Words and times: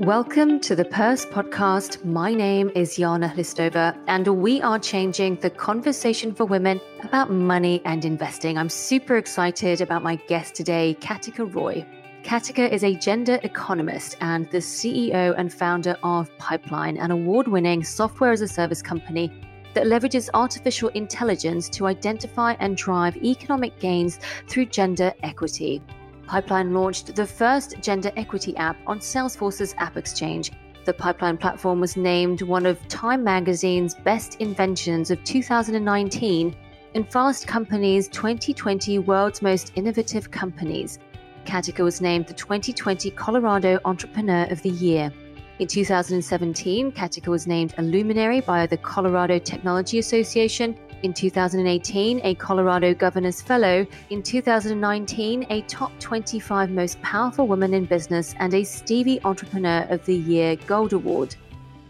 Welcome 0.00 0.60
to 0.60 0.74
the 0.74 0.86
Purse 0.86 1.26
Podcast. 1.26 2.02
My 2.06 2.32
name 2.32 2.70
is 2.74 2.96
Jana 2.96 3.28
Hlistova, 3.28 3.94
and 4.06 4.26
we 4.26 4.62
are 4.62 4.78
changing 4.78 5.36
the 5.36 5.50
conversation 5.50 6.34
for 6.34 6.46
women 6.46 6.80
about 7.02 7.30
money 7.30 7.82
and 7.84 8.02
investing. 8.06 8.56
I'm 8.56 8.70
super 8.70 9.18
excited 9.18 9.82
about 9.82 10.02
my 10.02 10.16
guest 10.16 10.54
today, 10.54 10.96
Katica 11.02 11.54
Roy. 11.54 11.84
Katica 12.22 12.72
is 12.72 12.82
a 12.82 12.94
gender 12.94 13.40
economist 13.42 14.16
and 14.22 14.50
the 14.50 14.56
CEO 14.56 15.34
and 15.36 15.52
founder 15.52 15.98
of 16.02 16.34
Pipeline, 16.38 16.96
an 16.96 17.10
award 17.10 17.46
winning 17.46 17.84
software 17.84 18.32
as 18.32 18.40
a 18.40 18.48
service 18.48 18.80
company 18.80 19.30
that 19.74 19.84
leverages 19.84 20.30
artificial 20.32 20.88
intelligence 20.94 21.68
to 21.68 21.86
identify 21.86 22.54
and 22.58 22.74
drive 22.74 23.18
economic 23.18 23.78
gains 23.78 24.18
through 24.48 24.64
gender 24.64 25.12
equity. 25.22 25.82
Pipeline 26.30 26.72
launched 26.72 27.16
the 27.16 27.26
first 27.26 27.80
gender 27.80 28.12
equity 28.14 28.56
app 28.56 28.76
on 28.86 29.00
Salesforce's 29.00 29.74
App 29.78 29.96
Exchange. 29.96 30.52
The 30.84 30.92
Pipeline 30.92 31.36
platform 31.36 31.80
was 31.80 31.96
named 31.96 32.42
one 32.42 32.66
of 32.66 32.86
Time 32.86 33.24
magazine's 33.24 33.96
best 33.96 34.36
inventions 34.36 35.10
of 35.10 35.24
2019 35.24 36.54
and 36.94 37.10
Fast 37.10 37.48
Company's 37.48 38.06
2020 38.06 39.00
World's 39.00 39.42
Most 39.42 39.72
Innovative 39.74 40.30
Companies. 40.30 41.00
Katica 41.46 41.82
was 41.82 42.00
named 42.00 42.28
the 42.28 42.34
2020 42.34 43.10
Colorado 43.10 43.80
Entrepreneur 43.84 44.46
of 44.52 44.62
the 44.62 44.70
Year. 44.70 45.12
In 45.58 45.66
2017, 45.66 46.92
Katica 46.92 47.26
was 47.26 47.48
named 47.48 47.74
a 47.76 47.82
luminary 47.82 48.40
by 48.40 48.68
the 48.68 48.76
Colorado 48.76 49.40
Technology 49.40 49.98
Association 49.98 50.78
in 51.02 51.12
2018, 51.12 52.20
a 52.24 52.34
Colorado 52.34 52.94
Governors 52.94 53.40
Fellow. 53.40 53.86
In 54.10 54.22
2019, 54.22 55.46
a 55.50 55.62
top 55.62 55.92
25 55.98 56.70
most 56.70 57.00
powerful 57.02 57.46
woman 57.46 57.74
in 57.74 57.84
business 57.84 58.34
and 58.38 58.52
a 58.54 58.64
Stevie 58.64 59.20
Entrepreneur 59.24 59.86
of 59.90 60.04
the 60.04 60.16
Year 60.16 60.56
Gold 60.66 60.92
Award. 60.92 61.36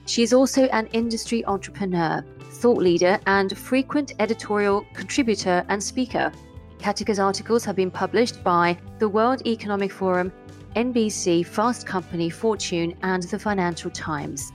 She 0.07 0.23
is 0.23 0.33
also 0.33 0.65
an 0.67 0.87
industry 0.93 1.45
entrepreneur, 1.47 2.25
thought 2.41 2.79
leader, 2.79 3.19
and 3.27 3.57
frequent 3.57 4.13
editorial 4.19 4.85
contributor 4.95 5.65
and 5.69 5.83
speaker. 5.83 6.33
Katica's 6.79 7.19
articles 7.19 7.65
have 7.65 7.77
been 7.77 7.91
published 7.91 8.43
by 8.43 8.79
the 8.99 9.09
World 9.09 9.47
Economic 9.47 9.93
Forum, 9.93 10.33
NBC, 10.77 11.45
Fast 11.45 11.87
Company, 11.87 12.31
Fortune, 12.31 12.97
and 13.03 13.23
the 13.25 13.39
Financial 13.39 13.91
Times. 13.91 14.53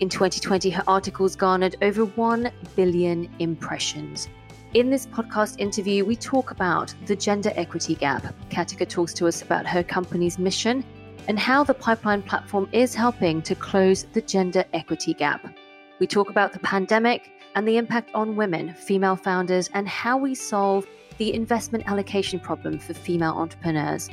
In 0.00 0.08
2020, 0.08 0.70
her 0.70 0.84
articles 0.86 1.34
garnered 1.34 1.74
over 1.82 2.04
1 2.04 2.52
billion 2.76 3.28
impressions. 3.40 4.28
In 4.74 4.90
this 4.90 5.06
podcast 5.06 5.58
interview, 5.58 6.04
we 6.04 6.14
talk 6.14 6.52
about 6.52 6.94
the 7.06 7.16
gender 7.16 7.50
equity 7.56 7.96
gap. 7.96 8.22
Katica 8.48 8.88
talks 8.88 9.12
to 9.14 9.26
us 9.26 9.42
about 9.42 9.66
her 9.66 9.82
company's 9.82 10.38
mission 10.38 10.84
and 11.26 11.36
how 11.36 11.64
the 11.64 11.74
Pipeline 11.74 12.22
platform 12.22 12.68
is 12.70 12.94
helping 12.94 13.42
to 13.42 13.56
close 13.56 14.04
the 14.12 14.20
gender 14.20 14.64
equity 14.72 15.14
gap. 15.14 15.52
We 15.98 16.06
talk 16.06 16.30
about 16.30 16.52
the 16.52 16.60
pandemic 16.60 17.32
and 17.56 17.66
the 17.66 17.76
impact 17.76 18.10
on 18.14 18.36
women, 18.36 18.74
female 18.74 19.16
founders, 19.16 19.68
and 19.74 19.88
how 19.88 20.16
we 20.16 20.32
solve 20.32 20.86
the 21.16 21.34
investment 21.34 21.88
allocation 21.88 22.38
problem 22.38 22.78
for 22.78 22.94
female 22.94 23.32
entrepreneurs. 23.32 24.10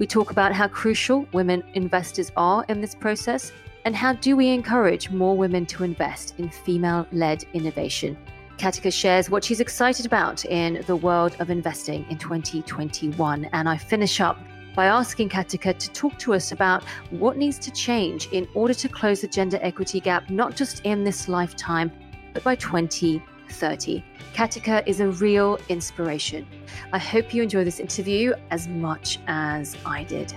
We 0.00 0.06
talk 0.08 0.32
about 0.32 0.52
how 0.52 0.66
crucial 0.66 1.28
women 1.32 1.62
investors 1.74 2.32
are 2.36 2.64
in 2.68 2.80
this 2.80 2.96
process 2.96 3.52
and 3.88 3.96
how 3.96 4.12
do 4.12 4.36
we 4.36 4.48
encourage 4.48 5.08
more 5.08 5.34
women 5.34 5.64
to 5.64 5.82
invest 5.82 6.34
in 6.36 6.50
female 6.50 7.06
led 7.10 7.42
innovation? 7.54 8.18
Katica 8.58 8.92
shares 8.92 9.30
what 9.30 9.42
she's 9.42 9.60
excited 9.60 10.04
about 10.04 10.44
in 10.44 10.84
the 10.86 10.94
world 10.94 11.34
of 11.38 11.48
investing 11.48 12.04
in 12.10 12.18
2021. 12.18 13.46
And 13.46 13.66
I 13.66 13.78
finish 13.78 14.20
up 14.20 14.38
by 14.76 14.88
asking 14.88 15.30
Katica 15.30 15.78
to 15.78 15.90
talk 15.92 16.18
to 16.18 16.34
us 16.34 16.52
about 16.52 16.84
what 17.08 17.38
needs 17.38 17.58
to 17.60 17.70
change 17.70 18.28
in 18.30 18.46
order 18.52 18.74
to 18.74 18.90
close 18.90 19.22
the 19.22 19.26
gender 19.26 19.58
equity 19.62 20.00
gap, 20.00 20.28
not 20.28 20.54
just 20.54 20.84
in 20.84 21.02
this 21.02 21.26
lifetime, 21.26 21.90
but 22.34 22.44
by 22.44 22.56
2030. 22.56 24.04
Katica 24.34 24.86
is 24.86 25.00
a 25.00 25.08
real 25.08 25.58
inspiration. 25.70 26.46
I 26.92 26.98
hope 26.98 27.32
you 27.32 27.42
enjoy 27.42 27.64
this 27.64 27.80
interview 27.80 28.34
as 28.50 28.68
much 28.68 29.18
as 29.28 29.78
I 29.86 30.04
did. 30.04 30.34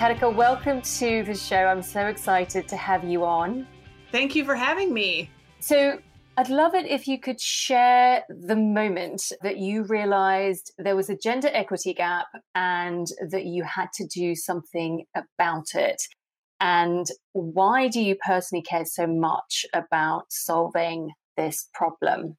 Katica, 0.00 0.34
welcome 0.34 0.80
to 0.80 1.22
the 1.24 1.34
show. 1.34 1.66
I'm 1.66 1.82
so 1.82 2.06
excited 2.06 2.66
to 2.68 2.76
have 2.78 3.04
you 3.04 3.22
on. 3.22 3.66
Thank 4.10 4.34
you 4.34 4.46
for 4.46 4.54
having 4.54 4.94
me. 4.94 5.28
So, 5.58 5.98
I'd 6.38 6.48
love 6.48 6.74
it 6.74 6.86
if 6.86 7.06
you 7.06 7.20
could 7.20 7.38
share 7.38 8.24
the 8.30 8.56
moment 8.56 9.30
that 9.42 9.58
you 9.58 9.82
realized 9.82 10.72
there 10.78 10.96
was 10.96 11.10
a 11.10 11.18
gender 11.18 11.50
equity 11.52 11.92
gap 11.92 12.28
and 12.54 13.08
that 13.28 13.44
you 13.44 13.62
had 13.62 13.92
to 13.96 14.06
do 14.06 14.34
something 14.34 15.04
about 15.14 15.74
it. 15.74 16.00
And 16.60 17.06
why 17.32 17.88
do 17.88 18.00
you 18.00 18.16
personally 18.24 18.62
care 18.62 18.86
so 18.86 19.06
much 19.06 19.66
about 19.74 20.32
solving 20.32 21.10
this 21.36 21.68
problem? 21.74 22.38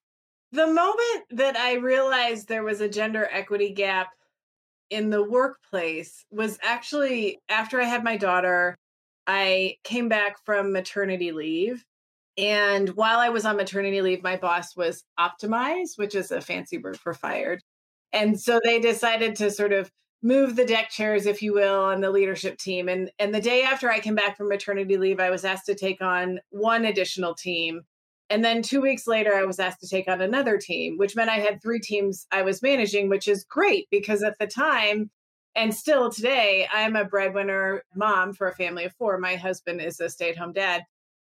The 0.51 0.65
moment 0.65 1.25
that 1.29 1.57
I 1.57 1.75
realized 1.75 2.47
there 2.47 2.63
was 2.63 2.81
a 2.81 2.89
gender 2.89 3.29
equity 3.31 3.71
gap 3.71 4.07
in 4.91 5.09
the 5.09 5.23
workplace 5.23 6.25
was 6.29 6.59
actually 6.61 7.39
after 7.49 7.81
I 7.81 7.85
had 7.85 8.03
my 8.03 8.17
daughter, 8.17 8.77
I 9.25 9.77
came 9.83 10.09
back 10.09 10.35
from 10.45 10.73
maternity 10.73 11.31
leave. 11.31 11.83
And 12.37 12.89
while 12.89 13.19
I 13.19 13.29
was 13.29 13.45
on 13.45 13.57
maternity 13.57 14.01
leave, 14.01 14.21
my 14.21 14.35
boss 14.35 14.75
was 14.75 15.03
optimized, 15.19 15.97
which 15.97 16.13
is 16.13 16.31
a 16.31 16.41
fancy 16.41 16.77
word 16.77 16.99
for 16.99 17.13
fired. 17.13 17.61
And 18.13 18.39
so 18.39 18.59
they 18.63 18.79
decided 18.79 19.35
to 19.37 19.49
sort 19.49 19.71
of 19.71 19.89
move 20.21 20.55
the 20.55 20.65
deck 20.65 20.89
chairs, 20.89 21.25
if 21.25 21.41
you 21.41 21.53
will, 21.53 21.81
on 21.81 22.01
the 22.01 22.11
leadership 22.11 22.57
team. 22.57 22.89
And 22.89 23.09
and 23.17 23.33
the 23.33 23.41
day 23.41 23.63
after 23.63 23.89
I 23.89 23.99
came 23.99 24.15
back 24.15 24.37
from 24.37 24.49
maternity 24.49 24.97
leave, 24.97 25.19
I 25.19 25.29
was 25.29 25.45
asked 25.45 25.65
to 25.67 25.75
take 25.75 26.01
on 26.01 26.39
one 26.49 26.85
additional 26.85 27.33
team 27.33 27.81
and 28.31 28.45
then 28.45 28.61
two 28.61 28.81
weeks 28.81 29.07
later, 29.07 29.35
I 29.35 29.43
was 29.43 29.59
asked 29.59 29.81
to 29.81 29.89
take 29.89 30.07
on 30.07 30.21
another 30.21 30.57
team, 30.57 30.97
which 30.97 31.17
meant 31.17 31.29
I 31.29 31.39
had 31.39 31.61
three 31.61 31.79
teams 31.79 32.25
I 32.31 32.43
was 32.43 32.61
managing, 32.61 33.09
which 33.09 33.27
is 33.27 33.43
great 33.43 33.89
because 33.91 34.23
at 34.23 34.39
the 34.39 34.47
time, 34.47 35.11
and 35.53 35.75
still 35.75 36.09
today, 36.09 36.65
I'm 36.71 36.95
a 36.95 37.03
breadwinner 37.03 37.83
mom 37.93 38.33
for 38.33 38.47
a 38.47 38.55
family 38.55 38.85
of 38.85 38.93
four. 38.93 39.17
My 39.17 39.35
husband 39.35 39.81
is 39.81 39.99
a 39.99 40.09
stay 40.09 40.29
at 40.29 40.37
home 40.37 40.53
dad. 40.53 40.83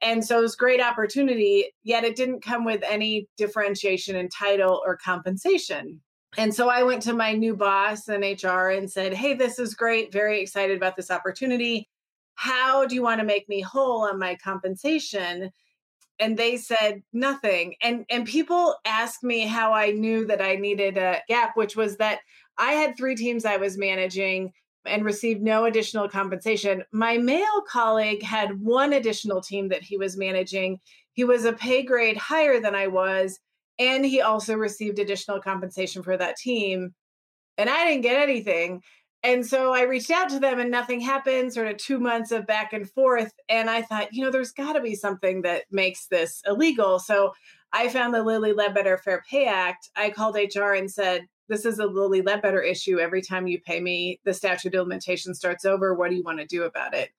And 0.03 0.25
so 0.25 0.38
it 0.38 0.43
was 0.43 0.56
great 0.56 0.81
opportunity, 0.81 1.72
yet 1.84 2.05
it 2.05 2.16
didn't 2.16 2.43
come 2.43 2.65
with 2.65 2.83
any 2.87 3.28
differentiation 3.38 4.17
in 4.17 4.28
title 4.28 4.82
or 4.84 4.99
compensation. 4.99 6.00
And 6.37 6.55
so 6.55 6.69
I 6.69 6.82
went 6.82 7.03
to 7.03 7.15
my 7.15 7.32
new 7.32 7.56
boss 7.56 8.09
in 8.09 8.21
HR 8.21 8.71
and 8.71 8.91
said, 8.91 9.15
Hey, 9.15 9.34
this 9.34 9.59
is 9.59 9.75
great. 9.75 10.12
Very 10.12 10.41
excited 10.41 10.77
about 10.77 10.97
this 10.97 11.11
opportunity. 11.11 11.88
How 12.34 12.87
do 12.87 12.94
you 12.94 13.03
want 13.03 13.21
to 13.21 13.27
make 13.27 13.49
me 13.49 13.62
whole 13.62 14.05
on 14.05 14.19
my 14.19 14.37
compensation? 14.37 15.50
And 16.20 16.36
they 16.36 16.56
said 16.56 17.03
nothing. 17.12 17.75
And 17.82 18.04
and 18.10 18.26
people 18.26 18.76
ask 18.84 19.22
me 19.22 19.41
how 19.41 19.72
i 19.72 19.91
knew 19.91 20.26
that 20.26 20.41
i 20.42 20.54
needed 20.54 20.97
a 20.98 21.22
gap 21.28 21.56
which 21.56 21.76
was 21.76 21.97
that 21.97 22.20
i 22.58 22.72
had 22.72 22.97
three 22.97 23.16
teams 23.16 23.44
i 23.44 23.56
was 23.56 23.78
managing 23.78 24.53
and 24.86 25.04
received 25.04 25.42
no 25.42 25.66
additional 25.66 26.08
compensation. 26.08 26.82
My 26.91 27.19
male 27.19 27.62
colleague 27.69 28.22
had 28.22 28.62
one 28.62 28.94
additional 28.94 29.42
team 29.42 29.69
that 29.69 29.82
he 29.82 29.98
was 29.98 30.16
managing. 30.16 30.81
He 31.12 31.22
was 31.25 31.44
a 31.44 31.53
pay 31.53 31.82
grade 31.82 32.16
higher 32.16 32.60
than 32.60 32.75
i 32.75 32.87
was 32.87 33.38
and 33.78 34.04
he 34.04 34.20
also 34.20 34.54
received 34.54 34.98
additional 34.98 35.41
compensation 35.41 36.02
for 36.02 36.16
that 36.16 36.37
team. 36.37 36.94
And 37.58 37.69
i 37.69 37.84
didn't 37.87 38.02
get 38.02 38.20
anything 38.20 38.82
and 39.22 39.47
so 39.47 39.75
I 39.75 39.82
reached 39.82 40.10
out 40.10 40.31
to 40.31 40.38
them 40.38 40.58
and 40.58 40.70
nothing 40.70 41.00
happened, 41.00 41.53
sort 41.53 41.69
of 41.69 41.76
two 41.76 41.98
months 41.98 42.32
of 42.32 42.47
back 42.47 42.72
and 42.72 42.88
forth. 42.88 43.32
And 43.48 43.69
I 43.69 43.82
thought, 43.82 44.12
you 44.12 44.25
know, 44.25 44.31
there's 44.31 44.53
got 44.53 44.72
to 44.75 44.81
be 44.81 44.94
something 44.94 45.42
that 45.42 45.64
makes 45.70 46.06
this 46.06 46.41
illegal. 46.47 46.98
So 46.98 47.34
I 47.72 47.88
found 47.88 48.14
the 48.14 48.22
Lilly 48.22 48.53
Ledbetter 48.53 48.97
Fair 48.98 49.22
Pay 49.31 49.47
Act. 49.47 49.91
I 49.94 50.10
called 50.10 50.36
HR 50.36 50.72
and 50.72 50.91
said, 50.91 51.26
this 51.48 51.67
is 51.67 51.81
a 51.81 51.87
Lilly 51.87 52.22
Ledbetter 52.22 52.62
issue. 52.62 52.99
Every 52.99 53.20
time 53.20 53.46
you 53.46 53.61
pay 53.61 53.81
me, 53.81 54.20
the 54.25 54.32
statute 54.32 54.75
of 54.75 54.87
limitation 54.87 55.34
starts 55.34 55.64
over. 55.64 55.94
What 55.94 56.11
do 56.11 56.16
you 56.16 56.23
want 56.23 56.38
to 56.38 56.46
do 56.46 56.62
about 56.62 56.94
it? 56.94 57.11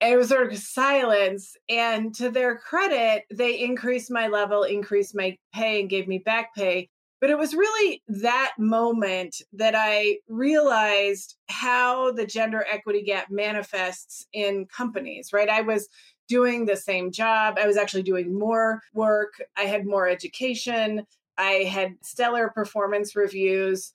And 0.00 0.12
it 0.12 0.16
was 0.16 0.28
sort 0.28 0.52
of 0.52 0.58
silence. 0.58 1.56
And 1.68 2.14
to 2.16 2.30
their 2.30 2.58
credit, 2.58 3.24
they 3.30 3.58
increased 3.60 4.10
my 4.10 4.28
level, 4.28 4.62
increased 4.64 5.16
my 5.16 5.36
pay, 5.54 5.80
and 5.80 5.90
gave 5.90 6.06
me 6.06 6.18
back 6.18 6.54
pay. 6.54 6.90
But 7.22 7.30
it 7.30 7.38
was 7.38 7.54
really 7.54 8.02
that 8.08 8.54
moment 8.58 9.42
that 9.52 9.76
I 9.76 10.18
realized 10.28 11.36
how 11.48 12.10
the 12.10 12.26
gender 12.26 12.66
equity 12.68 13.00
gap 13.00 13.30
manifests 13.30 14.26
in 14.32 14.66
companies, 14.66 15.32
right? 15.32 15.48
I 15.48 15.60
was 15.60 15.88
doing 16.26 16.66
the 16.66 16.74
same 16.74 17.12
job. 17.12 17.58
I 17.60 17.68
was 17.68 17.76
actually 17.76 18.02
doing 18.02 18.36
more 18.36 18.82
work. 18.92 19.34
I 19.56 19.62
had 19.62 19.86
more 19.86 20.08
education. 20.08 21.06
I 21.38 21.62
had 21.70 21.94
stellar 22.02 22.48
performance 22.48 23.14
reviews. 23.14 23.92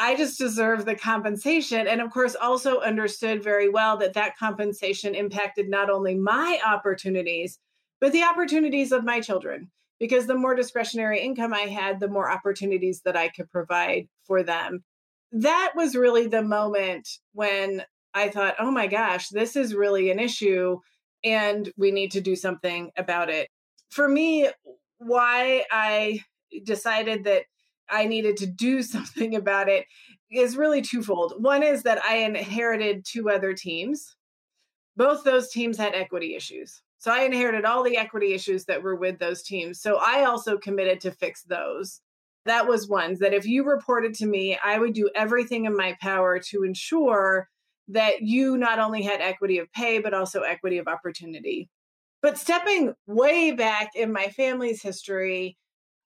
I 0.00 0.16
just 0.16 0.36
deserved 0.36 0.84
the 0.84 0.96
compensation. 0.96 1.86
And 1.86 2.00
of 2.00 2.10
course, 2.10 2.34
also 2.34 2.80
understood 2.80 3.40
very 3.40 3.68
well 3.68 3.96
that 3.98 4.14
that 4.14 4.36
compensation 4.36 5.14
impacted 5.14 5.68
not 5.68 5.90
only 5.90 6.16
my 6.16 6.58
opportunities, 6.66 7.60
but 8.00 8.10
the 8.10 8.24
opportunities 8.24 8.90
of 8.90 9.04
my 9.04 9.20
children 9.20 9.70
because 10.02 10.26
the 10.26 10.34
more 10.34 10.56
discretionary 10.56 11.20
income 11.20 11.54
I 11.54 11.60
had, 11.60 12.00
the 12.00 12.08
more 12.08 12.28
opportunities 12.28 13.02
that 13.02 13.16
I 13.16 13.28
could 13.28 13.48
provide 13.52 14.08
for 14.26 14.42
them. 14.42 14.82
that 15.30 15.74
was 15.76 15.94
really 15.94 16.26
the 16.26 16.42
moment 16.42 17.08
when 17.34 17.84
I 18.12 18.28
thought, 18.28 18.56
oh 18.58 18.72
my 18.72 18.88
gosh, 18.88 19.28
this 19.28 19.54
is 19.54 19.76
really 19.76 20.10
an 20.10 20.18
issue 20.18 20.78
and 21.22 21.72
we 21.76 21.92
need 21.92 22.10
to 22.10 22.20
do 22.20 22.34
something 22.34 22.90
about 22.96 23.30
it. 23.30 23.48
For 23.90 24.08
me, 24.08 24.50
why 24.98 25.64
I 25.70 26.18
decided 26.64 27.22
that 27.24 27.44
I 27.88 28.06
needed 28.06 28.36
to 28.38 28.46
do 28.46 28.82
something 28.94 29.36
about 29.36 29.68
it 29.68 29.86
is 30.32 30.56
really 30.56 30.82
twofold. 30.82 31.34
One 31.38 31.62
is 31.62 31.84
that 31.84 32.04
I 32.04 32.16
inherited 32.16 33.04
two 33.04 33.30
other 33.30 33.54
teams. 33.54 34.16
Both 34.96 35.22
those 35.22 35.48
teams 35.52 35.78
had 35.78 35.94
equity 35.94 36.34
issues. 36.34 36.82
So 37.02 37.10
I 37.10 37.22
inherited 37.22 37.64
all 37.64 37.82
the 37.82 37.96
equity 37.96 38.32
issues 38.32 38.64
that 38.66 38.80
were 38.80 38.94
with 38.94 39.18
those 39.18 39.42
teams. 39.42 39.80
So 39.80 39.98
I 40.00 40.22
also 40.22 40.56
committed 40.56 41.00
to 41.00 41.10
fix 41.10 41.42
those. 41.42 42.00
That 42.44 42.68
was 42.68 42.88
one 42.88 43.16
that 43.18 43.34
if 43.34 43.44
you 43.44 43.64
reported 43.64 44.14
to 44.14 44.26
me, 44.26 44.56
I 44.64 44.78
would 44.78 44.92
do 44.92 45.10
everything 45.16 45.64
in 45.64 45.76
my 45.76 45.96
power 46.00 46.38
to 46.38 46.62
ensure 46.62 47.48
that 47.88 48.22
you 48.22 48.56
not 48.56 48.78
only 48.78 49.02
had 49.02 49.20
equity 49.20 49.58
of 49.58 49.72
pay, 49.72 49.98
but 49.98 50.14
also 50.14 50.42
equity 50.42 50.78
of 50.78 50.86
opportunity. 50.86 51.68
But 52.20 52.38
stepping 52.38 52.94
way 53.08 53.50
back 53.50 53.96
in 53.96 54.12
my 54.12 54.28
family's 54.28 54.80
history, 54.80 55.58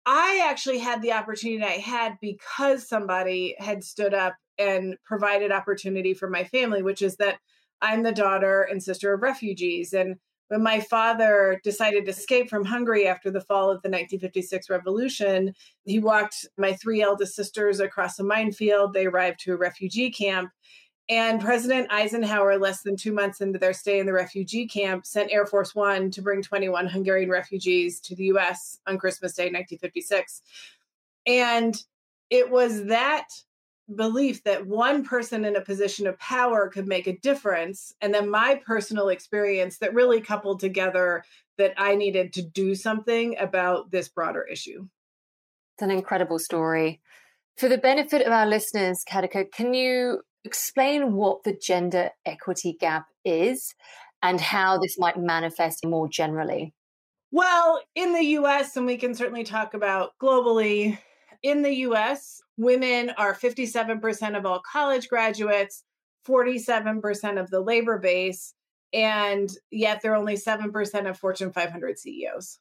I 0.06 0.46
actually 0.49 0.79
had 0.79 1.02
the 1.02 1.14
opportunity 1.14 1.64
I 1.64 1.79
had 1.79 2.19
because 2.20 2.88
somebody 2.88 3.56
had 3.58 3.82
stood 3.82 4.14
up 4.14 4.37
and 4.61 4.96
provided 5.05 5.50
opportunity 5.50 6.14
for 6.14 6.31
my 6.31 6.44
family, 6.44 6.85
which 6.85 7.02
is 7.02 7.17
that 7.17 7.38
I'm 7.82 8.05
the 8.05 8.12
daughter 8.12 8.62
and 8.62 8.81
sister 8.81 9.12
of 9.12 9.23
refugees. 9.23 9.93
And 9.93 10.19
when 10.55 10.62
my 10.62 10.79
father 10.79 11.61
decided 11.65 12.05
to 12.05 12.12
escape 12.12 12.49
from 12.49 12.65
Hungary 12.65 13.09
after 13.09 13.29
the 13.29 13.41
fall 13.41 13.73
of 13.73 13.83
the 13.83 13.89
1956 13.89 14.71
revolution, 14.71 15.53
he 15.85 15.99
walked 15.99 16.47
my 16.56 16.73
three 16.75 17.03
eldest 17.03 17.35
sisters 17.35 17.81
across 17.81 18.21
a 18.21 18.23
minefield. 18.23 18.93
They 18.93 19.06
arrived 19.06 19.41
to 19.41 19.55
a 19.55 19.56
refugee 19.56 20.12
camp. 20.12 20.53
And 21.09 21.41
President 21.41 21.89
Eisenhower, 21.91 22.56
less 22.56 22.83
than 22.83 22.97
two 22.97 23.12
months 23.12 23.41
into 23.41 23.59
their 23.59 23.73
stay 23.73 23.99
in 23.99 24.06
the 24.06 24.12
refugee 24.12 24.69
camp, 24.69 25.06
sent 25.06 25.33
Air 25.33 25.45
Force 25.45 25.75
One 25.75 26.09
to 26.12 26.23
bring 26.23 26.41
21 26.41 26.87
Hungarian 26.87 27.31
refugees 27.31 27.99
to 28.03 28.15
the 28.15 28.27
US 28.27 28.79
on 28.87 28.97
Christmas 28.97 29.35
Day, 29.35 29.47
1956. 29.47 30.41
And 31.27 31.75
it 32.31 32.49
was 32.49 32.85
that 32.85 33.27
belief 33.94 34.42
that 34.44 34.66
one 34.66 35.04
person 35.04 35.44
in 35.44 35.56
a 35.56 35.60
position 35.60 36.06
of 36.06 36.19
power 36.19 36.69
could 36.69 36.86
make 36.86 37.06
a 37.06 37.19
difference 37.19 37.94
and 38.00 38.14
then 38.14 38.31
my 38.31 38.60
personal 38.64 39.08
experience 39.08 39.78
that 39.78 39.92
really 39.92 40.20
coupled 40.20 40.60
together 40.60 41.22
that 41.58 41.75
I 41.76 41.94
needed 41.94 42.32
to 42.34 42.42
do 42.42 42.75
something 42.75 43.36
about 43.38 43.90
this 43.90 44.08
broader 44.08 44.42
issue. 44.42 44.88
It's 45.75 45.82
an 45.82 45.90
incredible 45.90 46.38
story. 46.38 47.00
For 47.56 47.69
the 47.69 47.78
benefit 47.78 48.26
of 48.26 48.32
our 48.32 48.46
listeners, 48.46 49.04
Katica, 49.08 49.44
can 49.52 49.75
you 49.75 50.22
explain 50.44 51.14
what 51.14 51.44
the 51.44 51.52
gender 51.52 52.10
equity 52.26 52.76
gap 52.78 53.06
is 53.25 53.75
and 54.22 54.40
how 54.40 54.78
this 54.78 54.98
might 54.98 55.19
manifest 55.19 55.84
more 55.84 56.08
generally? 56.08 56.75
Well, 57.31 57.81
in 57.94 58.12
the 58.12 58.22
US, 58.38 58.76
and 58.76 58.86
we 58.86 58.96
can 58.96 59.14
certainly 59.14 59.44
talk 59.44 59.75
about 59.75 60.12
globally, 60.22 60.98
in 61.44 61.62
the 61.62 61.75
US, 61.88 62.41
women 62.56 63.11
are 63.17 63.35
57% 63.35 64.37
of 64.37 64.46
all 64.46 64.61
college 64.61 65.08
graduates, 65.08 65.85
47% 66.26 67.38
of 67.38 67.50
the 67.50 67.61
labor 67.61 67.99
base, 67.99 68.55
and 68.93 69.50
yet 69.70 70.00
they're 70.00 70.17
only 70.17 70.37
7% 70.37 71.08
of 71.08 71.19
Fortune 71.19 71.52
500 71.52 71.99
CEOs. 71.99 72.58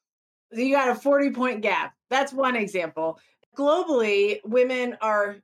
So 0.54 0.60
you 0.60 0.76
got 0.76 0.90
a 0.90 0.96
40 0.96 1.32
point 1.32 1.62
gap. 1.62 1.94
That's 2.10 2.34
one 2.34 2.58
example. 2.58 3.20
Globally, 3.58 4.40
women 4.44 4.98
are 5.02 5.38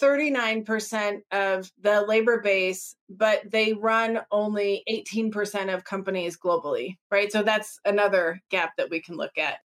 39% 0.00 1.20
of 1.32 1.70
the 1.80 2.02
labor 2.02 2.40
base, 2.40 2.94
but 3.10 3.42
they 3.50 3.72
run 3.72 4.20
only 4.30 4.84
18% 4.88 5.74
of 5.74 5.84
companies 5.84 6.38
globally, 6.38 6.96
right? 7.10 7.30
So 7.32 7.42
that's 7.42 7.80
another 7.84 8.40
gap 8.50 8.72
that 8.78 8.88
we 8.88 9.00
can 9.00 9.16
look 9.16 9.36
at. 9.36 9.58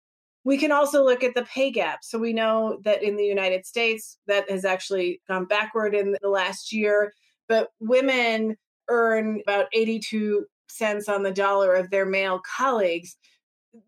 We 0.49 0.57
can 0.57 0.73
also 0.73 1.05
look 1.05 1.23
at 1.23 1.35
the 1.35 1.45
pay 1.45 1.71
gap. 1.71 2.03
So 2.03 2.19
we 2.19 2.33
know 2.33 2.79
that 2.83 3.03
in 3.03 3.17
the 3.17 3.25
United 3.27 3.67
States, 3.67 4.17
that 4.29 4.51
has 4.51 4.65
actually 4.65 5.21
gone 5.29 5.45
backward 5.45 5.95
in 5.95 6.17
the 6.23 6.29
last 6.31 6.73
year, 6.73 7.13
but 7.51 7.69
women 7.81 8.57
earn 8.89 9.43
about 9.43 9.67
82 9.75 10.47
cents 10.71 11.07
on 11.07 11.23
the 11.23 11.31
dollar 11.31 11.75
of 11.75 11.91
their 11.91 12.07
male 12.07 12.41
colleagues. 12.57 13.19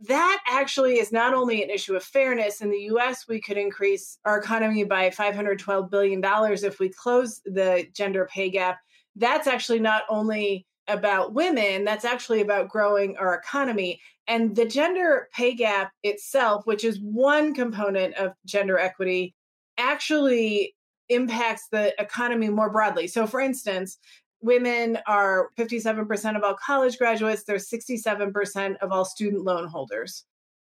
That 0.06 0.42
actually 0.46 0.98
is 0.98 1.12
not 1.12 1.32
only 1.32 1.62
an 1.62 1.70
issue 1.70 1.96
of 1.96 2.04
fairness. 2.04 2.60
In 2.60 2.70
the 2.70 2.90
US, 2.94 3.26
we 3.26 3.40
could 3.40 3.56
increase 3.56 4.18
our 4.26 4.36
economy 4.36 4.84
by 4.84 5.08
$512 5.08 5.90
billion 5.90 6.20
if 6.22 6.78
we 6.78 6.90
close 6.90 7.40
the 7.46 7.86
gender 7.96 8.28
pay 8.30 8.50
gap. 8.50 8.80
That's 9.16 9.46
actually 9.46 9.80
not 9.80 10.02
only 10.10 10.66
about 10.88 11.34
women, 11.34 11.84
that's 11.84 12.04
actually 12.04 12.40
about 12.40 12.68
growing 12.68 13.16
our 13.16 13.34
economy. 13.34 14.00
And 14.26 14.54
the 14.56 14.64
gender 14.64 15.28
pay 15.32 15.54
gap 15.54 15.92
itself, 16.02 16.66
which 16.66 16.84
is 16.84 17.00
one 17.00 17.54
component 17.54 18.14
of 18.14 18.32
gender 18.44 18.78
equity, 18.78 19.34
actually 19.78 20.74
impacts 21.08 21.68
the 21.70 21.94
economy 22.00 22.48
more 22.48 22.70
broadly. 22.70 23.06
So, 23.06 23.26
for 23.26 23.40
instance, 23.40 23.98
women 24.40 24.98
are 25.06 25.50
57% 25.58 26.36
of 26.36 26.42
all 26.42 26.54
college 26.54 26.98
graduates, 26.98 27.44
they're 27.44 27.56
67% 27.56 28.76
of 28.78 28.92
all 28.92 29.04
student 29.04 29.44
loan 29.44 29.68
holders. 29.68 30.24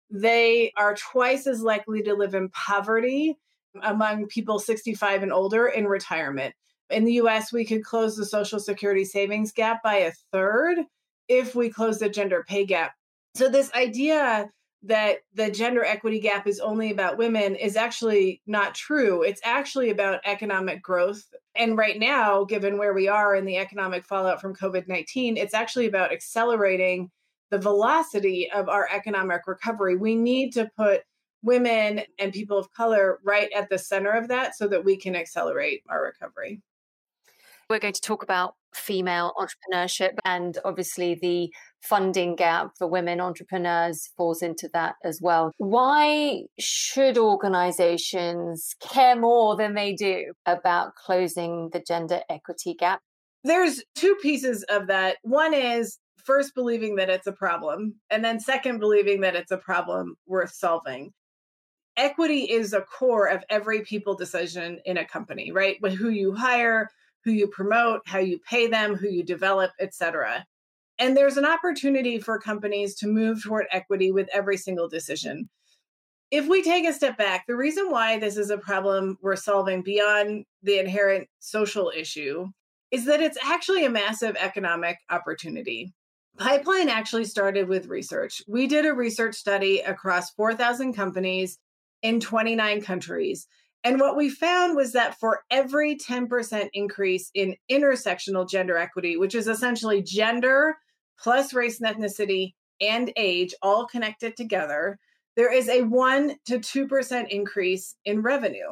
They 0.09 0.73
are 0.75 0.95
twice 0.95 1.47
as 1.47 1.61
likely 1.61 2.03
to 2.03 2.13
live 2.13 2.33
in 2.33 2.49
poverty 2.49 3.37
among 3.81 4.27
people 4.27 4.59
65 4.59 5.23
and 5.23 5.31
older 5.31 5.67
in 5.67 5.87
retirement. 5.87 6.53
In 6.91 7.05
the 7.05 7.13
US, 7.13 7.51
we 7.51 7.65
could 7.65 7.83
close 7.83 8.15
the 8.15 8.25
Social 8.25 8.59
Security 8.59 9.05
savings 9.05 9.51
gap 9.51 9.81
by 9.83 9.95
a 9.95 10.11
third 10.31 10.79
if 11.27 11.55
we 11.55 11.69
close 11.69 11.99
the 11.99 12.09
gender 12.09 12.45
pay 12.47 12.65
gap. 12.65 12.93
So, 13.35 13.49
this 13.49 13.71
idea 13.73 14.49
that 14.83 15.17
the 15.33 15.51
gender 15.51 15.85
equity 15.85 16.19
gap 16.19 16.47
is 16.47 16.59
only 16.59 16.91
about 16.91 17.17
women 17.17 17.55
is 17.55 17.75
actually 17.75 18.41
not 18.47 18.73
true. 18.73 19.21
It's 19.21 19.41
actually 19.43 19.91
about 19.91 20.21
economic 20.25 20.81
growth. 20.81 21.23
And 21.55 21.77
right 21.77 21.99
now, 21.99 22.43
given 22.45 22.77
where 22.77 22.93
we 22.93 23.07
are 23.07 23.35
in 23.35 23.45
the 23.45 23.57
economic 23.57 24.03
fallout 24.05 24.41
from 24.41 24.55
COVID 24.55 24.87
19, 24.87 25.37
it's 25.37 25.53
actually 25.53 25.85
about 25.85 26.11
accelerating 26.11 27.11
the 27.51 27.59
velocity 27.59 28.49
of 28.51 28.69
our 28.69 28.87
economic 28.91 29.45
recovery. 29.45 29.97
We 29.97 30.15
need 30.15 30.53
to 30.53 30.69
put 30.75 31.01
women 31.43 32.01
and 32.19 32.33
people 32.33 32.57
of 32.57 32.71
color 32.73 33.19
right 33.23 33.49
at 33.55 33.69
the 33.69 33.77
center 33.77 34.11
of 34.11 34.27
that 34.29 34.55
so 34.55 34.67
that 34.67 34.85
we 34.85 34.95
can 34.97 35.15
accelerate 35.15 35.83
our 35.89 36.03
recovery. 36.03 36.61
We're 37.71 37.79
going 37.79 37.93
to 37.93 38.01
talk 38.01 38.21
about 38.21 38.55
female 38.73 39.31
entrepreneurship 39.37 40.17
and 40.25 40.57
obviously 40.65 41.15
the 41.15 41.53
funding 41.79 42.35
gap 42.35 42.71
for 42.77 42.85
women 42.85 43.21
entrepreneurs 43.21 44.09
falls 44.17 44.41
into 44.41 44.69
that 44.73 44.95
as 45.05 45.21
well. 45.21 45.53
Why 45.55 46.41
should 46.59 47.17
organizations 47.17 48.75
care 48.81 49.15
more 49.15 49.55
than 49.55 49.73
they 49.73 49.93
do 49.93 50.33
about 50.45 50.95
closing 50.95 51.69
the 51.71 51.79
gender 51.79 52.19
equity 52.29 52.73
gap? 52.73 52.99
There's 53.45 53.81
two 53.95 54.17
pieces 54.21 54.63
of 54.63 54.87
that. 54.87 55.15
One 55.21 55.53
is 55.53 55.97
first 56.17 56.53
believing 56.53 56.97
that 56.97 57.09
it's 57.09 57.27
a 57.27 57.31
problem, 57.31 57.95
and 58.09 58.21
then 58.21 58.41
second 58.41 58.79
believing 58.79 59.21
that 59.21 59.37
it's 59.37 59.51
a 59.51 59.57
problem 59.57 60.15
worth 60.27 60.51
solving 60.51 61.13
equity 61.97 62.49
is 62.49 62.73
a 62.73 62.81
core 62.81 63.27
of 63.27 63.43
every 63.49 63.81
people 63.81 64.15
decision 64.15 64.79
in 64.85 64.97
a 64.97 65.05
company, 65.05 65.51
right? 65.51 65.77
With 65.81 65.93
who 65.93 66.09
you 66.09 66.33
hire, 66.33 66.89
who 67.23 67.31
you 67.31 67.47
promote, 67.47 68.01
how 68.05 68.19
you 68.19 68.39
pay 68.39 68.67
them, 68.67 68.95
who 68.95 69.07
you 69.09 69.23
develop, 69.23 69.71
etc. 69.79 70.45
And 70.99 71.15
there's 71.15 71.37
an 71.37 71.45
opportunity 71.45 72.19
for 72.19 72.39
companies 72.39 72.95
to 72.95 73.07
move 73.07 73.41
toward 73.41 73.65
equity 73.71 74.11
with 74.11 74.29
every 74.33 74.57
single 74.57 74.87
decision. 74.87 75.49
If 76.29 76.47
we 76.47 76.63
take 76.63 76.87
a 76.87 76.93
step 76.93 77.17
back, 77.17 77.45
the 77.47 77.55
reason 77.55 77.89
why 77.89 78.17
this 78.17 78.37
is 78.37 78.51
a 78.51 78.57
problem 78.57 79.17
we're 79.21 79.35
solving 79.35 79.81
beyond 79.81 80.45
the 80.63 80.79
inherent 80.79 81.27
social 81.39 81.91
issue 81.95 82.47
is 82.91 83.05
that 83.05 83.21
it's 83.21 83.37
actually 83.43 83.85
a 83.85 83.89
massive 83.89 84.35
economic 84.39 84.97
opportunity. 85.09 85.93
Pipeline 86.37 86.87
actually 86.87 87.25
started 87.25 87.67
with 87.67 87.87
research. 87.87 88.41
We 88.47 88.67
did 88.67 88.85
a 88.85 88.93
research 88.93 89.35
study 89.35 89.79
across 89.79 90.31
4,000 90.31 90.93
companies 90.93 91.57
in 92.01 92.19
29 92.19 92.81
countries 92.81 93.47
and 93.83 93.99
what 93.99 94.15
we 94.15 94.29
found 94.29 94.75
was 94.75 94.93
that 94.93 95.19
for 95.19 95.41
every 95.49 95.95
10% 95.95 96.69
increase 96.73 97.31
in 97.33 97.55
intersectional 97.69 98.47
gender 98.47 98.77
equity, 98.77 99.17
which 99.17 99.33
is 99.33 99.47
essentially 99.47 100.03
gender 100.03 100.77
plus 101.19 101.53
race 101.53 101.81
and 101.81 101.95
ethnicity 101.95 102.53
and 102.79 103.11
age 103.15 103.53
all 103.61 103.87
connected 103.87 104.37
together, 104.37 104.99
there 105.35 105.51
is 105.51 105.69
a 105.69 105.83
1 105.83 106.35
to 106.45 106.59
2% 106.59 107.27
increase 107.29 107.95
in 108.05 108.21
revenue. 108.21 108.69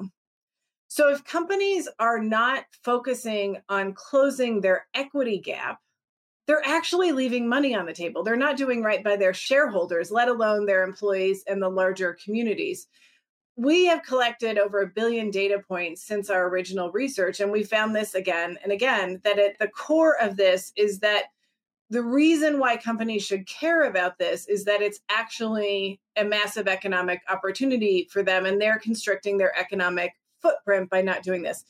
So 0.88 1.10
if 1.10 1.24
companies 1.24 1.88
are 2.00 2.20
not 2.20 2.66
focusing 2.84 3.58
on 3.70 3.94
closing 3.94 4.62
their 4.62 4.88
equity 4.94 5.40
gap, 5.40 5.80
they're 6.48 6.66
actually 6.66 7.12
leaving 7.12 7.48
money 7.48 7.76
on 7.76 7.86
the 7.86 7.94
table. 7.94 8.24
They're 8.24 8.36
not 8.36 8.58
doing 8.58 8.82
right 8.82 9.04
by 9.04 9.16
their 9.16 9.34
shareholders, 9.34 10.12
let 10.12 10.28
alone 10.28 10.66
their 10.66 10.84
employees 10.84 11.44
and 11.48 11.62
the 11.62 11.70
larger 11.70 12.18
communities 12.24 12.88
we 13.60 13.88
have 13.88 14.04
collected 14.04 14.58
over 14.58 14.82
a 14.82 14.88
billion 14.88 15.30
data 15.30 15.62
points 15.68 16.02
since 16.02 16.30
our 16.30 16.48
original 16.48 16.94
research, 16.94 17.42
and 17.42 17.52
we 17.52 17.62
found 17.62 17.94
this 17.94 18.16
again 18.16 18.58
and 18.64 18.72
again 18.72 19.20
that 19.26 19.38
at 19.38 19.60
the 19.60 19.68
core 19.68 20.16
of 20.22 20.38
this 20.38 20.72
is 20.78 21.00
that 21.00 21.26
the 21.90 22.02
reason 22.02 22.58
why 22.58 22.78
companies 22.78 23.26
should 23.26 23.46
care 23.48 23.84
about 23.84 24.18
this 24.18 24.48
is 24.48 24.64
that 24.64 24.82
it's 24.82 25.02
actually 25.10 26.00
a 26.16 26.24
massive 26.24 26.70
economic 26.70 27.20
opportunity 27.28 28.08
for 28.10 28.24
them, 28.24 28.46
and 28.46 28.62
they're 28.62 28.80
constricting 28.80 29.38
their 29.38 29.58
economic 29.60 30.14
footprint 30.42 30.90
by 30.90 31.02
not 31.02 31.22
doing 31.22 31.42
this. 31.42 31.66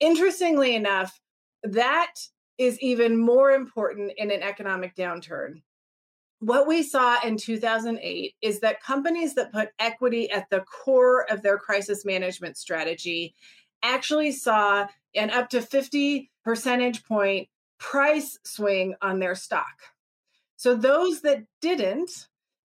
Interestingly 0.00 0.74
enough, 0.74 1.20
that 1.62 2.14
is 2.56 2.80
even 2.80 3.16
more 3.16 3.52
important 3.52 4.10
in 4.16 4.32
an 4.32 4.42
economic 4.42 4.96
downturn 4.96 5.62
what 6.40 6.66
we 6.66 6.82
saw 6.82 7.16
in 7.24 7.36
2008 7.36 8.34
is 8.40 8.60
that 8.60 8.82
companies 8.82 9.34
that 9.34 9.52
put 9.52 9.70
equity 9.78 10.30
at 10.30 10.48
the 10.50 10.60
core 10.60 11.30
of 11.30 11.42
their 11.42 11.58
crisis 11.58 12.04
management 12.04 12.56
strategy 12.56 13.34
actually 13.82 14.32
saw 14.32 14.86
an 15.14 15.30
up 15.30 15.50
to 15.50 15.60
50 15.60 16.30
percentage 16.44 17.04
point 17.04 17.48
price 17.78 18.38
swing 18.44 18.94
on 19.02 19.18
their 19.18 19.34
stock. 19.34 19.82
So 20.56 20.74
those 20.74 21.22
that 21.22 21.44
didn't, 21.60 22.10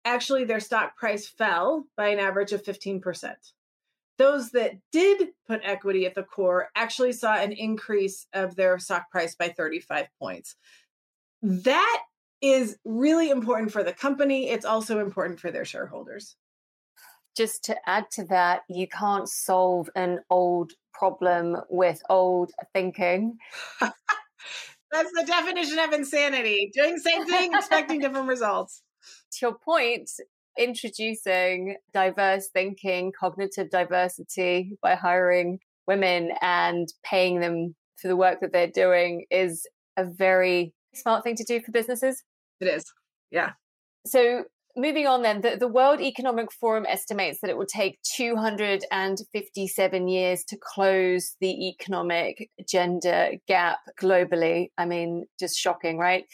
actually 0.05 0.45
their 0.45 0.59
stock 0.59 0.95
price 0.95 1.27
fell 1.27 1.85
by 1.97 2.09
an 2.09 2.19
average 2.19 2.51
of 2.51 2.63
15%. 2.63 3.33
Those 4.17 4.51
that 4.51 4.73
did 4.91 5.29
put 5.47 5.61
equity 5.63 6.05
at 6.05 6.13
the 6.13 6.23
core 6.23 6.69
actually 6.75 7.13
saw 7.13 7.35
an 7.35 7.51
increase 7.51 8.27
of 8.33 8.55
their 8.55 8.77
stock 8.79 9.09
price 9.11 9.35
by 9.35 9.49
35 9.49 10.07
points. 10.19 10.55
That 11.41 12.01
is 12.41 12.77
really 12.85 13.29
important 13.29 13.71
for 13.71 13.83
the 13.83 13.93
company. 13.93 14.49
It's 14.49 14.65
also 14.65 14.99
important 14.99 15.39
for 15.39 15.51
their 15.51 15.65
shareholders. 15.65 16.35
Just 17.35 17.63
to 17.65 17.75
add 17.85 18.05
to 18.11 18.25
that, 18.25 18.61
you 18.69 18.87
can't 18.87 19.29
solve 19.29 19.89
an 19.95 20.19
old 20.29 20.73
problem 20.93 21.57
with 21.69 22.01
old 22.09 22.51
thinking. 22.73 23.37
That's 23.79 25.11
the 25.13 25.23
definition 25.25 25.79
of 25.79 25.93
insanity. 25.93 26.71
Doing 26.73 26.95
the 26.95 27.01
same 27.01 27.25
thing, 27.25 27.53
expecting 27.53 27.99
different 28.01 28.27
results. 28.27 28.81
To 29.33 29.45
your 29.45 29.57
point, 29.57 30.09
introducing 30.57 31.77
diverse 31.93 32.49
thinking, 32.49 33.13
cognitive 33.17 33.69
diversity 33.69 34.77
by 34.81 34.95
hiring 34.95 35.59
women 35.87 36.31
and 36.41 36.87
paying 37.03 37.39
them 37.39 37.75
for 37.97 38.07
the 38.07 38.15
work 38.15 38.41
that 38.41 38.51
they're 38.51 38.67
doing 38.67 39.25
is 39.29 39.67
a 39.97 40.05
very 40.05 40.73
smart 40.93 41.23
thing 41.23 41.35
to 41.35 41.43
do 41.43 41.61
for 41.61 41.71
businesses. 41.71 42.23
It 42.59 42.67
is. 42.67 42.83
Yeah. 43.31 43.51
So 44.05 44.45
moving 44.75 45.07
on 45.07 45.21
then, 45.21 45.41
the, 45.41 45.57
the 45.57 45.67
World 45.67 45.99
Economic 46.01 46.51
Forum 46.51 46.85
estimates 46.87 47.39
that 47.41 47.49
it 47.49 47.57
will 47.57 47.65
take 47.65 47.99
257 48.15 50.07
years 50.07 50.43
to 50.45 50.57
close 50.57 51.35
the 51.41 51.69
economic 51.69 52.49
gender 52.67 53.31
gap 53.47 53.79
globally. 54.01 54.69
I 54.77 54.85
mean, 54.85 55.25
just 55.39 55.57
shocking, 55.57 55.97
right? 55.97 56.25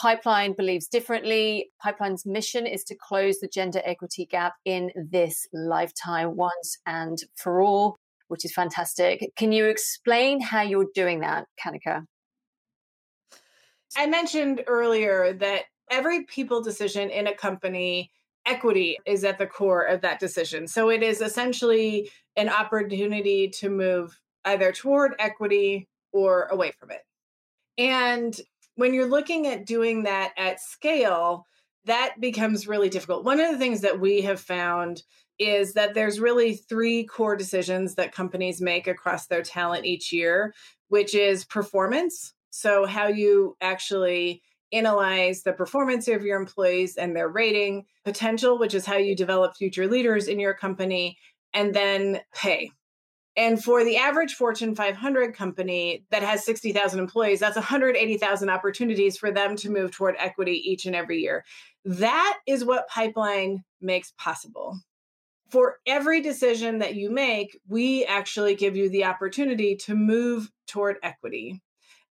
Pipeline 0.00 0.54
believes 0.56 0.86
differently. 0.86 1.70
Pipeline's 1.82 2.24
mission 2.24 2.66
is 2.66 2.84
to 2.84 2.94
close 2.94 3.40
the 3.40 3.48
gender 3.48 3.82
equity 3.84 4.26
gap 4.26 4.54
in 4.64 4.92
this 4.94 5.48
lifetime 5.52 6.36
once 6.36 6.78
and 6.86 7.18
for 7.34 7.60
all, 7.60 7.96
which 8.28 8.44
is 8.44 8.52
fantastic. 8.52 9.32
Can 9.36 9.50
you 9.50 9.66
explain 9.66 10.40
how 10.40 10.62
you're 10.62 10.86
doing 10.94 11.18
that, 11.20 11.46
Katica? 11.60 12.04
I 13.96 14.06
mentioned 14.06 14.64
earlier 14.66 15.32
that 15.34 15.64
every 15.90 16.24
people 16.24 16.62
decision 16.62 17.10
in 17.10 17.26
a 17.26 17.34
company, 17.34 18.10
equity 18.46 18.98
is 19.06 19.24
at 19.24 19.38
the 19.38 19.46
core 19.46 19.82
of 19.82 20.00
that 20.02 20.20
decision. 20.20 20.66
So 20.66 20.90
it 20.90 21.02
is 21.02 21.20
essentially 21.20 22.10
an 22.36 22.48
opportunity 22.48 23.48
to 23.48 23.68
move 23.68 24.18
either 24.44 24.72
toward 24.72 25.14
equity 25.18 25.88
or 26.12 26.44
away 26.46 26.72
from 26.78 26.90
it. 26.90 27.02
And 27.76 28.38
when 28.76 28.94
you're 28.94 29.08
looking 29.08 29.46
at 29.46 29.66
doing 29.66 30.04
that 30.04 30.32
at 30.36 30.60
scale, 30.60 31.46
that 31.84 32.14
becomes 32.20 32.68
really 32.68 32.88
difficult. 32.88 33.24
One 33.24 33.40
of 33.40 33.50
the 33.50 33.58
things 33.58 33.80
that 33.80 34.00
we 34.00 34.22
have 34.22 34.40
found 34.40 35.02
is 35.38 35.74
that 35.74 35.94
there's 35.94 36.20
really 36.20 36.54
three 36.54 37.04
core 37.04 37.36
decisions 37.36 37.94
that 37.94 38.12
companies 38.12 38.60
make 38.60 38.86
across 38.86 39.26
their 39.26 39.42
talent 39.42 39.84
each 39.84 40.12
year, 40.12 40.54
which 40.88 41.14
is 41.14 41.44
performance, 41.44 42.34
so, 42.50 42.86
how 42.86 43.08
you 43.08 43.56
actually 43.60 44.42
analyze 44.72 45.42
the 45.42 45.52
performance 45.52 46.08
of 46.08 46.22
your 46.22 46.38
employees 46.38 46.96
and 46.96 47.16
their 47.16 47.28
rating, 47.28 47.84
potential, 48.04 48.58
which 48.58 48.74
is 48.74 48.84
how 48.84 48.96
you 48.96 49.16
develop 49.16 49.56
future 49.56 49.86
leaders 49.86 50.28
in 50.28 50.38
your 50.38 50.54
company, 50.54 51.18
and 51.54 51.74
then 51.74 52.20
pay. 52.34 52.70
And 53.36 53.62
for 53.62 53.84
the 53.84 53.96
average 53.96 54.34
Fortune 54.34 54.74
500 54.74 55.32
company 55.32 56.04
that 56.10 56.24
has 56.24 56.44
60,000 56.44 56.98
employees, 56.98 57.38
that's 57.38 57.54
180,000 57.54 58.50
opportunities 58.50 59.16
for 59.16 59.30
them 59.30 59.54
to 59.56 59.70
move 59.70 59.92
toward 59.92 60.16
equity 60.18 60.60
each 60.68 60.86
and 60.86 60.96
every 60.96 61.20
year. 61.20 61.44
That 61.84 62.40
is 62.48 62.64
what 62.64 62.88
Pipeline 62.88 63.62
makes 63.80 64.12
possible. 64.18 64.76
For 65.50 65.76
every 65.86 66.20
decision 66.20 66.80
that 66.80 66.96
you 66.96 67.10
make, 67.10 67.56
we 67.68 68.04
actually 68.04 68.56
give 68.56 68.76
you 68.76 68.90
the 68.90 69.04
opportunity 69.04 69.76
to 69.76 69.94
move 69.94 70.50
toward 70.66 70.96
equity. 71.04 71.62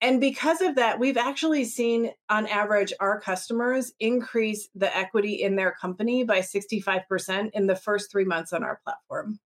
And 0.04 0.20
because 0.20 0.60
of 0.60 0.76
that, 0.76 1.00
we've 1.00 1.16
actually 1.16 1.64
seen 1.64 2.12
on 2.30 2.46
average 2.48 2.92
our 3.00 3.22
customers 3.22 3.94
increase 4.02 4.68
the 4.76 4.96
equity 4.96 5.42
in 5.42 5.56
their 5.56 5.72
company 5.72 6.26
by 6.26 6.40
65% 6.40 7.52
in 7.54 7.68
the 7.68 7.76
first 7.78 8.12
three 8.12 8.26
months 8.26 8.52
on 8.52 8.66
our 8.66 8.82
platform. 8.84 9.40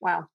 Wow. 0.00 0.26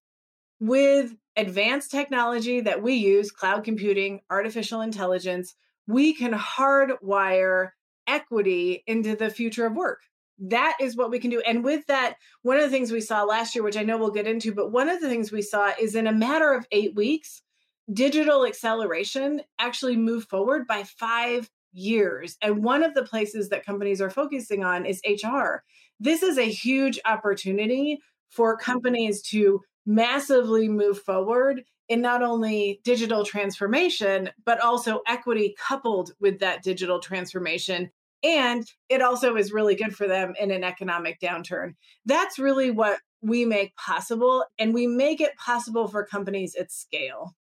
With 0.60 1.13
advanced 1.36 1.91
technology 1.91 2.60
that 2.62 2.81
we 2.81 2.96
use, 2.96 3.29
cloud 3.29 3.63
computing, 3.63 4.22
artificial 4.31 4.81
intelligence, 4.81 5.53
we 5.86 6.15
can 6.15 6.34
hardwire 6.34 7.69
equity 8.07 8.84
into 8.88 9.15
the 9.15 9.29
future 9.29 9.67
of 9.67 9.75
work. 9.75 10.00
That 10.39 10.75
is 10.81 10.98
what 10.98 11.12
we 11.12 11.19
can 11.19 11.29
do. 11.29 11.41
And 11.41 11.63
with 11.63 11.86
that, 11.86 12.15
one 12.41 12.57
of 12.57 12.63
the 12.63 12.72
things 12.72 12.91
we 12.91 13.01
saw 13.01 13.24
last 13.25 13.53
year, 13.53 13.63
which 13.63 13.77
I 13.77 13.84
know 13.84 14.00
we'll 14.00 14.10
get 14.10 14.25
into, 14.25 14.55
but 14.55 14.72
one 14.72 14.89
of 14.89 15.01
the 15.01 15.10
things 15.10 15.31
we 15.31 15.43
saw 15.43 15.72
is 15.79 15.93
in 15.93 16.07
a 16.07 16.12
matter 16.12 16.51
of 16.53 16.65
eight 16.72 16.96
weeks, 16.96 17.43
digital 17.91 18.46
acceleration 18.46 19.41
actually 19.60 19.96
moved 19.96 20.29
forward 20.29 20.67
by 20.67 20.84
five 20.84 21.50
years. 21.74 22.38
And 22.41 22.63
one 22.63 22.84
of 22.84 22.94
the 22.94 23.03
places 23.03 23.50
that 23.50 23.65
companies 23.65 24.01
are 24.01 24.10
focusing 24.10 24.63
on 24.63 24.86
is 24.86 25.01
HR. 25.06 25.63
This 26.00 26.24
is 26.24 26.38
a 26.38 26.50
huge 26.50 27.00
opportunity 27.06 28.00
for 28.29 28.58
companies 28.58 29.22
to 29.22 29.62
massively 29.86 30.67
move 30.67 31.00
forward 31.00 31.63
in 31.88 32.01
not 32.01 32.22
only 32.22 32.82
digital 32.84 33.24
transformation, 33.24 34.29
but 34.46 34.60
also 34.60 35.01
equity 35.08 35.56
coupled 35.58 36.12
with 36.20 36.39
that 36.39 36.62
digital 36.62 37.00
transformation. 37.00 37.89
And 38.24 38.65
it 38.89 39.01
also 39.01 39.38
is 39.38 39.53
really 39.53 39.75
good 39.75 39.96
for 39.96 40.08
them 40.08 40.34
in 40.39 40.51
an 40.51 40.63
economic 40.63 41.22
downturn. 41.22 41.75
That's 42.06 42.38
really 42.38 42.72
what 42.72 43.00
we 43.22 43.46
make 43.46 43.75
possible. 43.77 44.44
And 44.60 44.74
we 44.74 44.88
make 44.88 45.22
it 45.22 45.38
possible 45.38 45.88
for 45.88 46.06
companies 46.06 46.56
at 46.56 46.72
scale 46.72 47.36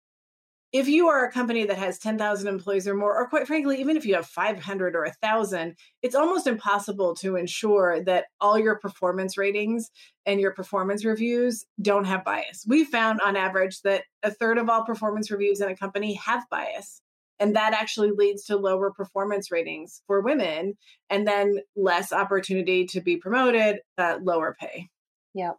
if 0.73 0.87
you 0.87 1.07
are 1.07 1.23
a 1.23 1.31
company 1.31 1.65
that 1.65 1.77
has 1.77 1.99
10,000 1.99 2.47
employees 2.47 2.87
or 2.87 2.95
more, 2.95 3.15
or 3.15 3.29
quite 3.29 3.45
frankly, 3.45 3.79
even 3.79 3.95
if 3.95 4.05
you 4.05 4.15
have 4.15 4.25
500 4.25 4.95
or 4.95 5.03
1,000, 5.03 5.75
it's 6.01 6.15
almost 6.15 6.47
impossible 6.47 7.13
to 7.17 7.35
ensure 7.35 8.03
that 8.05 8.25
all 8.41 8.57
your 8.57 8.79
performance 8.79 9.37
ratings 9.37 9.91
and 10.25 10.41
your 10.41 10.51
performance 10.51 11.05
reviews 11.05 11.63
don't 11.79 12.05
have 12.05 12.25
bias. 12.25 12.65
We 12.67 12.85
found 12.85 13.21
on 13.21 13.35
average 13.35 13.81
that 13.81 14.05
a 14.23 14.31
third 14.31 14.57
of 14.57 14.67
all 14.67 14.83
performance 14.83 15.29
reviews 15.29 15.61
in 15.61 15.69
a 15.69 15.77
company 15.77 16.15
have 16.15 16.43
bias. 16.49 17.01
And 17.39 17.55
that 17.55 17.73
actually 17.73 18.11
leads 18.11 18.45
to 18.45 18.57
lower 18.57 18.91
performance 18.91 19.51
ratings 19.51 20.01
for 20.07 20.21
women 20.21 20.75
and 21.09 21.27
then 21.27 21.59
less 21.75 22.11
opportunity 22.11 22.85
to 22.87 23.01
be 23.01 23.17
promoted, 23.17 23.79
uh, 23.99 24.17
lower 24.23 24.55
pay. 24.59 24.89
Yeah. 25.35 25.51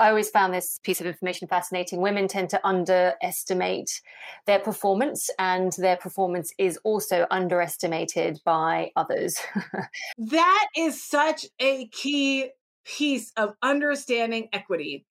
I 0.00 0.08
always 0.08 0.30
found 0.30 0.54
this 0.54 0.80
piece 0.82 1.02
of 1.02 1.06
information 1.06 1.46
fascinating. 1.46 2.00
Women 2.00 2.26
tend 2.26 2.48
to 2.50 2.66
underestimate 2.66 4.00
their 4.46 4.58
performance, 4.58 5.28
and 5.38 5.72
their 5.76 5.98
performance 5.98 6.54
is 6.56 6.78
also 6.84 7.26
underestimated 7.30 8.40
by 8.42 8.92
others. 8.96 9.38
that 10.18 10.66
is 10.74 11.06
such 11.06 11.44
a 11.60 11.86
key 11.88 12.48
piece 12.86 13.30
of 13.36 13.54
understanding 13.62 14.48
equity. 14.54 15.04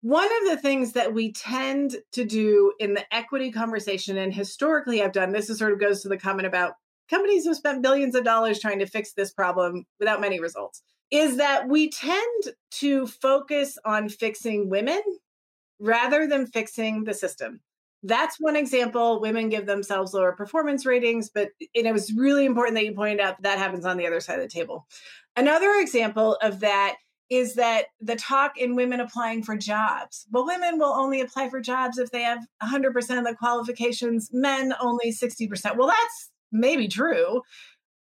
One 0.00 0.28
of 0.42 0.48
the 0.48 0.56
things 0.56 0.92
that 0.92 1.12
we 1.12 1.32
tend 1.32 1.96
to 2.12 2.24
do 2.24 2.72
in 2.80 2.94
the 2.94 3.04
equity 3.14 3.52
conversation, 3.52 4.16
and 4.16 4.32
historically 4.32 5.02
I've 5.02 5.12
done 5.12 5.32
this, 5.32 5.50
is 5.50 5.58
sort 5.58 5.74
of 5.74 5.80
goes 5.80 6.00
to 6.02 6.08
the 6.08 6.16
comment 6.16 6.46
about 6.46 6.72
companies 7.10 7.44
have 7.46 7.56
spent 7.56 7.82
billions 7.82 8.14
of 8.14 8.24
dollars 8.24 8.58
trying 8.58 8.78
to 8.78 8.86
fix 8.86 9.12
this 9.12 9.32
problem 9.32 9.84
without 9.98 10.22
many 10.22 10.40
results 10.40 10.82
is 11.10 11.36
that 11.36 11.68
we 11.68 11.90
tend 11.90 12.44
to 12.70 13.06
focus 13.06 13.78
on 13.84 14.08
fixing 14.08 14.68
women 14.68 15.00
rather 15.78 16.26
than 16.26 16.46
fixing 16.46 17.04
the 17.04 17.14
system. 17.14 17.60
That's 18.02 18.40
one 18.40 18.56
example. 18.56 19.20
Women 19.20 19.48
give 19.48 19.66
themselves 19.66 20.14
lower 20.14 20.32
performance 20.32 20.86
ratings, 20.86 21.28
but 21.28 21.48
it 21.74 21.92
was 21.92 22.12
really 22.12 22.46
important 22.46 22.76
that 22.76 22.84
you 22.84 22.94
pointed 22.94 23.20
out 23.20 23.42
that, 23.42 23.42
that 23.42 23.58
happens 23.58 23.84
on 23.84 23.98
the 23.98 24.06
other 24.06 24.20
side 24.20 24.38
of 24.38 24.42
the 24.42 24.48
table. 24.48 24.86
Another 25.36 25.72
example 25.78 26.38
of 26.42 26.60
that 26.60 26.96
is 27.28 27.54
that 27.54 27.86
the 28.00 28.16
talk 28.16 28.58
in 28.58 28.74
women 28.74 29.00
applying 29.00 29.42
for 29.42 29.56
jobs. 29.56 30.26
Well, 30.32 30.46
women 30.46 30.78
will 30.78 30.92
only 30.92 31.20
apply 31.20 31.48
for 31.48 31.60
jobs 31.60 31.98
if 31.98 32.10
they 32.10 32.22
have 32.22 32.44
100% 32.62 33.18
of 33.18 33.24
the 33.24 33.36
qualifications, 33.38 34.30
men 34.32 34.74
only 34.80 35.12
60%. 35.12 35.76
Well, 35.76 35.88
that's 35.88 36.30
maybe 36.50 36.88
true. 36.88 37.42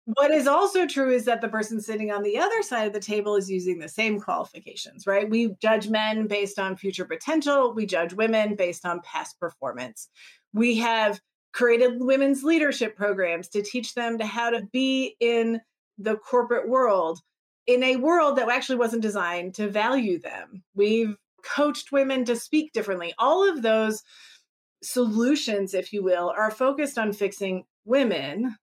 What 0.05 0.29
is 0.29 0.45
also 0.45 0.85
true 0.85 1.12
is 1.12 1.25
that 1.25 1.41
the 1.41 1.50
person 1.50 1.81
sitting 1.81 2.12
on 2.12 2.21
the 2.21 2.38
other 2.38 2.62
side 2.62 2.85
of 2.85 2.93
the 2.93 3.00
table 3.00 3.35
is 3.35 3.50
using 3.50 3.79
the 3.79 3.89
same 3.89 4.19
qualifications, 4.19 5.07
right? 5.07 5.27
We 5.27 5.55
judge 5.59 5.89
men 5.89 6.27
based 6.27 6.59
on 6.59 6.77
future 6.77 7.05
potential, 7.05 7.74
we 7.74 7.88
judge 7.88 8.13
women 8.13 8.55
based 8.55 8.85
on 8.85 9.01
past 9.01 9.39
performance. 9.39 10.09
We 10.53 10.77
have 10.77 11.19
created 11.53 12.01
women's 12.01 12.43
leadership 12.43 12.95
programs 12.95 13.47
to 13.50 13.63
teach 13.63 13.95
them 13.95 14.19
to 14.19 14.25
how 14.25 14.51
to 14.51 14.67
be 14.71 15.15
in 15.19 15.62
the 15.97 16.17
corporate 16.17 16.69
world 16.69 17.21
in 17.65 17.83
a 17.83 17.95
world 17.95 18.38
that 18.38 18.50
actually 18.50 18.75
wasn't 18.75 19.01
designed 19.01 19.55
to 19.55 19.67
value 19.67 20.19
them. 20.19 20.63
We've 20.75 21.15
coached 21.43 21.91
women 21.91 22.25
to 22.25 22.35
speak 22.35 22.74
differently. 22.74 23.13
All 23.17 23.50
of 23.50 23.62
those 23.62 24.03
solutions, 24.83 25.74
if 25.74 25.91
you 25.91 26.03
will, 26.03 26.31
are 26.35 26.51
focused 26.51 26.97
on 26.97 27.13
fixing 27.13 27.63
women, 27.85 28.55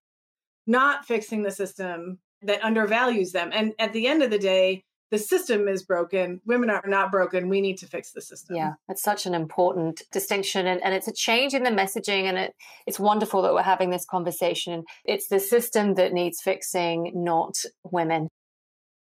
not 0.66 1.04
fixing 1.04 1.42
the 1.42 1.50
system 1.50 2.19
that 2.42 2.64
undervalues 2.64 3.33
them. 3.33 3.50
And 3.52 3.73
at 3.78 3.92
the 3.92 4.07
end 4.07 4.23
of 4.23 4.31
the 4.31 4.38
day, 4.38 4.85
the 5.12 5.19
system 5.19 5.69
is 5.69 5.85
broken. 5.85 6.40
Women 6.47 6.71
are 6.71 6.83
not 6.87 7.12
broken. 7.12 7.50
We 7.50 7.61
need 7.61 7.76
to 7.78 7.87
fix 7.87 8.12
the 8.12 8.23
system. 8.23 8.57
Yeah, 8.57 8.73
it's 8.88 9.02
such 9.02 9.26
an 9.26 9.35
important 9.35 10.02
distinction. 10.11 10.66
And, 10.66 10.83
and 10.83 10.95
it's 10.95 11.07
a 11.07 11.12
change 11.12 11.52
in 11.52 11.64
the 11.64 11.71
messaging. 11.71 12.25
And 12.25 12.38
it, 12.38 12.54
it's 12.87 12.99
wonderful 12.99 13.42
that 13.42 13.52
we're 13.52 13.62
having 13.62 13.90
this 13.90 14.07
conversation. 14.07 14.85
It's 15.04 15.28
the 15.28 15.38
system 15.38 15.95
that 15.95 16.14
needs 16.14 16.40
fixing, 16.40 17.12
not 17.14 17.59
women. 17.85 18.28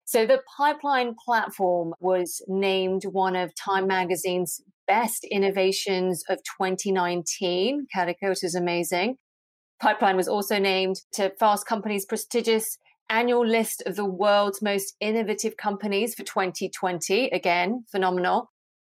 So 0.03 0.25
the 0.25 0.41
Pipeline 0.57 1.15
platform 1.25 1.93
was 2.01 2.41
named 2.49 3.05
one 3.05 3.37
of 3.37 3.55
Time 3.55 3.87
Magazine's 3.87 4.59
best 4.85 5.23
innovations 5.23 6.25
of 6.27 6.39
2019. 6.59 7.87
Calicote 7.95 8.43
is 8.43 8.53
amazing. 8.53 9.15
Pipeline 9.81 10.15
was 10.15 10.27
also 10.27 10.59
named 10.59 10.97
to 11.13 11.31
Fast 11.39 11.65
Company's 11.65 12.05
prestigious 12.05 12.77
annual 13.09 13.45
list 13.45 13.81
of 13.87 13.95
the 13.95 14.05
world's 14.05 14.61
most 14.61 14.95
innovative 15.01 15.57
companies 15.57 16.13
for 16.13 16.23
2020. 16.23 17.29
Again, 17.31 17.83
phenomenal. 17.91 18.51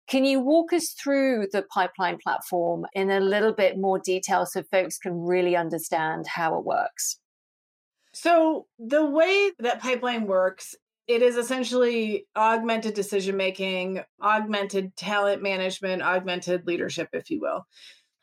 Can 0.06 0.26
you 0.26 0.40
walk 0.40 0.74
us 0.74 0.90
through 0.90 1.46
the 1.50 1.62
Pipeline 1.62 2.18
platform 2.22 2.84
in 2.92 3.10
a 3.10 3.18
little 3.18 3.54
bit 3.54 3.78
more 3.78 3.98
detail 3.98 4.44
so 4.44 4.62
folks 4.70 4.98
can 4.98 5.18
really 5.22 5.56
understand 5.56 6.26
how 6.26 6.58
it 6.58 6.66
works? 6.66 7.18
So, 8.12 8.66
the 8.78 9.04
way 9.04 9.52
that 9.60 9.80
Pipeline 9.80 10.26
works 10.26 10.74
it 11.06 11.20
is 11.20 11.36
essentially 11.36 12.26
augmented 12.34 12.94
decision 12.94 13.36
making, 13.36 14.02
augmented 14.22 14.96
talent 14.96 15.42
management, 15.42 16.02
augmented 16.02 16.66
leadership, 16.66 17.08
if 17.12 17.30
you 17.30 17.40
will. 17.40 17.66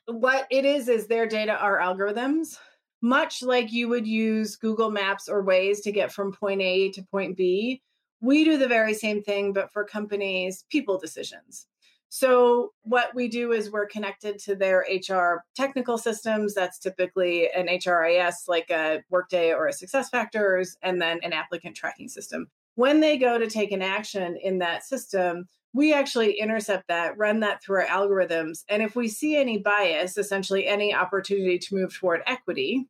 What 0.06 0.46
it 0.50 0.64
is, 0.64 0.88
is 0.88 1.06
their 1.06 1.26
data 1.26 1.56
are 1.56 1.78
algorithms, 1.78 2.58
much 3.00 3.42
like 3.42 3.72
you 3.72 3.88
would 3.88 4.06
use 4.06 4.56
Google 4.56 4.90
Maps 4.90 5.28
or 5.28 5.44
Waze 5.44 5.82
to 5.84 5.92
get 5.92 6.12
from 6.12 6.32
point 6.32 6.60
A 6.60 6.90
to 6.90 7.02
point 7.02 7.36
B. 7.36 7.82
We 8.20 8.44
do 8.44 8.56
the 8.56 8.68
very 8.68 8.94
same 8.94 9.22
thing, 9.22 9.52
but 9.52 9.72
for 9.72 9.84
companies' 9.84 10.64
people 10.70 10.98
decisions. 10.98 11.66
So, 12.08 12.72
what 12.82 13.14
we 13.14 13.26
do 13.26 13.52
is 13.52 13.70
we're 13.70 13.86
connected 13.86 14.38
to 14.40 14.54
their 14.54 14.84
HR 14.90 15.44
technical 15.56 15.96
systems. 15.96 16.52
That's 16.52 16.78
typically 16.78 17.50
an 17.50 17.68
HRIS 17.68 18.48
like 18.48 18.70
a 18.70 19.02
Workday 19.08 19.52
or 19.54 19.68
a 19.68 19.72
SuccessFactors, 19.72 20.76
and 20.82 21.00
then 21.00 21.20
an 21.22 21.32
applicant 21.32 21.74
tracking 21.74 22.08
system 22.08 22.48
when 22.74 23.00
they 23.00 23.18
go 23.18 23.38
to 23.38 23.48
take 23.48 23.72
an 23.72 23.82
action 23.82 24.36
in 24.36 24.58
that 24.58 24.84
system, 24.84 25.48
we 25.72 25.94
actually 25.94 26.38
intercept 26.38 26.88
that, 26.88 27.16
run 27.16 27.40
that 27.40 27.62
through 27.62 27.82
our 27.82 27.86
algorithms. 27.86 28.64
And 28.68 28.82
if 28.82 28.94
we 28.94 29.08
see 29.08 29.36
any 29.36 29.58
bias, 29.58 30.18
essentially 30.18 30.66
any 30.66 30.94
opportunity 30.94 31.58
to 31.58 31.74
move 31.74 31.94
toward 31.94 32.20
equity, 32.26 32.86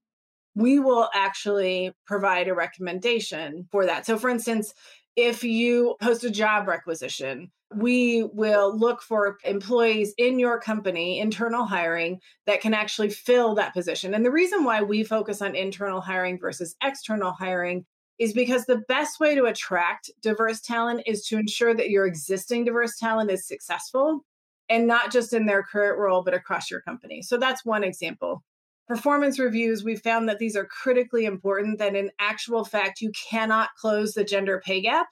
we 0.54 0.78
will 0.78 1.08
actually 1.14 1.92
provide 2.06 2.48
a 2.48 2.54
recommendation 2.54 3.68
for 3.70 3.86
that. 3.86 4.04
So, 4.04 4.18
for 4.18 4.28
instance, 4.28 4.74
if 5.16 5.44
you 5.44 5.96
post 6.00 6.24
a 6.24 6.30
job 6.30 6.68
requisition, 6.68 7.50
we 7.74 8.24
will 8.34 8.76
look 8.76 9.00
for 9.00 9.38
employees 9.44 10.12
in 10.18 10.38
your 10.38 10.60
company, 10.60 11.20
internal 11.20 11.64
hiring, 11.64 12.20
that 12.46 12.60
can 12.60 12.74
actually 12.74 13.10
fill 13.10 13.54
that 13.54 13.72
position. 13.72 14.14
And 14.14 14.24
the 14.24 14.30
reason 14.30 14.64
why 14.64 14.82
we 14.82 15.04
focus 15.04 15.40
on 15.40 15.54
internal 15.54 16.00
hiring 16.00 16.38
versus 16.38 16.76
external 16.82 17.32
hiring 17.32 17.86
is 18.18 18.32
because 18.32 18.64
the 18.64 18.82
best 18.88 19.20
way 19.20 19.34
to 19.34 19.44
attract 19.44 20.10
diverse 20.20 20.60
talent 20.60 21.02
is 21.06 21.26
to 21.26 21.38
ensure 21.38 21.74
that 21.74 21.90
your 21.90 22.06
existing 22.06 22.64
diverse 22.64 22.98
talent 22.98 23.30
is 23.30 23.46
successful 23.46 24.20
and 24.68 24.86
not 24.86 25.10
just 25.10 25.32
in 25.32 25.46
their 25.46 25.62
current 25.62 25.98
role, 25.98 26.22
but 26.22 26.34
across 26.34 26.70
your 26.70 26.80
company. 26.80 27.22
So 27.22 27.36
that's 27.36 27.64
one 27.64 27.84
example. 27.84 28.42
Performance 28.88 29.38
reviews, 29.38 29.84
we 29.84 29.96
found 29.96 30.28
that 30.28 30.38
these 30.38 30.56
are 30.56 30.66
critically 30.66 31.24
important, 31.24 31.78
that 31.78 31.94
in 31.94 32.10
actual 32.18 32.64
fact, 32.64 33.00
you 33.00 33.10
cannot 33.30 33.70
close 33.80 34.12
the 34.12 34.24
gender 34.24 34.60
pay 34.64 34.80
gap 34.80 35.06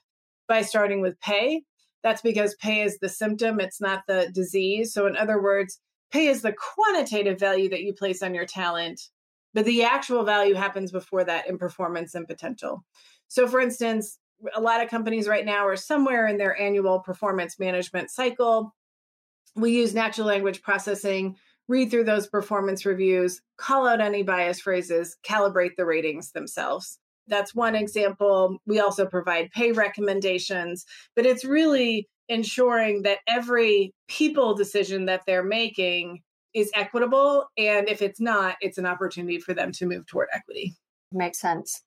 by 0.49 0.63
starting 0.63 1.01
with 1.01 1.21
pay. 1.21 1.63
That's 2.03 2.23
because 2.23 2.55
pay 2.57 2.83
is 2.83 2.99
the 2.99 3.09
symptom, 3.09 3.61
it's 3.61 3.81
not 3.81 4.03
the 4.07 4.31
disease. 4.35 4.93
So, 4.93 5.07
in 5.07 5.17
other 5.17 5.41
words, 5.41 5.79
pay 6.11 6.27
is 6.27 6.43
the 6.43 6.55
quantitative 6.55 7.39
value 7.39 7.69
that 7.71 7.83
you 7.83 7.93
place 7.93 8.23
on 8.23 8.35
your 8.35 8.47
talent 8.47 9.01
but 9.55 9.65
the 9.65 9.83
actual 9.83 10.25
value 10.25 10.55
happens 10.55 10.93
before 10.93 11.25
that 11.25 11.49
in 11.49 11.59
performance 11.59 12.15
and 12.15 12.27
potential. 12.27 12.85
So, 13.29 13.47
for 13.47 13.61
instance, 13.61 14.19
a 14.55 14.61
lot 14.61 14.83
of 14.83 14.91
companies 14.91 15.29
right 15.29 15.45
now 15.45 15.67
are 15.67 15.77
somewhere 15.77 16.27
in 16.27 16.39
their 16.39 16.59
annual 16.61 17.01
performance 17.01 17.59
management 17.59 18.11
cycle. 18.11 18.75
We 19.55 19.73
use 19.73 19.95
natural 19.95 20.27
language 20.27 20.63
processing, 20.63 21.37
read 21.69 21.91
through 21.91 22.05
those 22.05 22.27
performance 22.27 22.87
reviews, 22.87 23.41
call 23.57 23.87
out 23.87 24.01
any 24.01 24.23
bias 24.23 24.61
phrases, 24.61 25.17
calibrate 25.27 25.77
the 25.77 25.85
ratings 25.85 26.33
themselves. 26.33 26.99
That's 27.27 27.55
one 27.55 27.77
example. 27.77 28.59
We 28.67 28.81
also 28.81 29.07
provide 29.07 29.51
pay 29.53 29.73
recommendations, 29.73 30.85
but 31.15 31.27
it's 31.27 31.45
really 31.45 32.09
ensuring 32.29 33.03
that 33.03 33.19
every 33.27 33.93
people 34.09 34.55
decision 34.55 35.07
that 35.07 35.23
they're 35.27 35.45
making 35.45 36.23
is 36.55 36.71
equitable. 36.75 37.47
And 37.57 37.89
if 37.89 38.03
it's 38.03 38.21
not, 38.21 38.57
it's 38.61 38.79
an 38.79 38.87
opportunity 38.87 39.39
for 39.39 39.55
them 39.55 39.73
to 39.73 39.87
move 39.87 40.07
toward 40.07 40.29
equity. 40.33 40.77
Makes 41.13 41.41
sense. 41.41 41.83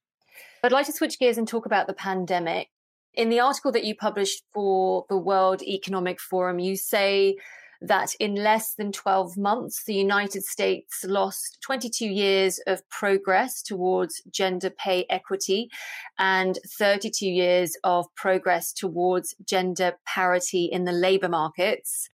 I'd 0.63 0.71
like 0.71 0.85
to 0.85 0.93
switch 0.93 1.19
gears 1.19 1.37
and 1.37 1.47
talk 1.47 1.65
about 1.65 1.87
the 1.87 1.93
pandemic. 1.93 2.69
In 3.13 3.29
the 3.29 3.39
article 3.39 3.71
that 3.73 3.83
you 3.83 3.95
published 3.95 4.43
for 4.53 5.05
the 5.09 5.17
World 5.17 5.61
Economic 5.61 6.19
Forum, 6.19 6.59
you 6.59 6.75
say 6.75 7.35
that 7.83 8.15
in 8.19 8.35
less 8.35 8.73
than 8.75 8.91
12 8.91 9.37
months, 9.37 9.83
the 9.83 9.93
United 9.93 10.43
States 10.43 11.03
lost 11.03 11.57
22 11.61 12.05
years 12.05 12.59
of 12.65 12.87
progress 12.89 13.61
towards 13.61 14.21
gender 14.31 14.69
pay 14.69 15.05
equity 15.09 15.69
and 16.17 16.57
32 16.79 17.27
years 17.27 17.75
of 17.83 18.05
progress 18.15 18.71
towards 18.71 19.35
gender 19.45 19.93
parity 20.07 20.65
in 20.65 20.85
the 20.85 20.93
labor 20.93 21.29
markets. 21.29 22.09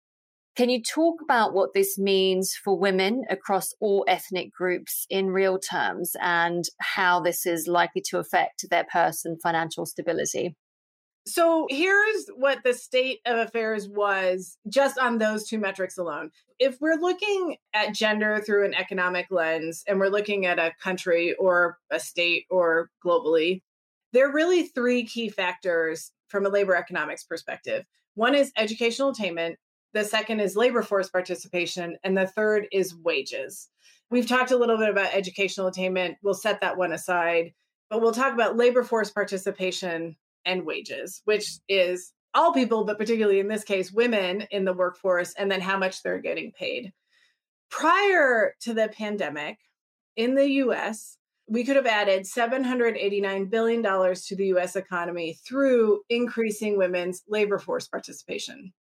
Can 0.57 0.71
you 0.71 0.81
talk 0.81 1.17
about 1.21 1.53
what 1.53 1.75
this 1.75 1.99
means 1.99 2.55
for 2.55 2.79
women 2.79 3.25
across 3.29 3.75
all 3.81 4.05
ethnic 4.07 4.53
groups 4.53 5.05
in 5.11 5.31
real 5.31 5.59
terms 5.59 6.15
and 6.21 6.65
how 6.79 7.19
this 7.19 7.45
is 7.45 7.67
likely 7.67 8.03
to 8.11 8.19
affect 8.19 8.71
their 8.71 8.85
person 8.85 9.37
financial 9.43 9.85
stability? 9.85 10.55
So 11.27 11.67
here's 11.71 12.29
what 12.37 12.59
the 12.63 12.73
state 12.75 13.19
of 13.27 13.39
affairs 13.39 13.89
was 13.89 14.57
just 14.69 14.97
on 14.97 15.19
those 15.19 15.49
two 15.49 15.59
metrics 15.59 15.99
alone. 15.99 16.31
If 16.61 16.81
we're 16.81 17.01
looking 17.01 17.57
at 17.73 17.95
gender 17.95 18.41
through 18.45 18.67
an 18.67 18.75
economic 18.75 19.27
lens 19.31 19.83
and 19.89 19.99
we're 19.99 20.09
looking 20.09 20.47
at 20.47 20.61
a 20.61 20.73
country 20.81 21.35
or 21.35 21.79
a 21.91 21.99
state 21.99 22.45
or 22.49 22.91
globally, 23.05 23.63
there 24.13 24.29
are 24.29 24.33
really 24.33 24.65
three 24.65 25.05
key 25.05 25.31
factors 25.31 26.13
from 26.29 26.47
a 26.47 26.51
labor 26.51 26.77
economics 26.77 27.25
perspective. 27.25 27.85
One 28.15 28.37
is 28.37 28.53
educational 28.57 29.09
attainment, 29.09 29.57
the 29.95 30.05
second 30.05 30.41
is 30.41 30.57
labor 30.57 30.83
force 30.83 31.09
participation. 31.09 31.97
And 32.05 32.19
the 32.19 32.27
third 32.27 32.67
is 32.73 32.95
wages. 32.97 33.69
We've 34.11 34.29
talked 34.29 34.51
a 34.51 34.57
little 34.57 34.77
bit 34.77 34.91
about 34.91 35.15
educational 35.15 35.69
attainment. 35.69 36.19
We'll 36.23 36.35
set 36.35 36.61
that 36.61 36.77
one 36.77 36.93
aside, 36.93 37.55
but 37.89 38.03
we'll 38.03 38.13
talk 38.13 38.35
about 38.35 38.57
labor 38.57 38.83
force 38.83 39.11
participation 39.11 40.17
and 40.45 40.67
wages, 40.67 41.23
which 41.25 41.59
is 41.69 42.13
all 42.35 42.53
people, 42.53 42.85
but 42.85 42.99
particularly 42.99 43.41
in 43.41 43.49
this 43.49 43.65
case, 43.65 43.93
women 43.93 44.43
in 44.51 44.65
the 44.65 44.73
workforce, 44.73 45.33
and 45.39 45.51
then 45.51 45.61
how 45.61 45.79
much 45.79 46.03
they're 46.03 46.19
getting 46.19 46.53
paid. 46.53 46.93
Prior 47.71 48.55
to 48.61 48.75
the 48.75 48.89
pandemic 48.89 49.59
in 50.17 50.35
the 50.35 50.49
US, 50.65 51.17
we 51.47 51.65
could 51.65 51.77
have 51.77 51.87
added 51.87 52.25
$789 52.25 53.51
billion 53.51 53.83
to 53.83 54.37
the 54.37 54.47
US 54.57 54.77
economy 54.77 55.39
through 55.47 56.03
increasing 56.09 56.77
women's 56.77 57.23
labor 57.29 57.59
force 57.59 57.87
participation. 57.87 58.73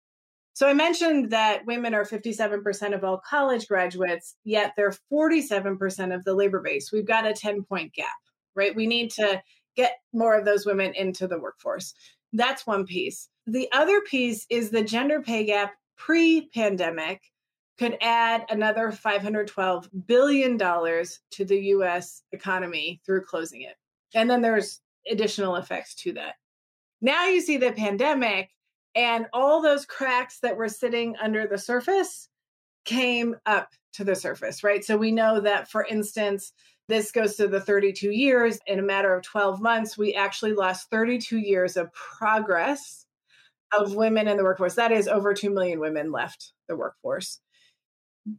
So 0.55 0.69
I 0.69 0.75
mentioned 0.75 1.31
that 1.31 1.65
women 1.67 1.95
are 1.95 2.05
57% 2.05 2.95
of 2.95 3.05
all 3.05 3.23
college 3.29 3.69
graduates, 3.69 4.37
yet 4.45 4.75
they're 4.77 4.95
47% 5.11 6.15
of 6.15 6.25
the 6.25 6.35
labor 6.35 6.61
base. 6.61 6.93
We've 6.93 7.07
got 7.07 7.27
a 7.27 7.33
10 7.33 7.65
point 7.65 7.95
gap, 7.95 8.09
right? 8.55 8.75
We 8.75 8.87
need 8.87 9.11
to 9.13 9.43
get 9.77 9.93
more 10.13 10.37
of 10.37 10.45
those 10.45 10.67
women 10.67 10.93
into 10.95 11.27
the 11.27 11.39
workforce. 11.39 11.95
That's 12.33 12.67
one 12.67 12.85
piece. 12.85 13.29
The 13.47 13.69
other 13.73 14.01
piece 14.03 14.47
is 14.51 14.71
the 14.71 14.85
gender 14.85 15.23
pay 15.23 15.45
gap 15.45 15.75
pre 15.97 16.49
pandemic 16.51 17.23
could 17.79 17.97
add 18.01 18.45
another 18.51 18.93
$512 18.93 19.89
billion 20.07 20.59
to 20.59 21.45
the 21.45 21.59
US 21.59 22.23
economy 22.33 23.01
through 23.05 23.25
closing 23.25 23.63
it. 23.63 23.77
And 24.15 24.29
then 24.29 24.43
there's 24.43 24.81
additional 25.11 25.57
effects 25.57 25.95
to 25.97 26.13
that. 26.13 26.35
Now 27.01 27.27
you 27.27 27.41
see 27.41 27.57
the 27.57 27.73
pandemic 27.73 28.51
and 28.95 29.27
all 29.33 29.63
those 29.63 29.87
cracks 29.87 30.39
that 30.41 30.57
were 30.57 30.69
sitting 30.69 31.17
under 31.23 31.47
the 31.47 31.59
surface 31.59 32.29
came 32.85 33.37
up 33.47 33.73
to 33.95 34.05
the 34.05 34.15
surface, 34.15 34.65
right? 34.65 34.85
So 34.85 34.97
we 34.97 35.13
know 35.13 35.41
that, 35.41 35.71
for 35.71 35.85
instance, 35.85 36.53
this 36.89 37.13
goes 37.13 37.37
to 37.37 37.49
the 37.49 37.61
32 37.61 38.11
years. 38.11 38.59
In 38.67 38.79
a 38.79 38.83
matter 38.83 39.15
of 39.15 39.23
12 39.23 39.61
months, 39.61 39.97
we 39.97 40.15
actually 40.15 40.55
lost 40.55 40.91
32 40.91 41.39
years 41.39 41.77
of 41.77 41.93
progress 41.93 43.07
of 43.73 43.95
women 43.95 44.29
in 44.29 44.37
the 44.37 44.45
workforce. 44.45 44.75
That 44.75 44.93
is 44.93 45.09
over 45.09 45.33
2 45.33 45.51
million 45.51 45.81
women 45.81 46.13
left 46.13 46.53
the 46.69 46.77
workforce. 46.77 47.41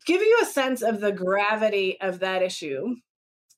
Give 0.06 0.22
you 0.22 0.40
a 0.42 0.46
sense 0.46 0.82
of 0.82 1.00
the 1.00 1.12
gravity 1.12 2.00
of 2.00 2.20
that 2.20 2.42
issue. 2.44 2.96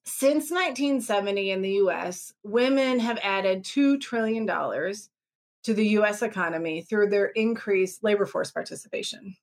Since 0.05 0.51
1970 0.51 1.51
in 1.51 1.61
the 1.61 1.71
US, 1.71 2.33
women 2.43 2.99
have 2.99 3.19
added 3.23 3.63
$2 3.63 3.99
trillion 3.99 4.47
to 5.65 5.73
the 5.73 5.87
US 5.99 6.21
economy 6.21 6.81
through 6.81 7.09
their 7.09 7.27
increased 7.27 8.03
labor 8.03 8.25
force 8.25 8.51
participation. 8.51 9.35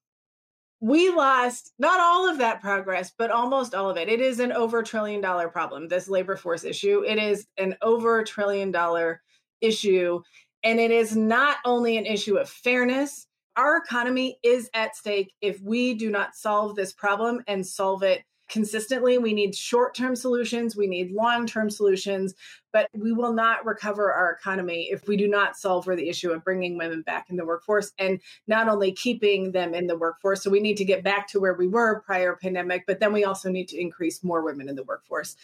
We 0.80 1.10
lost 1.10 1.72
not 1.78 2.00
all 2.00 2.28
of 2.28 2.38
that 2.38 2.60
progress, 2.60 3.12
but 3.16 3.30
almost 3.30 3.74
all 3.74 3.90
of 3.90 3.96
it. 3.96 4.08
It 4.08 4.20
is 4.20 4.40
an 4.40 4.52
over 4.52 4.82
trillion 4.82 5.20
dollar 5.20 5.48
problem, 5.48 5.88
this 5.88 6.08
labor 6.08 6.36
force 6.36 6.64
issue. 6.64 7.04
It 7.06 7.18
is 7.18 7.46
an 7.58 7.76
over 7.82 8.22
trillion 8.24 8.70
dollar 8.70 9.20
issue. 9.60 10.22
And 10.64 10.78
it 10.78 10.92
is 10.92 11.16
not 11.16 11.56
only 11.64 11.96
an 11.96 12.06
issue 12.06 12.36
of 12.36 12.48
fairness, 12.48 13.26
our 13.56 13.76
economy 13.76 14.38
is 14.42 14.70
at 14.74 14.96
stake 14.96 15.32
if 15.40 15.60
we 15.60 15.94
do 15.94 16.10
not 16.10 16.34
solve 16.34 16.76
this 16.76 16.92
problem 16.92 17.42
and 17.48 17.66
solve 17.66 18.02
it 18.02 18.22
consistently. 18.52 19.16
We 19.16 19.32
need 19.32 19.54
short 19.54 19.94
term 19.94 20.14
solutions, 20.14 20.76
we 20.76 20.86
need 20.86 21.10
long 21.10 21.46
term 21.46 21.70
solutions, 21.70 22.34
but 22.72 22.86
we 22.94 23.12
will 23.12 23.32
not 23.32 23.64
recover 23.64 24.12
our 24.12 24.30
economy 24.30 24.88
if 24.92 25.08
we 25.08 25.16
do 25.16 25.26
not 25.26 25.56
solve 25.56 25.84
for 25.84 25.96
the 25.96 26.08
issue 26.08 26.30
of 26.30 26.44
bringing 26.44 26.76
women 26.76 27.02
back 27.02 27.30
in 27.30 27.36
the 27.36 27.46
workforce 27.46 27.92
and 27.98 28.20
not 28.46 28.68
only 28.68 28.92
keeping 28.92 29.52
them 29.52 29.74
in 29.74 29.86
the 29.86 29.96
workforce. 29.96 30.42
So 30.42 30.50
we 30.50 30.60
need 30.60 30.76
to 30.76 30.84
get 30.84 31.02
back 31.02 31.26
to 31.28 31.40
where 31.40 31.54
we 31.54 31.66
were 31.66 32.02
prior 32.02 32.36
pandemic, 32.40 32.84
but 32.86 33.00
then 33.00 33.12
we 33.12 33.24
also 33.24 33.50
need 33.50 33.68
to 33.68 33.80
increase 33.80 34.22
more 34.22 34.44
women 34.44 34.68
in 34.68 34.76
the 34.76 34.84
workforce. 34.84 35.34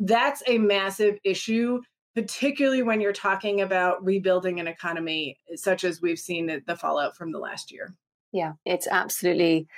That's 0.00 0.42
a 0.46 0.58
massive 0.58 1.18
issue 1.24 1.80
particularly 2.16 2.82
when 2.82 3.00
you're 3.00 3.12
talking 3.12 3.60
about 3.60 4.04
rebuilding 4.04 4.58
an 4.58 4.66
economy 4.66 5.38
such 5.54 5.84
as 5.84 6.02
we've 6.02 6.18
seen 6.18 6.60
the 6.66 6.76
fallout 6.76 7.16
from 7.16 7.30
the 7.30 7.38
last 7.38 7.70
year. 7.70 7.94
Yeah, 8.32 8.54
it's 8.66 8.88
absolutely 8.88 9.68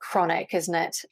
chronic, 0.00 0.54
isn't 0.54 0.74
it? 0.74 1.04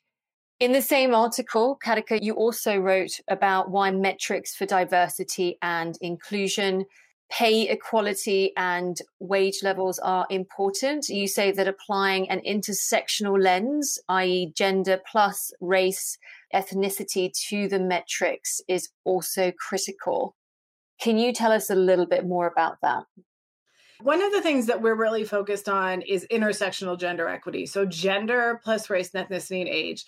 In 0.59 0.73
the 0.73 0.81
same 0.81 1.14
article, 1.14 1.79
Katica, 1.85 2.19
you 2.23 2.33
also 2.33 2.79
wrote 2.79 3.21
about 3.29 3.71
why 3.71 3.90
metrics 3.90 4.55
for 4.55 4.64
diversity 4.64 5.59
and 5.61 5.99
inclusion, 6.01 6.87
pay 7.31 7.69
equality, 7.69 8.55
and 8.57 8.97
wage 9.21 9.62
levels 9.62 9.99
are 9.99 10.27
important. 10.31 11.11
You 11.11 11.29
say 11.29 11.53
that 11.53 11.69
applying 11.69 12.31
an 12.31 12.40
intersectional 12.40 13.38
lens, 13.38 13.99
i.e., 14.09 14.51
gender 14.57 14.99
plus 15.11 15.53
race, 15.61 16.16
ethnicity 16.55 17.31
to 17.49 17.69
the 17.69 17.81
metrics 17.81 18.62
is 18.66 18.88
also 19.05 19.53
critical. 19.53 20.37
Can 20.99 21.19
you 21.19 21.35
tell 21.35 21.53
us 21.53 21.69
a 21.69 21.75
little 21.75 22.07
bit 22.07 22.27
more 22.27 22.47
about 22.47 22.79
that? 22.81 23.05
One 24.01 24.23
of 24.23 24.31
the 24.33 24.42
things 24.42 24.66
that 24.66 24.83
we're 24.83 24.95
really 24.95 25.25
focused 25.25 25.69
on 25.71 26.03
is 26.03 26.27
intersectional 26.31 26.99
gender 26.99 27.29
equity. 27.29 27.64
So, 27.64 27.87
gender 27.87 28.61
plus 28.62 28.90
race 28.90 29.11
and 29.14 29.27
ethnicity 29.27 29.61
and 29.61 29.69
age. 29.69 30.05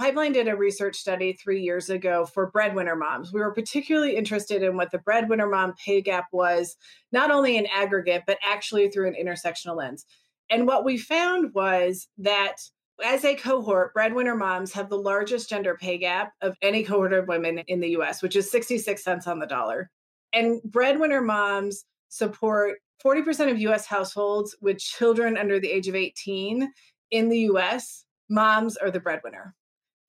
Pipeline 0.00 0.32
did 0.32 0.48
a 0.48 0.56
research 0.56 0.96
study 0.96 1.34
three 1.34 1.60
years 1.60 1.90
ago 1.90 2.24
for 2.24 2.50
breadwinner 2.50 2.96
moms. 2.96 3.34
We 3.34 3.40
were 3.40 3.52
particularly 3.52 4.16
interested 4.16 4.62
in 4.62 4.74
what 4.74 4.90
the 4.90 4.98
breadwinner 4.98 5.46
mom 5.46 5.74
pay 5.74 6.00
gap 6.00 6.24
was, 6.32 6.78
not 7.12 7.30
only 7.30 7.58
in 7.58 7.66
aggregate, 7.66 8.22
but 8.26 8.38
actually 8.42 8.88
through 8.88 9.08
an 9.08 9.14
intersectional 9.22 9.76
lens. 9.76 10.06
And 10.48 10.66
what 10.66 10.86
we 10.86 10.96
found 10.96 11.52
was 11.52 12.08
that 12.16 12.56
as 13.04 13.26
a 13.26 13.34
cohort, 13.34 13.92
breadwinner 13.92 14.34
moms 14.34 14.72
have 14.72 14.88
the 14.88 14.96
largest 14.96 15.50
gender 15.50 15.76
pay 15.78 15.98
gap 15.98 16.32
of 16.40 16.56
any 16.62 16.82
cohort 16.82 17.12
of 17.12 17.28
women 17.28 17.58
in 17.68 17.80
the 17.80 17.90
US, 17.98 18.22
which 18.22 18.36
is 18.36 18.50
66 18.50 19.04
cents 19.04 19.26
on 19.26 19.38
the 19.38 19.46
dollar. 19.46 19.90
And 20.32 20.62
breadwinner 20.62 21.20
moms 21.20 21.84
support 22.08 22.78
40% 23.04 23.50
of 23.50 23.60
US 23.60 23.84
households 23.84 24.56
with 24.62 24.78
children 24.78 25.36
under 25.36 25.60
the 25.60 25.70
age 25.70 25.88
of 25.88 25.94
18 25.94 26.72
in 27.10 27.28
the 27.28 27.40
US. 27.50 28.06
Moms 28.30 28.78
are 28.78 28.90
the 28.90 29.00
breadwinner. 29.00 29.54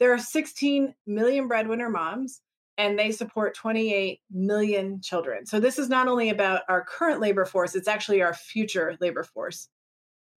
There 0.02 0.14
are 0.14 0.18
16 0.18 0.96
million 1.06 1.48
breadwinner 1.48 1.88
moms, 1.88 2.42
and 2.80 2.98
they 2.98 3.12
support 3.12 3.56
28 3.56 4.20
million 4.32 5.00
children. 5.00 5.46
So, 5.46 5.60
this 5.60 5.78
is 5.78 5.90
not 5.90 6.08
only 6.08 6.30
about 6.30 6.64
our 6.68 6.84
current 6.84 7.22
labor 7.22 7.46
force, 7.46 7.76
it's 7.76 7.88
actually 7.88 8.24
our 8.24 8.34
future 8.34 8.98
labor 9.00 9.24
force. 9.24 9.70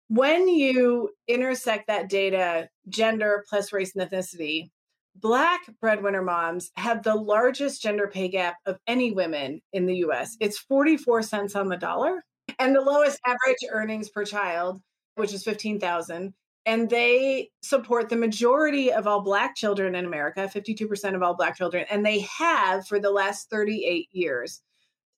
When 0.10 0.50
you 0.50 1.12
intersect 1.30 1.88
that 1.88 2.10
data, 2.10 2.68
gender 2.90 3.46
plus 3.50 3.72
race 3.72 3.96
and 3.96 4.08
ethnicity, 4.08 4.70
Black 5.16 5.62
breadwinner 5.80 6.24
moms 6.24 6.72
have 6.76 7.04
the 7.04 7.16
largest 7.16 7.82
gender 7.82 8.08
pay 8.08 8.28
gap 8.28 8.58
of 8.66 8.80
any 8.86 9.12
women 9.12 9.62
in 9.72 9.86
the 9.86 9.98
US. 10.08 10.36
It's 10.42 10.58
44 10.58 11.22
cents 11.22 11.56
on 11.56 11.70
the 11.70 11.78
dollar 11.78 12.26
and 12.60 12.76
the 12.76 12.82
lowest 12.82 13.20
average 13.26 13.60
earnings 13.72 14.10
per 14.10 14.26
child, 14.26 14.82
which 15.16 15.34
is 15.34 15.44
15,000 15.44 16.34
and 16.66 16.90
they 16.90 17.50
support 17.62 18.10
the 18.10 18.16
majority 18.16 18.92
of 18.92 19.06
all 19.06 19.22
black 19.22 19.56
children 19.56 19.96
in 19.96 20.06
America, 20.06 20.50
52% 20.54 21.16
of 21.16 21.22
all 21.22 21.36
black 21.36 21.58
children, 21.58 21.86
and 21.90 22.06
they 22.06 22.22
have 22.22 22.88
for 22.88 23.00
the 23.00 23.12
last 23.12 23.50
38 23.50 24.08
years. 24.12 24.62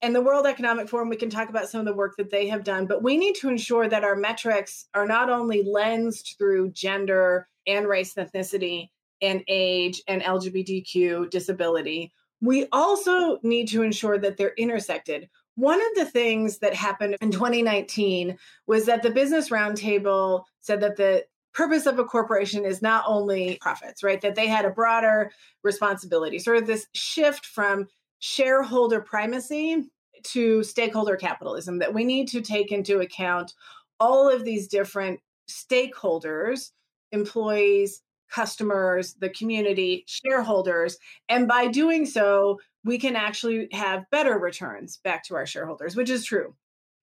And 0.02 0.14
the 0.14 0.22
World 0.22 0.46
Economic 0.46 0.90
Forum, 0.90 1.10
we 1.10 1.16
can 1.16 1.30
talk 1.30 1.50
about 1.50 1.70
some 1.70 1.80
of 1.80 1.86
the 1.86 1.94
work 1.94 2.16
that 2.18 2.30
they 2.30 2.48
have 2.48 2.64
done, 2.64 2.86
but 2.86 3.04
we 3.04 3.18
need 3.18 3.36
to 3.36 3.50
ensure 3.50 3.88
that 3.88 4.04
our 4.04 4.16
metrics 4.16 4.86
are 4.94 5.08
not 5.08 5.30
only 5.30 5.64
lensed 5.64 6.36
through 6.38 6.72
gender 6.72 7.48
and 7.66 7.88
race 7.88 8.16
and 8.16 8.30
ethnicity 8.30 8.90
and 9.22 9.44
age 9.48 10.02
and 10.08 10.22
LGBTQ 10.22 11.30
disability. 11.30 12.12
We 12.42 12.68
also 12.72 13.40
need 13.44 13.68
to 13.70 13.82
ensure 13.82 14.18
that 14.18 14.38
they're 14.38 14.54
intersected. 14.58 15.30
One 15.56 15.80
of 15.82 15.96
the 15.96 16.06
things 16.06 16.60
that 16.60 16.74
happened 16.74 17.16
in 17.22 17.32
2019 17.32 18.38
was 18.68 18.86
that 18.86 19.02
the 19.02 19.10
Business 19.10 19.50
Roundtable 19.50 20.44
said 20.60 20.82
that 20.82 20.98
the 20.98 21.26
purpose 21.56 21.86
of 21.86 21.98
a 21.98 22.04
corporation 22.04 22.66
is 22.66 22.82
not 22.82 23.06
only 23.08 23.58
profits, 23.62 24.04
right? 24.04 24.22
That 24.22 24.36
they 24.36 24.48
had 24.48 24.66
a 24.66 24.70
broader 24.70 25.32
responsibility, 25.64 26.38
sort 26.38 26.58
of 26.58 26.68
this 26.68 26.86
shift 26.94 27.46
from 27.46 27.88
shareholder 28.20 29.02
primacy 29.02 29.86
to 30.24 30.64
stakeholder 30.64 31.16
capitalism, 31.16 31.80
that 31.80 31.94
we 31.94 32.04
need 32.04 32.28
to 32.28 32.42
take 32.42 32.72
into 32.72 33.00
account 33.00 33.54
all 34.00 34.30
of 34.30 34.44
these 34.44 34.68
different 34.68 35.20
stakeholders, 35.50 36.72
employees, 37.12 38.02
customers, 38.30 39.14
the 39.20 39.30
community, 39.30 40.04
shareholders. 40.08 40.98
And 41.30 41.48
by 41.48 41.68
doing 41.68 42.06
so, 42.06 42.60
we 42.84 42.98
can 42.98 43.16
actually 43.16 43.70
have 43.72 44.10
better 44.12 44.38
returns 44.38 45.00
back 45.04 45.24
to 45.26 45.36
our 45.36 45.46
shareholders, 45.46 45.96
which 45.96 46.10
is 46.10 46.26
true. 46.26 46.54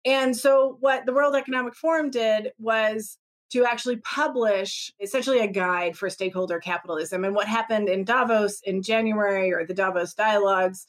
And 0.06 0.38
so, 0.38 0.78
what 0.80 1.06
the 1.06 1.14
World 1.14 1.36
Economic 1.36 1.76
Forum 1.76 2.10
did 2.10 2.52
was 2.60 3.18
to 3.52 3.66
actually 3.66 3.98
publish 3.98 4.92
essentially 5.00 5.40
a 5.40 5.48
guide 5.48 5.98
for 5.98 6.10
stakeholder 6.10 6.60
capitalism. 6.60 7.24
And 7.24 7.36
what 7.36 7.48
happened 7.48 7.90
in 7.90 8.04
Davos 8.04 8.62
in 8.62 8.82
January 8.82 9.54
or 9.54 9.66
the 9.66 9.74
Davos 9.74 10.14
dialogues, 10.14 10.86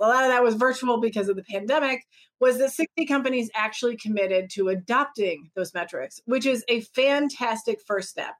a 0.00 0.06
lot 0.06 0.24
of 0.24 0.30
that 0.30 0.42
was 0.42 0.54
virtual 0.54 1.00
because 1.00 1.28
of 1.28 1.36
the 1.36 1.42
pandemic, 1.42 2.06
was 2.38 2.58
that 2.58 2.70
60 2.70 3.06
companies 3.06 3.50
actually 3.54 3.96
committed 3.96 4.50
to 4.50 4.68
adopting 4.68 5.50
those 5.54 5.74
metrics, 5.74 6.20
which 6.26 6.46
is 6.46 6.64
a 6.68 6.82
fantastic 6.82 7.80
first 7.80 8.10
step. 8.10 8.34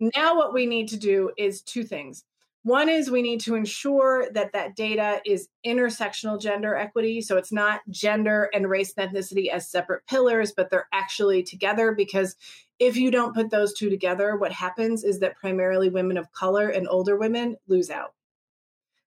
Now, 0.00 0.36
what 0.36 0.54
we 0.54 0.66
need 0.66 0.88
to 0.88 0.96
do 0.96 1.30
is 1.36 1.62
two 1.62 1.84
things. 1.84 2.24
One 2.64 2.88
is 2.88 3.10
we 3.10 3.20
need 3.20 3.42
to 3.42 3.56
ensure 3.56 4.26
that 4.32 4.52
that 4.54 4.74
data 4.74 5.20
is 5.26 5.48
intersectional 5.66 6.40
gender 6.40 6.74
equity. 6.74 7.20
So 7.20 7.36
it's 7.36 7.52
not 7.52 7.82
gender 7.90 8.48
and 8.54 8.70
race 8.70 8.94
and 8.96 9.10
ethnicity 9.10 9.48
as 9.48 9.70
separate 9.70 10.06
pillars, 10.06 10.52
but 10.56 10.70
they're 10.70 10.88
actually 10.90 11.42
together. 11.42 11.92
Because 11.92 12.36
if 12.78 12.96
you 12.96 13.10
don't 13.10 13.34
put 13.34 13.50
those 13.50 13.74
two 13.74 13.90
together, 13.90 14.34
what 14.36 14.50
happens 14.50 15.04
is 15.04 15.20
that 15.20 15.36
primarily 15.36 15.90
women 15.90 16.16
of 16.16 16.32
color 16.32 16.70
and 16.70 16.88
older 16.88 17.18
women 17.18 17.56
lose 17.68 17.90
out. 17.90 18.14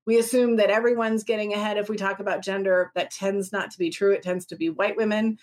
We 0.05 0.19
assume 0.19 0.57
that 0.57 0.69
everyone's 0.69 1.23
getting 1.23 1.51
ahead 1.51 1.77
if 1.77 1.89
we 1.89 1.97
talk 1.97 2.19
about 2.19 2.43
gender. 2.43 2.91
That 2.93 3.09
tends 3.09 3.51
not 3.51 3.71
to 3.71 3.79
be 3.79 3.89
true. 3.89 4.11
It 4.11 4.21
tends 4.21 4.45
to 4.47 4.55
be 4.55 4.69
white 4.69 4.97
women. 4.97 5.39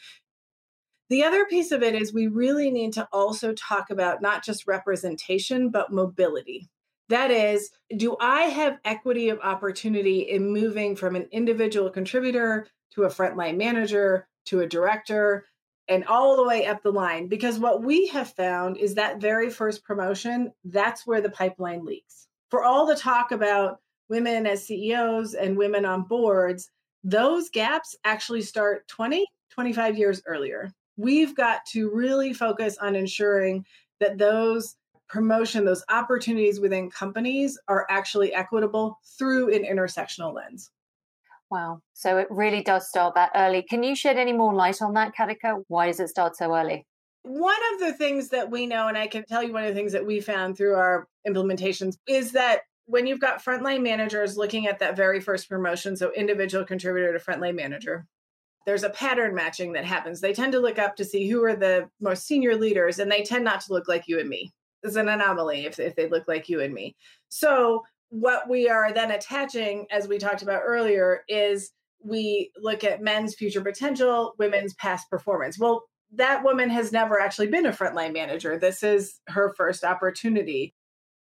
The 1.10 1.24
other 1.24 1.46
piece 1.46 1.72
of 1.72 1.82
it 1.82 1.96
is 1.96 2.14
we 2.14 2.28
really 2.28 2.70
need 2.70 2.92
to 2.92 3.08
also 3.12 3.52
talk 3.54 3.90
about 3.90 4.22
not 4.22 4.44
just 4.44 4.68
representation, 4.68 5.70
but 5.70 5.92
mobility. 5.92 6.70
That 7.08 7.30
is, 7.30 7.70
do 7.96 8.16
I 8.20 8.42
have 8.42 8.78
equity 8.84 9.28
of 9.28 9.38
opportunity 9.40 10.20
in 10.20 10.52
moving 10.52 10.96
from 10.96 11.16
an 11.16 11.28
individual 11.32 11.90
contributor 11.90 12.66
to 12.94 13.04
a 13.04 13.08
frontline 13.08 13.56
manager 13.56 14.26
to 14.46 14.60
a 14.60 14.66
director 14.66 15.44
and 15.88 16.04
all 16.06 16.36
the 16.36 16.44
way 16.44 16.66
up 16.66 16.82
the 16.82 16.90
line. 16.90 17.28
Because 17.28 17.58
what 17.58 17.82
we 17.82 18.06
have 18.08 18.32
found 18.32 18.76
is 18.78 18.94
that 18.94 19.20
very 19.20 19.50
first 19.50 19.84
promotion, 19.84 20.52
that's 20.64 21.06
where 21.06 21.20
the 21.20 21.30
pipeline 21.30 21.84
leaks. 21.84 22.26
For 22.50 22.62
all 22.62 22.86
the 22.86 22.96
talk 22.96 23.32
about 23.32 23.80
women 24.08 24.46
as 24.46 24.66
CEOs 24.66 25.34
and 25.34 25.56
women 25.56 25.84
on 25.84 26.04
boards, 26.04 26.70
those 27.02 27.50
gaps 27.50 27.96
actually 28.04 28.42
start 28.42 28.86
20, 28.88 29.26
25 29.50 29.98
years 29.98 30.22
earlier. 30.26 30.72
We've 30.96 31.34
got 31.34 31.66
to 31.72 31.90
really 31.90 32.32
focus 32.32 32.78
on 32.78 32.94
ensuring 32.94 33.66
that 34.00 34.16
those 34.16 34.76
promotion, 35.08 35.64
those 35.64 35.84
opportunities 35.88 36.60
within 36.60 36.90
companies 36.90 37.58
are 37.68 37.86
actually 37.90 38.34
equitable 38.34 38.98
through 39.18 39.54
an 39.54 39.64
intersectional 39.64 40.34
lens. 40.34 40.70
Wow. 41.50 41.80
So 41.92 42.18
it 42.18 42.26
really 42.30 42.62
does 42.62 42.88
start 42.88 43.14
that 43.14 43.30
early. 43.34 43.62
Can 43.62 43.82
you 43.82 43.94
shed 43.94 44.16
any 44.16 44.32
more 44.32 44.54
light 44.54 44.82
on 44.82 44.94
that, 44.94 45.14
Katica? 45.16 45.62
Why 45.68 45.86
does 45.86 46.00
it 46.00 46.08
start 46.08 46.36
so 46.36 46.54
early? 46.54 46.86
One 47.22 47.54
of 47.74 47.80
the 47.80 47.92
things 47.92 48.28
that 48.30 48.50
we 48.50 48.66
know, 48.66 48.88
and 48.88 48.98
I 48.98 49.06
can 49.06 49.24
tell 49.24 49.42
you 49.42 49.52
one 49.52 49.62
of 49.62 49.68
the 49.68 49.74
things 49.74 49.92
that 49.92 50.04
we 50.04 50.20
found 50.20 50.56
through 50.56 50.74
our 50.74 51.06
implementations, 51.26 51.96
is 52.06 52.32
that 52.32 52.62
when 52.86 53.06
you've 53.06 53.20
got 53.20 53.42
frontline 53.42 53.82
managers 53.82 54.36
looking 54.36 54.66
at 54.66 54.78
that 54.80 54.96
very 54.96 55.20
first 55.20 55.48
promotion, 55.48 55.96
so 55.96 56.12
individual 56.12 56.64
contributor 56.64 57.16
to 57.16 57.24
frontline 57.24 57.54
manager, 57.54 58.06
there's 58.66 58.82
a 58.82 58.90
pattern 58.90 59.34
matching 59.34 59.72
that 59.72 59.84
happens. 59.84 60.20
They 60.20 60.32
tend 60.32 60.52
to 60.52 60.60
look 60.60 60.78
up 60.78 60.96
to 60.96 61.04
see 61.04 61.28
who 61.28 61.42
are 61.44 61.56
the 61.56 61.88
most 62.00 62.26
senior 62.26 62.56
leaders, 62.56 62.98
and 62.98 63.10
they 63.10 63.22
tend 63.22 63.44
not 63.44 63.60
to 63.62 63.72
look 63.72 63.88
like 63.88 64.04
you 64.06 64.18
and 64.18 64.28
me. 64.28 64.52
It's 64.84 64.96
an 64.96 65.08
anomaly 65.08 65.66
if, 65.66 65.78
if 65.78 65.96
they 65.96 66.08
look 66.08 66.28
like 66.28 66.48
you 66.48 66.60
and 66.60 66.72
me. 66.72 66.94
So, 67.28 67.82
what 68.10 68.48
we 68.48 68.68
are 68.68 68.92
then 68.92 69.10
attaching, 69.10 69.86
as 69.90 70.06
we 70.06 70.18
talked 70.18 70.42
about 70.42 70.62
earlier, 70.64 71.22
is 71.26 71.72
we 72.04 72.52
look 72.56 72.84
at 72.84 73.02
men's 73.02 73.34
future 73.34 73.62
potential, 73.62 74.34
women's 74.38 74.74
past 74.74 75.10
performance. 75.10 75.58
Well, 75.58 75.84
that 76.12 76.44
woman 76.44 76.70
has 76.70 76.92
never 76.92 77.18
actually 77.18 77.48
been 77.48 77.66
a 77.66 77.72
frontline 77.72 78.12
manager. 78.12 78.58
This 78.58 78.82
is 78.82 79.20
her 79.28 79.52
first 79.56 79.82
opportunity. 79.82 80.74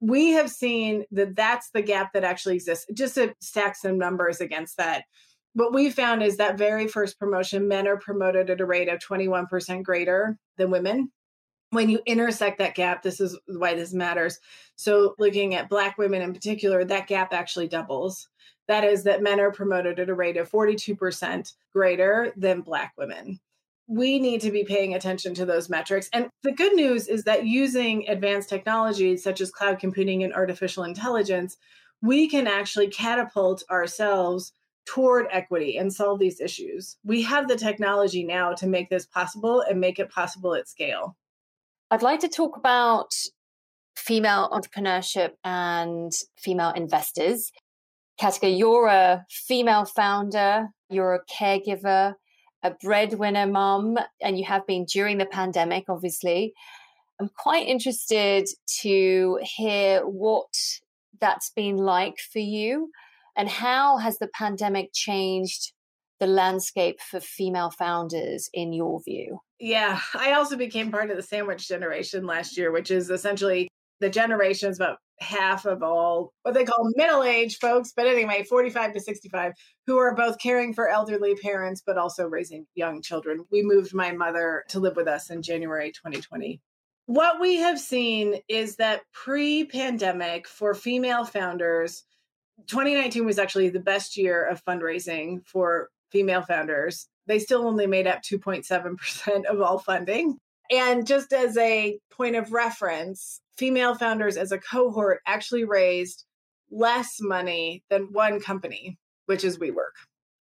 We 0.02 0.32
have 0.34 0.52
seen 0.52 1.06
that 1.12 1.36
that's 1.36 1.70
the 1.70 1.82
gap 1.82 2.12
that 2.14 2.26
actually 2.26 2.56
exists. 2.56 2.86
Just 2.94 3.16
to 3.16 3.34
stack 3.40 3.76
some 3.76 3.98
numbers 3.98 4.42
against 4.42 4.78
that, 4.78 5.06
what 5.54 5.74
we 5.74 5.90
found 5.90 6.22
is 6.22 6.38
that 6.38 6.58
very 6.58 6.88
first 6.88 7.18
promotion, 7.18 7.68
men 7.68 7.88
are 7.88 7.98
promoted 7.98 8.50
at 8.50 8.60
a 8.60 8.66
rate 8.66 8.90
of 8.90 9.00
21% 9.00 9.84
greater 9.84 10.38
than 10.58 10.72
women. 10.72 11.12
When 11.76 11.90
you 11.90 12.00
intersect 12.06 12.58
that 12.60 12.74
gap, 12.74 13.04
this 13.04 13.20
is 13.20 13.38
why 13.48 13.76
this 13.76 13.94
matters. 13.94 14.40
So, 14.78 15.14
looking 15.20 15.56
at 15.56 15.68
Black 15.68 15.98
women 15.98 16.22
in 16.22 16.34
particular, 16.34 16.86
that 16.86 17.08
gap 17.08 17.34
actually 17.34 17.68
doubles. 17.68 18.30
That 18.70 18.86
is, 18.86 19.04
that 19.04 19.22
men 19.22 19.42
are 19.42 19.52
promoted 19.52 20.00
at 20.00 20.08
a 20.08 20.14
rate 20.14 20.38
of 20.38 20.50
42% 20.50 21.54
greater 21.74 22.32
than 22.38 22.62
Black 22.62 22.94
women. 22.98 23.42
We 23.88 24.20
need 24.20 24.40
to 24.42 24.52
be 24.52 24.64
paying 24.64 24.96
attention 24.96 25.34
to 25.34 25.46
those 25.46 25.70
metrics. 25.70 26.10
And 26.14 26.30
the 26.44 26.54
good 26.54 26.74
news 26.76 27.10
is 27.10 27.26
that 27.26 27.46
using 27.46 28.08
advanced 28.08 28.48
technologies 28.48 29.22
such 29.22 29.42
as 29.42 29.52
cloud 29.52 29.78
computing 29.78 30.24
and 30.24 30.34
artificial 30.34 30.86
intelligence, 30.86 31.58
we 32.02 32.30
can 32.30 32.48
actually 32.48 32.88
catapult 32.88 33.64
ourselves 33.70 34.54
toward 34.86 35.28
equity 35.30 35.78
and 35.78 35.94
solve 35.94 36.20
these 36.20 36.40
issues. 36.40 36.96
We 37.04 37.22
have 37.24 37.50
the 37.50 37.58
technology 37.58 38.24
now 38.24 38.54
to 38.54 38.66
make 38.66 38.90
this 38.90 39.06
possible 39.06 39.60
and 39.60 39.80
make 39.82 40.00
it 40.00 40.10
possible 40.10 40.56
at 40.56 40.70
scale. 40.70 41.18
I'd 41.92 42.02
like 42.02 42.20
to 42.22 42.28
talk 42.28 42.58
about 42.58 43.14
female 43.96 44.50
entrepreneurship 44.52 45.32
and 45.44 46.12
female 46.38 46.72
investors. 46.72 47.52
Katica, 48.20 48.58
you're 48.58 48.88
a 48.88 49.26
female 49.30 49.86
founder, 49.86 50.70
you're 50.90 51.14
a 51.14 51.26
caregiver, 51.32 52.16
a 52.64 52.72
breadwinner 52.82 53.46
mum, 53.46 53.98
and 54.22 54.38
you 54.38 54.46
have 54.46 54.66
been 54.66 54.86
during 54.86 55.20
the 55.20 55.26
pandemic, 55.26 55.86
obviously. 55.88 56.54
I'm 57.20 57.30
quite 57.38 57.68
interested 57.68 58.48
to 58.82 59.40
hear 59.42 60.02
what 60.02 60.54
that's 61.22 61.52
been 61.52 61.78
like 61.78 62.18
for 62.18 62.40
you 62.40 62.90
and 63.36 63.48
how 63.48 63.98
has 63.98 64.18
the 64.18 64.28
pandemic 64.28 64.90
changed 64.94 65.74
the 66.20 66.28
landscape 66.28 67.00
for 67.00 67.20
female 67.20 67.70
founders 67.70 68.50
in 68.54 68.74
your 68.74 69.02
view? 69.04 69.40
Yeah, 69.60 70.00
I 70.14 70.34
also 70.34 70.58
became 70.58 70.92
part 70.92 71.12
of 71.12 71.18
the 71.18 71.24
sandwich 71.24 71.68
generation 71.68 72.26
last 72.26 72.58
year, 72.58 72.72
which 72.72 72.92
is 72.92 73.10
essentially 73.10 73.70
the 74.02 74.10
generations 74.10 74.78
about 74.78 74.98
half 75.20 75.66
of 75.66 75.82
all 75.82 76.34
what 76.42 76.54
they 76.54 76.66
call 76.66 76.92
middle 76.96 77.24
aged 77.24 77.62
folks, 77.62 77.94
but 77.96 78.08
anyway, 78.08 78.44
45 78.44 78.94
to 78.94 79.00
65, 79.00 79.54
who 79.88 79.98
are 79.98 80.14
both 80.14 80.38
caring 80.40 80.74
for 80.74 80.90
elderly 80.90 81.36
parents, 81.36 81.82
but 81.86 81.98
also 81.98 82.28
raising 82.28 82.66
young 82.76 83.02
children. 83.02 83.46
We 83.52 83.64
moved 83.64 83.94
my 83.94 84.12
mother 84.12 84.64
to 84.70 84.80
live 84.80 84.96
with 84.96 85.08
us 85.08 85.30
in 85.30 85.42
January 85.42 85.92
2020. 85.92 86.60
What 87.08 87.40
we 87.40 87.58
have 87.58 87.80
seen 87.80 88.36
is 88.50 88.76
that 88.78 89.02
pre 89.14 89.66
pandemic 89.66 90.48
for 90.48 90.74
female 90.74 91.24
founders, 91.24 92.04
2019 92.68 93.26
was 93.26 93.40
actually 93.40 93.70
the 93.70 93.80
best 93.80 94.18
year 94.18 94.44
of 94.44 94.64
fundraising 94.66 95.46
for 95.46 95.90
female 96.12 96.42
founders. 96.42 97.08
They 97.28 97.40
still 97.40 97.68
only 97.68 97.88
made 97.88 98.08
up 98.08 98.22
2.7% 98.22 99.46
of 99.46 99.62
all 99.62 99.80
funding. 99.80 100.38
And 100.72 101.06
just 101.06 101.34
as 101.34 101.58
a 101.58 102.00
point 102.12 102.36
of 102.36 102.52
reference, 102.52 103.42
female 103.58 103.96
founders 103.96 104.38
as 104.38 104.52
a 104.52 104.58
cohort 104.58 105.22
actually 105.26 105.64
raised 105.64 106.26
less 106.72 107.18
money 107.20 107.84
than 107.90 108.12
one 108.12 108.40
company, 108.40 108.98
which 109.28 109.44
is 109.44 109.58
WeWork. 109.58 109.96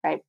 Right. 0.02 0.20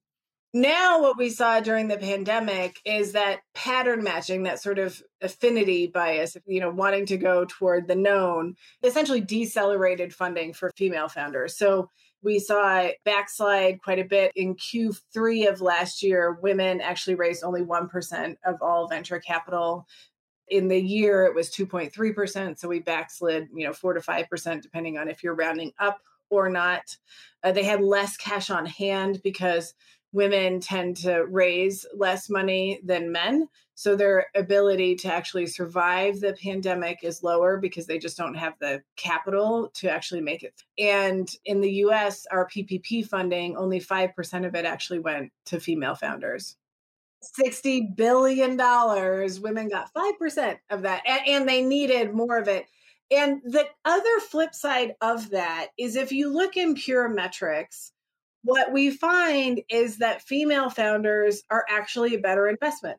Now, 0.53 1.01
what 1.01 1.17
we 1.17 1.29
saw 1.29 1.59
during 1.59 1.87
the 1.87 1.97
pandemic 1.97 2.79
is 2.85 3.11
that 3.11 3.39
pattern 3.53 4.03
matching, 4.03 4.43
that 4.43 4.61
sort 4.61 4.79
of 4.79 5.01
affinity 5.21 5.87
bias, 5.87 6.37
you 6.45 6.59
know, 6.59 6.69
wanting 6.69 7.05
to 7.07 7.17
go 7.17 7.45
toward 7.45 7.87
the 7.87 7.95
known, 7.95 8.55
essentially 8.83 9.21
decelerated 9.21 10.13
funding 10.13 10.53
for 10.53 10.71
female 10.75 11.09
founders. 11.09 11.57
So 11.57 11.89
we 12.27 12.39
saw 12.39 12.79
it 12.79 12.97
backslide 13.05 13.81
quite 13.81 13.99
a 13.99 14.03
bit 14.03 14.33
in 14.35 14.53
Q3 14.53 15.49
of 15.49 15.61
last 15.61 16.03
year. 16.03 16.37
Women 16.41 16.81
actually 16.81 17.15
raised 17.15 17.41
only 17.41 17.61
1% 17.61 18.35
of 18.45 18.61
all 18.61 18.89
venture 18.89 19.21
capital. 19.21 19.87
In 20.49 20.67
the 20.67 20.77
year, 20.77 21.23
it 21.23 21.33
was 21.33 21.49
2.3%. 21.49 22.59
So 22.59 22.67
we 22.67 22.79
backslid, 22.79 23.47
you 23.55 23.65
know, 23.65 23.71
4 23.71 23.93
to 23.93 24.01
5%, 24.01 24.61
depending 24.61 24.97
on 24.97 25.07
if 25.07 25.23
you're 25.23 25.35
rounding 25.35 25.71
up 25.79 26.01
or 26.29 26.49
not. 26.49 26.83
Uh, 27.45 27.53
they 27.53 27.63
had 27.63 27.79
less 27.79 28.17
cash 28.17 28.49
on 28.49 28.65
hand 28.65 29.21
because 29.23 29.73
women 30.13 30.59
tend 30.59 30.97
to 30.97 31.25
raise 31.25 31.85
less 31.95 32.29
money 32.29 32.79
than 32.83 33.11
men. 33.11 33.47
So 33.75 33.95
their 33.95 34.27
ability 34.35 34.95
to 34.97 35.13
actually 35.13 35.45
survive 35.45 36.19
the 36.19 36.33
pandemic 36.41 36.99
is 37.03 37.21
lower 37.21 37.57
because 37.57 37.85
they 37.85 37.99
just 37.99 38.17
don't 38.17 38.33
have 38.33 38.53
the 38.59 38.81
capital 38.95 39.69
to 39.75 39.89
actually 39.89 40.21
make 40.21 40.41
it. 40.43 40.63
And 40.79 41.29
in 41.45 41.61
the 41.61 41.71
US, 41.85 42.25
our 42.31 42.47
PPP 42.47 43.05
funding, 43.05 43.55
only 43.55 43.79
5% 43.79 44.47
of 44.47 44.55
it 44.55 44.65
actually 44.65 44.99
went 44.99 45.31
to 45.45 45.59
female 45.59 45.95
founders. 45.95 46.55
$60 47.39 47.95
billion. 47.95 48.57
Women 49.41 49.69
got 49.69 49.93
5% 49.93 50.57
of 50.69 50.81
that, 50.83 51.03
and, 51.05 51.21
and 51.27 51.49
they 51.49 51.61
needed 51.61 52.13
more 52.13 52.37
of 52.37 52.47
it. 52.47 52.65
And 53.09 53.41
the 53.43 53.65
other 53.85 54.19
flip 54.19 54.53
side 54.53 54.95
of 55.01 55.29
that 55.29 55.67
is 55.77 55.95
if 55.95 56.11
you 56.11 56.29
look 56.29 56.57
in 56.57 56.75
pure 56.75 57.07
metrics, 57.07 57.93
what 58.47 58.71
we 58.71 58.89
find 58.89 59.61
is 59.69 59.97
that 59.97 60.21
female 60.21 60.69
founders 60.69 61.43
are 61.49 61.65
actually 61.69 62.15
a 62.15 62.19
better 62.19 62.47
investment. 62.47 62.97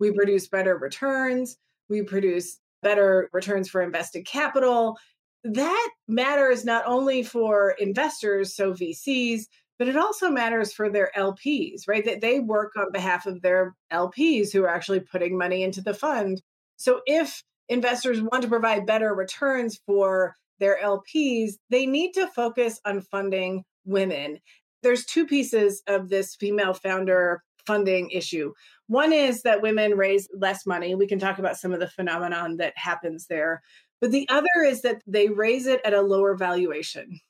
We 0.00 0.10
produce 0.10 0.48
better 0.48 0.76
returns, 0.76 1.56
we 1.88 2.02
produce 2.02 2.58
better 2.82 3.30
returns 3.32 3.68
for 3.68 3.82
invested 3.82 4.26
capital. 4.26 4.98
That 5.44 5.90
matters 6.08 6.64
not 6.64 6.82
only 6.86 7.22
for 7.22 7.76
investors, 7.78 8.56
so 8.56 8.72
VCs, 8.72 9.42
but 9.78 9.86
it 9.86 9.96
also 9.96 10.28
matters 10.28 10.72
for 10.72 10.90
their 10.90 11.12
LPs, 11.16 11.82
right? 11.86 12.04
That 12.04 12.20
they 12.20 12.40
work 12.40 12.72
on 12.76 12.90
behalf 12.90 13.26
of 13.26 13.42
their 13.42 13.76
LPs 13.92 14.52
who 14.52 14.64
are 14.64 14.74
actually 14.74 15.00
putting 15.00 15.38
money 15.38 15.62
into 15.62 15.82
the 15.82 15.94
fund. 15.94 16.42
So 16.78 17.00
if 17.06 17.44
investors 17.68 18.20
want 18.20 18.42
to 18.42 18.48
provide 18.48 18.86
better 18.86 19.14
returns 19.14 19.78
for 19.86 20.34
their 20.58 20.80
LPs, 20.82 21.52
they 21.70 21.86
need 21.86 22.14
to 22.14 22.26
focus 22.26 22.80
on 22.84 23.02
funding 23.02 23.62
women. 23.84 24.38
There's 24.82 25.04
two 25.04 25.26
pieces 25.26 25.82
of 25.86 26.08
this 26.08 26.34
female 26.34 26.74
founder 26.74 27.42
funding 27.66 28.10
issue. 28.10 28.52
One 28.88 29.12
is 29.12 29.42
that 29.42 29.62
women 29.62 29.96
raise 29.96 30.28
less 30.34 30.66
money. 30.66 30.94
We 30.94 31.06
can 31.06 31.18
talk 31.18 31.38
about 31.38 31.56
some 31.56 31.72
of 31.72 31.80
the 31.80 31.88
phenomenon 31.88 32.56
that 32.56 32.72
happens 32.76 33.26
there. 33.26 33.62
But 34.00 34.10
the 34.10 34.28
other 34.28 34.48
is 34.66 34.82
that 34.82 35.02
they 35.06 35.28
raise 35.28 35.66
it 35.66 35.80
at 35.84 35.94
a 35.94 36.02
lower 36.02 36.36
valuation. 36.36 37.20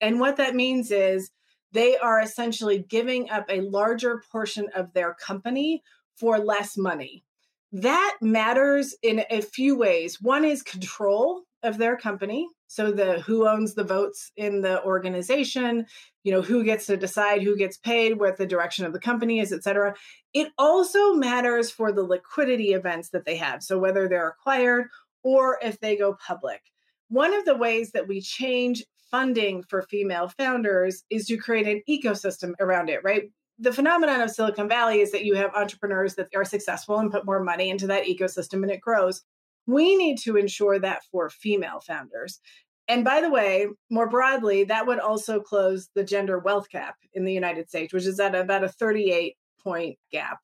And 0.00 0.20
what 0.20 0.36
that 0.36 0.54
means 0.54 0.90
is 0.90 1.30
they 1.72 1.96
are 1.96 2.20
essentially 2.20 2.84
giving 2.88 3.30
up 3.30 3.46
a 3.48 3.62
larger 3.62 4.22
portion 4.30 4.68
of 4.74 4.92
their 4.92 5.14
company 5.14 5.82
for 6.16 6.38
less 6.38 6.76
money. 6.76 7.24
That 7.72 8.16
matters 8.20 8.94
in 9.02 9.24
a 9.30 9.40
few 9.40 9.76
ways. 9.76 10.20
One 10.20 10.44
is 10.44 10.62
control 10.62 11.42
of 11.62 11.78
their 11.78 11.96
company. 11.96 12.48
So 12.66 12.92
the 12.92 13.20
who 13.20 13.48
owns 13.48 13.74
the 13.74 13.84
votes 13.84 14.32
in 14.36 14.62
the 14.62 14.82
organization, 14.84 15.86
you 16.22 16.32
know, 16.32 16.42
who 16.42 16.64
gets 16.64 16.86
to 16.86 16.96
decide 16.96 17.42
who 17.42 17.56
gets 17.56 17.76
paid, 17.76 18.18
what 18.18 18.36
the 18.36 18.46
direction 18.46 18.84
of 18.84 18.92
the 18.92 19.00
company 19.00 19.40
is, 19.40 19.52
et 19.52 19.64
cetera. 19.64 19.94
It 20.32 20.52
also 20.56 21.14
matters 21.14 21.70
for 21.70 21.92
the 21.92 22.02
liquidity 22.02 22.72
events 22.72 23.10
that 23.10 23.24
they 23.24 23.36
have. 23.36 23.62
So 23.62 23.78
whether 23.78 24.08
they're 24.08 24.28
acquired 24.28 24.86
or 25.22 25.58
if 25.62 25.80
they 25.80 25.96
go 25.96 26.16
public. 26.26 26.62
One 27.08 27.34
of 27.34 27.44
the 27.44 27.56
ways 27.56 27.90
that 27.92 28.06
we 28.06 28.20
change 28.20 28.84
funding 29.10 29.64
for 29.64 29.82
female 29.82 30.28
founders 30.28 31.02
is 31.10 31.26
to 31.26 31.36
create 31.36 31.66
an 31.66 31.82
ecosystem 31.88 32.52
around 32.60 32.88
it, 32.88 33.00
right? 33.02 33.24
The 33.58 33.72
phenomenon 33.72 34.20
of 34.20 34.30
Silicon 34.30 34.68
Valley 34.68 35.00
is 35.00 35.10
that 35.10 35.24
you 35.24 35.34
have 35.34 35.54
entrepreneurs 35.54 36.14
that 36.14 36.28
are 36.34 36.44
successful 36.44 36.98
and 36.98 37.10
put 37.10 37.26
more 37.26 37.42
money 37.42 37.68
into 37.68 37.88
that 37.88 38.04
ecosystem 38.04 38.62
and 38.62 38.70
it 38.70 38.80
grows. 38.80 39.22
We 39.70 39.96
need 39.96 40.18
to 40.18 40.36
ensure 40.36 40.78
that 40.78 41.02
for 41.10 41.30
female 41.30 41.80
founders. 41.80 42.40
And 42.88 43.04
by 43.04 43.20
the 43.20 43.30
way, 43.30 43.68
more 43.88 44.08
broadly, 44.08 44.64
that 44.64 44.86
would 44.86 44.98
also 44.98 45.40
close 45.40 45.88
the 45.94 46.02
gender 46.02 46.38
wealth 46.40 46.68
gap 46.70 46.96
in 47.14 47.24
the 47.24 47.32
United 47.32 47.68
States, 47.68 47.92
which 47.92 48.06
is 48.06 48.18
at 48.18 48.34
about 48.34 48.64
a 48.64 48.68
38 48.68 49.36
point 49.62 49.96
gap. 50.10 50.38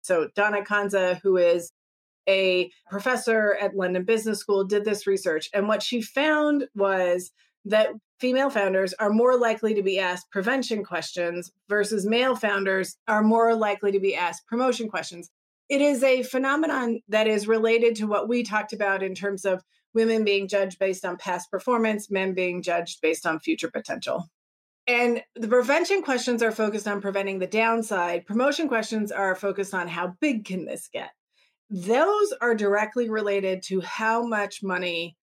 So, 0.00 0.28
Dana 0.34 0.62
Kanze, 0.62 1.20
who 1.20 1.36
is 1.36 1.72
a 2.28 2.70
professor 2.90 3.56
at 3.60 3.76
London 3.76 4.04
Business 4.04 4.38
School, 4.38 4.64
did 4.64 4.84
this 4.84 5.06
research. 5.06 5.50
And 5.52 5.68
what 5.68 5.82
she 5.82 6.00
found 6.00 6.66
was 6.74 7.32
that 7.66 7.90
female 8.20 8.50
founders 8.50 8.94
are 8.94 9.10
more 9.10 9.36
likely 9.36 9.74
to 9.74 9.82
be 9.82 9.98
asked 9.98 10.30
prevention 10.30 10.82
questions 10.82 11.52
versus 11.68 12.06
male 12.06 12.36
founders 12.36 12.96
are 13.06 13.22
more 13.22 13.54
likely 13.54 13.92
to 13.92 14.00
be 14.00 14.14
asked 14.14 14.46
promotion 14.46 14.88
questions. 14.88 15.30
It 15.68 15.80
is 15.80 16.02
a 16.02 16.22
phenomenon 16.22 17.00
that 17.08 17.26
is 17.26 17.48
related 17.48 17.96
to 17.96 18.06
what 18.06 18.28
we 18.28 18.42
talked 18.42 18.72
about 18.72 19.02
in 19.02 19.14
terms 19.14 19.44
of 19.44 19.64
women 19.94 20.24
being 20.24 20.46
judged 20.46 20.78
based 20.78 21.04
on 21.04 21.16
past 21.16 21.50
performance, 21.50 22.10
men 22.10 22.34
being 22.34 22.62
judged 22.62 23.00
based 23.00 23.26
on 23.26 23.40
future 23.40 23.70
potential. 23.70 24.28
And 24.86 25.22
the 25.34 25.48
prevention 25.48 26.02
questions 26.02 26.42
are 26.42 26.52
focused 26.52 26.86
on 26.86 27.00
preventing 27.00 27.40
the 27.40 27.46
downside. 27.48 28.26
Promotion 28.26 28.68
questions 28.68 29.10
are 29.10 29.34
focused 29.34 29.74
on 29.74 29.88
how 29.88 30.14
big 30.20 30.44
can 30.44 30.64
this 30.64 30.88
get? 30.92 31.10
Those 31.70 32.32
are 32.40 32.54
directly 32.54 33.10
related 33.10 33.62
to 33.64 33.80
how 33.80 34.24
much 34.24 34.62
money 34.62 35.16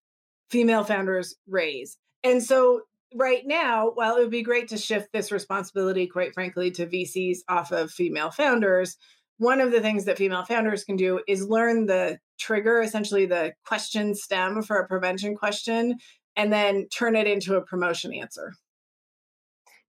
female 0.49 0.83
founders 0.83 1.35
raise. 1.47 1.97
And 2.23 2.43
so 2.43 2.81
right 3.15 3.43
now, 3.45 3.91
while 3.93 4.17
it 4.17 4.19
would 4.19 4.29
be 4.29 4.43
great 4.43 4.67
to 4.69 4.77
shift 4.77 5.13
this 5.13 5.31
responsibility, 5.31 6.07
quite 6.07 6.33
frankly, 6.33 6.69
to 6.71 6.85
VCs 6.85 7.39
off 7.47 7.71
of 7.71 7.91
female 7.91 8.31
founders, 8.31 8.97
one 9.43 9.59
of 9.61 9.71
the 9.71 9.81
things 9.81 10.05
that 10.05 10.17
female 10.17 10.45
founders 10.45 10.83
can 10.83 10.95
do 10.95 11.19
is 11.27 11.47
learn 11.47 11.85
the 11.85 12.17
trigger, 12.39 12.81
essentially 12.81 13.25
the 13.25 13.53
question 13.65 14.15
stem 14.15 14.63
for 14.63 14.77
a 14.77 14.87
prevention 14.87 15.35
question, 15.35 15.95
and 16.35 16.51
then 16.51 16.87
turn 16.87 17.15
it 17.15 17.27
into 17.27 17.55
a 17.55 17.61
promotion 17.61 18.13
answer. 18.13 18.53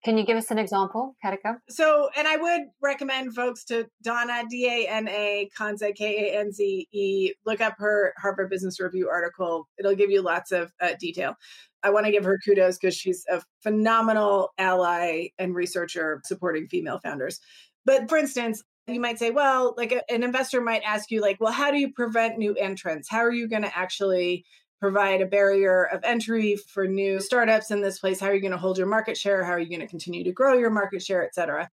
Can 0.03 0.19
you 0.19 0.25
give 0.25 0.37
us 0.37 0.51
an 0.51 0.59
example, 0.59 1.15
Katica? 1.25 1.55
So, 1.67 2.09
and 2.15 2.27
I 2.27 2.37
would 2.37 2.61
recommend 2.79 3.33
folks 3.33 3.63
to 3.65 3.87
Dana, 4.03 4.43
D 4.47 4.67
A 4.67 4.87
N 4.87 5.07
A, 5.07 5.49
Kanze, 5.57 5.95
K 5.95 6.29
A 6.29 6.39
N 6.39 6.51
Z 6.51 6.87
E, 6.91 7.31
look 7.43 7.59
up 7.59 7.73
her 7.79 8.13
Harvard 8.21 8.51
Business 8.51 8.79
Review 8.79 9.09
article. 9.09 9.67
It'll 9.79 9.95
give 9.95 10.11
you 10.11 10.21
lots 10.21 10.51
of 10.51 10.71
uh, 10.79 10.91
detail. 10.99 11.35
I 11.81 11.89
want 11.89 12.05
to 12.05 12.11
give 12.11 12.23
her 12.23 12.37
kudos 12.45 12.77
because 12.77 12.95
she's 12.95 13.25
a 13.31 13.41
phenomenal 13.63 14.49
ally 14.59 15.29
and 15.39 15.55
researcher 15.55 16.21
supporting 16.23 16.67
female 16.67 16.99
founders. 16.99 17.39
But 17.83 18.07
for 18.07 18.17
instance, 18.17 18.63
you 18.87 18.99
might 18.99 19.19
say, 19.19 19.31
well, 19.31 19.73
like 19.77 19.91
a, 19.91 20.09
an 20.11 20.23
investor 20.23 20.61
might 20.61 20.83
ask 20.83 21.09
you, 21.11 21.21
like, 21.21 21.37
well, 21.39 21.51
how 21.51 21.71
do 21.71 21.77
you 21.77 21.91
prevent 21.91 22.37
new 22.37 22.53
entrants? 22.55 23.09
How 23.09 23.19
are 23.19 23.31
you 23.31 23.47
going 23.47 23.63
to 23.63 23.77
actually 23.77 24.45
provide 24.79 25.21
a 25.21 25.25
barrier 25.25 25.83
of 25.85 26.03
entry 26.03 26.55
for 26.55 26.87
new 26.87 27.19
startups 27.19 27.71
in 27.71 27.81
this 27.81 27.99
place? 27.99 28.19
How 28.19 28.27
are 28.27 28.35
you 28.35 28.41
going 28.41 28.51
to 28.51 28.57
hold 28.57 28.77
your 28.77 28.87
market 28.87 29.17
share? 29.17 29.43
How 29.43 29.53
are 29.53 29.59
you 29.59 29.69
going 29.69 29.81
to 29.81 29.87
continue 29.87 30.23
to 30.23 30.31
grow 30.31 30.53
your 30.53 30.69
market 30.69 31.01
share, 31.01 31.23
et 31.25 31.33
cetera? 31.33 31.69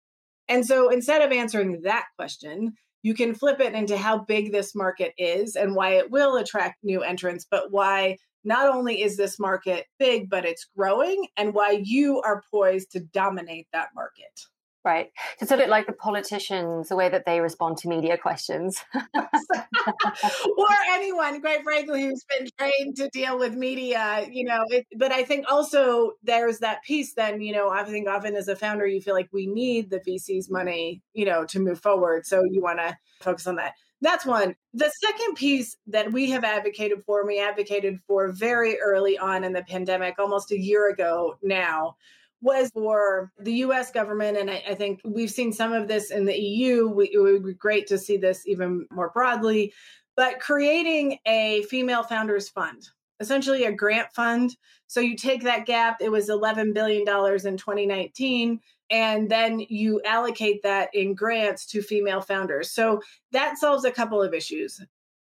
And 0.48 0.64
so 0.66 0.90
instead 0.90 1.22
of 1.22 1.32
answering 1.32 1.80
that 1.82 2.06
question, 2.16 2.74
you 3.02 3.14
can 3.14 3.34
flip 3.34 3.60
it 3.60 3.72
into 3.72 3.96
how 3.96 4.18
big 4.18 4.52
this 4.52 4.74
market 4.74 5.14
is 5.16 5.56
and 5.56 5.74
why 5.74 5.92
it 5.94 6.10
will 6.10 6.36
attract 6.36 6.84
new 6.84 7.02
entrants, 7.02 7.46
but 7.50 7.72
why 7.72 8.18
not 8.44 8.68
only 8.68 9.02
is 9.02 9.16
this 9.16 9.38
market 9.38 9.86
big, 9.98 10.28
but 10.28 10.44
it's 10.44 10.66
growing 10.76 11.26
and 11.36 11.54
why 11.54 11.80
you 11.82 12.20
are 12.22 12.42
poised 12.50 12.92
to 12.92 13.00
dominate 13.00 13.66
that 13.72 13.88
market. 13.94 14.40
Right. 14.82 15.10
It's 15.40 15.50
a 15.50 15.58
bit 15.58 15.68
like 15.68 15.86
the 15.86 15.92
politicians, 15.92 16.88
the 16.88 16.96
way 16.96 17.10
that 17.10 17.26
they 17.26 17.40
respond 17.40 17.76
to 17.78 17.88
media 17.88 18.16
questions. 18.16 18.82
or 19.14 20.68
anyone, 20.92 21.42
quite 21.42 21.62
frankly, 21.62 22.04
who's 22.04 22.24
been 22.24 22.48
trained 22.58 22.96
to 22.96 23.10
deal 23.10 23.38
with 23.38 23.54
media, 23.54 24.26
you 24.30 24.44
know. 24.44 24.64
It, 24.68 24.86
but 24.96 25.12
I 25.12 25.22
think 25.22 25.44
also 25.50 26.12
there's 26.22 26.60
that 26.60 26.82
piece 26.82 27.12
then, 27.12 27.42
you 27.42 27.52
know, 27.52 27.68
I 27.68 27.84
think 27.84 28.08
often 28.08 28.34
as 28.34 28.48
a 28.48 28.56
founder, 28.56 28.86
you 28.86 29.02
feel 29.02 29.12
like 29.12 29.28
we 29.34 29.46
need 29.46 29.90
the 29.90 30.00
VC's 30.00 30.50
money, 30.50 31.02
you 31.12 31.26
know, 31.26 31.44
to 31.46 31.60
move 31.60 31.80
forward. 31.80 32.24
So 32.24 32.42
you 32.50 32.62
want 32.62 32.78
to 32.78 32.96
focus 33.20 33.46
on 33.46 33.56
that. 33.56 33.74
That's 34.00 34.24
one. 34.24 34.56
The 34.72 34.90
second 34.90 35.34
piece 35.34 35.76
that 35.88 36.10
we 36.10 36.30
have 36.30 36.42
advocated 36.42 37.04
for, 37.04 37.20
and 37.20 37.28
we 37.28 37.38
advocated 37.38 38.00
for 38.06 38.32
very 38.32 38.80
early 38.80 39.18
on 39.18 39.44
in 39.44 39.52
the 39.52 39.62
pandemic, 39.62 40.18
almost 40.18 40.52
a 40.52 40.58
year 40.58 40.88
ago 40.88 41.36
now, 41.42 41.96
was 42.42 42.70
for 42.70 43.30
the 43.38 43.52
US 43.54 43.90
government. 43.90 44.36
And 44.36 44.50
I, 44.50 44.62
I, 44.70 44.74
think 44.74 45.00
we've 45.04 45.30
seen 45.30 45.52
some 45.52 45.72
of 45.72 45.88
this 45.88 46.10
in 46.10 46.24
the 46.24 46.38
EU. 46.38 46.88
We, 46.88 47.10
it 47.12 47.18
would 47.18 47.44
be 47.44 47.54
great 47.54 47.86
to 47.88 47.98
see 47.98 48.16
this 48.16 48.46
even 48.46 48.86
more 48.90 49.10
broadly. 49.10 49.72
But 50.16 50.40
creating 50.40 51.18
a 51.26 51.62
female 51.64 52.02
founders 52.02 52.48
fund, 52.48 52.88
essentially 53.20 53.64
a 53.64 53.72
grant 53.72 54.12
fund. 54.12 54.56
So 54.86 55.00
you 55.00 55.16
take 55.16 55.42
that 55.44 55.66
gap, 55.66 55.98
it 56.00 56.10
was 56.10 56.28
$11 56.28 56.74
billion 56.74 57.00
in 57.00 57.56
2019. 57.56 58.60
And 58.90 59.30
then 59.30 59.60
you 59.68 60.00
allocate 60.04 60.62
that 60.62 60.88
in 60.92 61.14
grants 61.14 61.64
to 61.66 61.80
female 61.80 62.20
founders. 62.20 62.72
So 62.72 63.00
that 63.32 63.56
solves 63.58 63.84
a 63.84 63.92
couple 63.92 64.20
of 64.20 64.34
issues. 64.34 64.80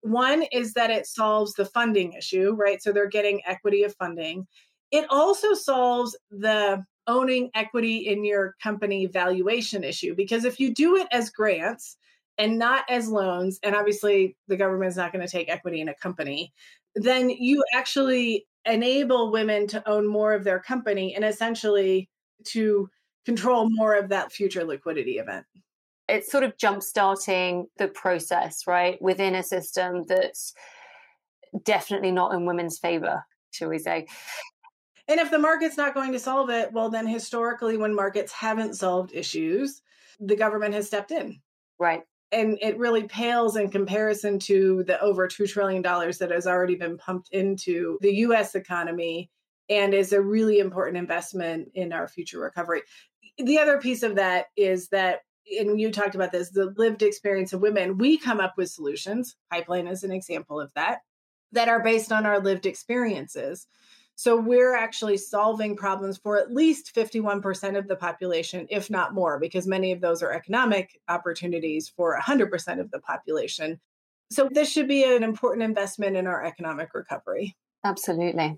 One 0.02 0.44
is 0.52 0.74
that 0.74 0.92
it 0.92 1.08
solves 1.08 1.54
the 1.54 1.66
funding 1.66 2.14
issue, 2.14 2.54
right? 2.54 2.82
So 2.82 2.92
they're 2.92 3.10
getting 3.10 3.42
equity 3.46 3.84
of 3.84 3.96
funding. 3.96 4.46
It 4.92 5.06
also 5.10 5.54
solves 5.54 6.16
the 6.30 6.86
owning 7.08 7.50
equity 7.56 8.08
in 8.08 8.24
your 8.24 8.56
company 8.62 9.06
valuation 9.06 9.84
issue. 9.84 10.16
Because 10.16 10.46
if 10.46 10.60
you 10.60 10.74
do 10.74 10.96
it 10.98 11.08
as 11.12 11.30
grants 11.30 11.98
and 12.38 12.60
not 12.60 12.84
as 12.90 13.10
loans, 13.10 13.60
and 13.64 13.76
obviously 13.76 14.36
the 14.48 14.58
government 14.58 14.90
is 14.90 14.98
not 14.98 15.12
going 15.12 15.26
to 15.26 15.32
take 15.32 15.50
equity 15.50 15.82
in 15.82 15.90
a 15.90 15.96
company, 15.96 16.54
then 16.96 17.30
you 17.30 17.64
actually 17.74 18.46
enable 18.66 19.32
women 19.32 19.68
to 19.68 19.90
own 19.90 20.06
more 20.06 20.34
of 20.34 20.44
their 20.44 20.60
company 20.60 21.16
and 21.16 21.24
essentially 21.24 22.10
to 22.44 22.90
control 23.26 23.70
more 23.70 23.96
of 23.96 24.10
that 24.10 24.32
future 24.32 24.64
liquidity 24.64 25.18
event. 25.18 25.46
It's 26.08 26.32
sort 26.32 26.44
of 26.44 26.58
jump 26.58 26.84
starting 26.84 27.68
the 27.78 27.88
process, 27.90 28.68
right? 28.68 29.02
Within 29.02 29.36
a 29.36 29.44
system 29.44 30.06
that's 30.08 30.54
definitely 31.64 32.12
not 32.12 32.34
in 32.34 32.46
women's 32.46 32.78
favor, 32.78 33.26
shall 33.52 33.70
we 33.70 33.80
say. 33.80 34.08
And 35.08 35.20
if 35.20 35.32
the 35.32 35.40
market's 35.40 35.78
not 35.78 35.94
going 35.94 36.12
to 36.12 36.20
solve 36.20 36.50
it, 36.50 36.74
well, 36.74 36.90
then 36.90 37.08
historically, 37.08 37.78
when 37.78 37.96
markets 37.96 38.32
haven't 38.32 38.76
solved 38.76 39.14
issues, 39.14 39.82
the 40.20 40.36
government 40.36 40.74
has 40.74 40.88
stepped 40.88 41.12
in. 41.12 41.40
Right. 41.80 42.04
And 42.32 42.58
it 42.62 42.78
really 42.78 43.04
pales 43.04 43.56
in 43.56 43.72
comparison 43.72 44.38
to 44.40 44.84
the 44.84 45.00
over 45.00 45.28
$2 45.28 45.50
trillion 45.50 45.82
that 45.82 46.32
has 46.32 46.46
already 46.46 46.76
been 46.76 46.98
pumped 46.98 47.30
into 47.32 47.98
the 48.02 48.16
US 48.16 48.54
economy 48.54 49.30
and 49.70 49.94
is 49.94 50.12
a 50.12 50.22
really 50.22 50.60
important 50.60 50.98
investment 50.98 51.70
in 51.74 51.94
our 51.94 52.08
future 52.08 52.40
recovery. 52.40 52.82
The 53.38 53.60
other 53.60 53.80
piece 53.80 54.04
of 54.04 54.16
that 54.16 54.48
is 54.58 54.90
that, 54.90 55.22
and 55.60 55.80
you 55.80 55.92
talked 55.92 56.16
about 56.16 56.34
this, 56.34 56.50
the 56.50 56.74
lived 56.76 57.02
experience 57.02 57.54
of 57.54 57.62
women, 57.62 57.98
we 57.98 58.18
come 58.18 58.42
up 58.42 58.56
with 58.58 58.70
solutions. 58.70 59.38
Pipeline 59.52 59.88
is 59.88 60.04
an 60.04 60.12
example 60.12 60.60
of 60.60 60.72
that, 60.76 61.00
that 61.54 61.70
are 61.70 61.82
based 61.82 62.12
on 62.12 62.26
our 62.26 62.40
lived 62.40 62.66
experiences. 62.66 63.68
So 64.20 64.36
we're 64.36 64.76
actually 64.76 65.18
solving 65.18 65.76
problems 65.76 66.18
for 66.18 66.40
at 66.40 66.52
least 66.52 66.94
51% 66.96 67.78
of 67.78 67.88
the 67.88 67.96
population, 67.96 68.66
if 68.72 68.90
not 68.90 69.14
more, 69.14 69.40
because 69.40 69.68
many 69.68 69.92
of 69.92 70.02
those 70.02 70.24
are 70.24 70.34
economic 70.34 71.00
opportunities 71.08 71.88
for 71.88 72.20
100% 72.20 72.80
of 72.80 72.90
the 72.90 73.00
population. 73.00 73.80
So 74.32 74.50
this 74.52 74.72
should 74.72 74.88
be 74.88 75.04
an 75.04 75.22
important 75.22 75.64
investment 75.64 76.18
in 76.18 76.26
our 76.26 76.44
economic 76.44 76.96
recovery. 76.96 77.56
Absolutely. 77.84 78.58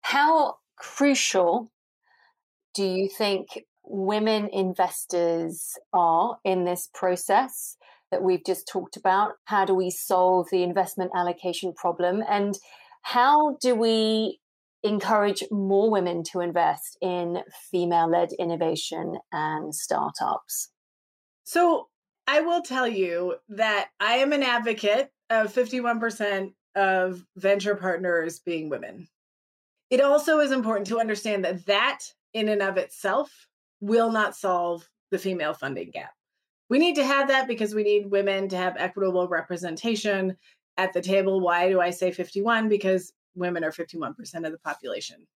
How 0.00 0.56
crucial 0.76 1.70
do 2.72 2.84
you 2.84 3.06
think 3.06 3.66
women 3.84 4.48
investors 4.50 5.76
are 5.92 6.38
in 6.42 6.64
this 6.64 6.88
process 6.94 7.76
that 8.10 8.22
we've 8.22 8.46
just 8.46 8.66
talked 8.66 8.96
about? 8.96 9.32
How 9.44 9.66
do 9.66 9.74
we 9.74 9.90
solve 9.90 10.48
the 10.50 10.62
investment 10.62 11.10
allocation 11.14 11.74
problem? 11.74 12.24
And 12.26 12.58
how 13.02 13.56
do 13.60 13.74
we 13.74 14.40
encourage 14.82 15.42
more 15.50 15.90
women 15.90 16.22
to 16.22 16.40
invest 16.40 16.96
in 17.00 17.42
female 17.70 18.10
led 18.10 18.32
innovation 18.32 19.18
and 19.32 19.74
startups? 19.74 20.70
So, 21.44 21.88
I 22.30 22.42
will 22.42 22.60
tell 22.60 22.86
you 22.86 23.36
that 23.48 23.88
I 23.98 24.16
am 24.16 24.34
an 24.34 24.42
advocate 24.42 25.10
of 25.30 25.52
51% 25.52 26.52
of 26.76 27.24
venture 27.36 27.74
partners 27.74 28.40
being 28.40 28.68
women. 28.68 29.08
It 29.88 30.02
also 30.02 30.40
is 30.40 30.52
important 30.52 30.86
to 30.88 31.00
understand 31.00 31.46
that 31.46 31.64
that 31.66 32.00
in 32.34 32.50
and 32.50 32.60
of 32.60 32.76
itself 32.76 33.48
will 33.80 34.12
not 34.12 34.36
solve 34.36 34.88
the 35.10 35.18
female 35.18 35.54
funding 35.54 35.90
gap. 35.90 36.12
We 36.68 36.78
need 36.78 36.96
to 36.96 37.04
have 37.04 37.28
that 37.28 37.48
because 37.48 37.74
we 37.74 37.82
need 37.82 38.10
women 38.10 38.48
to 38.50 38.56
have 38.56 38.76
equitable 38.76 39.26
representation 39.26 40.36
at 40.78 40.94
the 40.94 41.02
table. 41.02 41.40
Why 41.40 41.68
do 41.68 41.80
I 41.80 41.90
say 41.90 42.10
51? 42.10 42.68
Because 42.68 43.12
women 43.34 43.64
are 43.64 43.72
51% 43.72 44.14
of 44.46 44.52
the 44.52 44.58
population. 44.58 45.26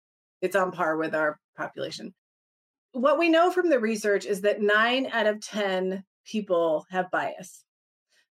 It's 0.41 0.57
on 0.57 0.73
par 0.73 0.97
with 0.97 1.15
our 1.15 1.39
population. 1.57 2.15
What 2.93 3.19
we 3.19 3.29
know 3.29 3.51
from 3.51 3.69
the 3.69 3.79
research 3.79 4.25
is 4.25 4.41
that 4.43 4.63
nine 4.63 5.09
out 5.13 5.27
of 5.27 5.41
10 5.41 6.05
people 6.25 6.87
have 6.91 7.11
bias. 7.11 7.65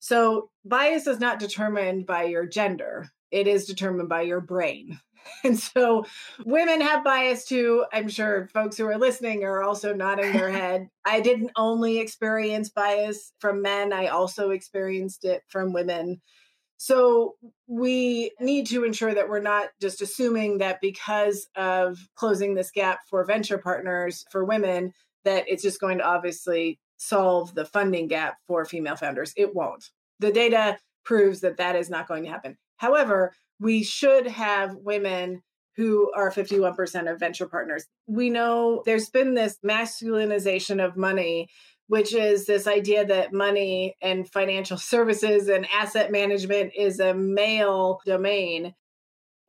So, 0.00 0.50
bias 0.64 1.08
is 1.08 1.18
not 1.18 1.40
determined 1.40 2.06
by 2.06 2.24
your 2.24 2.46
gender, 2.46 3.08
it 3.30 3.48
is 3.48 3.66
determined 3.66 4.08
by 4.08 4.22
your 4.22 4.40
brain. 4.40 5.00
And 5.44 5.58
so 5.58 6.06
women 6.46 6.80
have 6.80 7.04
bias 7.04 7.44
too. 7.44 7.84
I'm 7.92 8.08
sure 8.08 8.48
folks 8.54 8.78
who 8.78 8.86
are 8.86 8.96
listening 8.96 9.44
are 9.44 9.62
also 9.62 9.92
nodding 9.92 10.32
their 10.32 10.50
head. 10.62 10.88
I 11.04 11.20
didn't 11.20 11.50
only 11.54 11.98
experience 11.98 12.70
bias 12.70 13.32
from 13.38 13.60
men, 13.60 13.92
I 13.92 14.06
also 14.06 14.50
experienced 14.50 15.26
it 15.26 15.42
from 15.48 15.74
women. 15.74 16.22
So 16.78 17.34
we 17.66 18.30
need 18.40 18.66
to 18.68 18.84
ensure 18.84 19.12
that 19.12 19.28
we're 19.28 19.40
not 19.40 19.68
just 19.80 20.00
assuming 20.00 20.58
that 20.58 20.80
because 20.80 21.48
of 21.56 21.98
closing 22.14 22.54
this 22.54 22.70
gap 22.70 23.00
for 23.10 23.24
venture 23.24 23.58
partners 23.58 24.24
for 24.30 24.44
women, 24.44 24.92
that 25.24 25.44
it's 25.48 25.62
just 25.62 25.80
going 25.80 25.98
to 25.98 26.04
obviously 26.04 26.78
solve 26.96 27.54
the 27.54 27.64
funding 27.64 28.06
gap 28.06 28.36
for 28.46 28.64
female 28.64 28.96
founders. 28.96 29.34
It 29.36 29.54
won't. 29.54 29.90
The 30.20 30.32
data 30.32 30.78
proves 31.04 31.40
that 31.40 31.56
that 31.56 31.74
is 31.74 31.90
not 31.90 32.06
going 32.06 32.22
to 32.24 32.30
happen. 32.30 32.56
However, 32.76 33.32
we 33.58 33.82
should 33.82 34.28
have 34.28 34.76
women 34.76 35.42
who 35.76 36.12
are 36.14 36.30
51% 36.30 37.10
of 37.10 37.20
venture 37.20 37.46
partners. 37.46 37.86
We 38.06 38.30
know 38.30 38.82
there's 38.84 39.10
been 39.10 39.34
this 39.34 39.58
masculinization 39.64 40.84
of 40.84 40.96
money 40.96 41.48
which 41.88 42.14
is 42.14 42.46
this 42.46 42.66
idea 42.66 43.04
that 43.04 43.32
money 43.32 43.96
and 44.00 44.30
financial 44.30 44.76
services 44.78 45.48
and 45.48 45.66
asset 45.74 46.12
management 46.12 46.72
is 46.76 47.00
a 47.00 47.14
male 47.14 48.00
domain. 48.06 48.74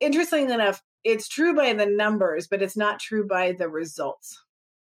Interestingly 0.00 0.52
enough, 0.52 0.82
it's 1.04 1.28
true 1.28 1.54
by 1.54 1.72
the 1.72 1.86
numbers, 1.86 2.48
but 2.48 2.62
it's 2.62 2.76
not 2.76 3.00
true 3.00 3.26
by 3.26 3.52
the 3.52 3.68
results. 3.68 4.42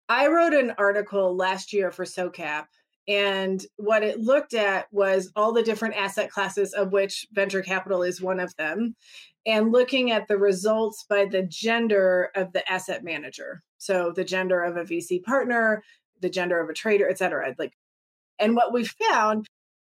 I 0.09 0.29
wrote 0.29 0.55
an 0.55 0.73
article 0.79 1.37
last 1.37 1.73
year 1.73 1.91
for 1.91 2.05
SOCAP, 2.05 2.65
and 3.09 3.65
what 3.77 4.03
it 4.03 4.21
looked 4.21 4.55
at 4.55 4.87
was 4.91 5.31
all 5.37 5.53
the 5.53 5.63
different 5.63 5.97
asset 5.97 6.31
classes, 6.31 6.73
of 6.73 6.93
which 6.93 7.27
venture 7.33 7.63
capital 7.63 8.03
is 8.03 8.21
one 8.21 8.41
of 8.41 8.55
them, 8.57 8.97
and 9.47 9.73
looking 9.73 10.11
at 10.11 10.29
the 10.29 10.39
results 10.39 11.05
by 11.09 11.25
the 11.25 11.43
gender 11.43 12.31
of 12.35 12.53
the 12.53 12.71
asset 12.71 13.05
manager. 13.05 13.63
So, 13.79 14.13
the 14.15 14.25
gender 14.25 14.63
of 14.63 14.77
a 14.77 14.85
VC 14.85 15.23
partner, 15.23 15.83
the 16.21 16.31
gender 16.31 16.61
of 16.61 16.69
a 16.69 16.75
trader, 16.75 17.09
et 17.09 17.19
cetera. 17.19 17.55
Like, 17.59 17.73
and 18.39 18.55
what 18.55 18.73
we 18.73 18.85
found 18.85 19.47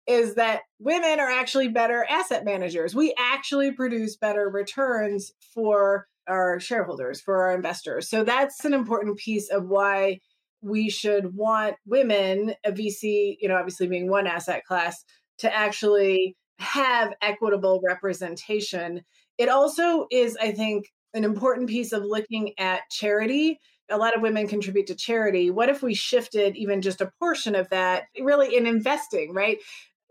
is 0.07 0.35
that 0.35 0.61
women 0.79 1.19
are 1.19 1.29
actually 1.29 1.67
better 1.67 2.05
asset 2.09 2.45
managers. 2.45 2.93
We 2.93 3.15
actually 3.17 3.71
produce 3.71 4.15
better 4.17 4.49
returns 4.49 5.31
for 5.53 6.07
our 6.27 6.59
shareholders, 6.59 7.21
for 7.21 7.43
our 7.43 7.55
investors. 7.55 8.09
So 8.09 8.23
that's 8.23 8.65
an 8.65 8.73
important 8.73 9.17
piece 9.17 9.49
of 9.49 9.67
why 9.67 10.19
we 10.61 10.89
should 10.89 11.35
want 11.35 11.75
women, 11.85 12.53
a 12.63 12.71
VC, 12.71 13.37
you 13.39 13.47
know, 13.47 13.55
obviously 13.55 13.87
being 13.87 14.09
one 14.09 14.27
asset 14.27 14.63
class, 14.65 15.03
to 15.39 15.53
actually 15.53 16.35
have 16.59 17.13
equitable 17.21 17.81
representation. 17.83 19.01
It 19.37 19.49
also 19.49 20.07
is, 20.11 20.37
I 20.41 20.51
think, 20.51 20.85
an 21.13 21.23
important 21.23 21.69
piece 21.69 21.91
of 21.91 22.03
looking 22.03 22.53
at 22.57 22.81
charity 22.91 23.59
a 23.89 23.97
lot 23.97 24.15
of 24.15 24.21
women 24.21 24.47
contribute 24.47 24.87
to 24.87 24.95
charity. 24.95 25.51
What 25.51 25.69
if 25.69 25.83
we 25.83 25.93
shifted 25.93 26.55
even 26.55 26.81
just 26.81 27.01
a 27.01 27.11
portion 27.19 27.55
of 27.55 27.69
that 27.69 28.03
really 28.19 28.55
in 28.55 28.65
investing, 28.65 29.33
right? 29.33 29.57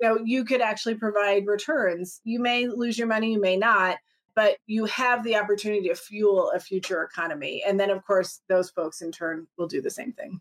You 0.00 0.08
know, 0.08 0.18
you 0.24 0.44
could 0.44 0.60
actually 0.60 0.94
provide 0.96 1.46
returns. 1.46 2.20
You 2.24 2.40
may 2.40 2.68
lose 2.68 2.98
your 2.98 3.08
money, 3.08 3.32
you 3.32 3.40
may 3.40 3.56
not, 3.56 3.98
but 4.34 4.56
you 4.66 4.86
have 4.86 5.22
the 5.24 5.36
opportunity 5.36 5.88
to 5.88 5.94
fuel 5.94 6.50
a 6.54 6.60
future 6.60 7.02
economy. 7.02 7.62
And 7.66 7.78
then, 7.78 7.90
of 7.90 8.04
course, 8.04 8.40
those 8.48 8.70
folks 8.70 9.00
in 9.00 9.12
turn 9.12 9.46
will 9.56 9.68
do 9.68 9.80
the 9.80 9.90
same 9.90 10.12
thing. 10.12 10.40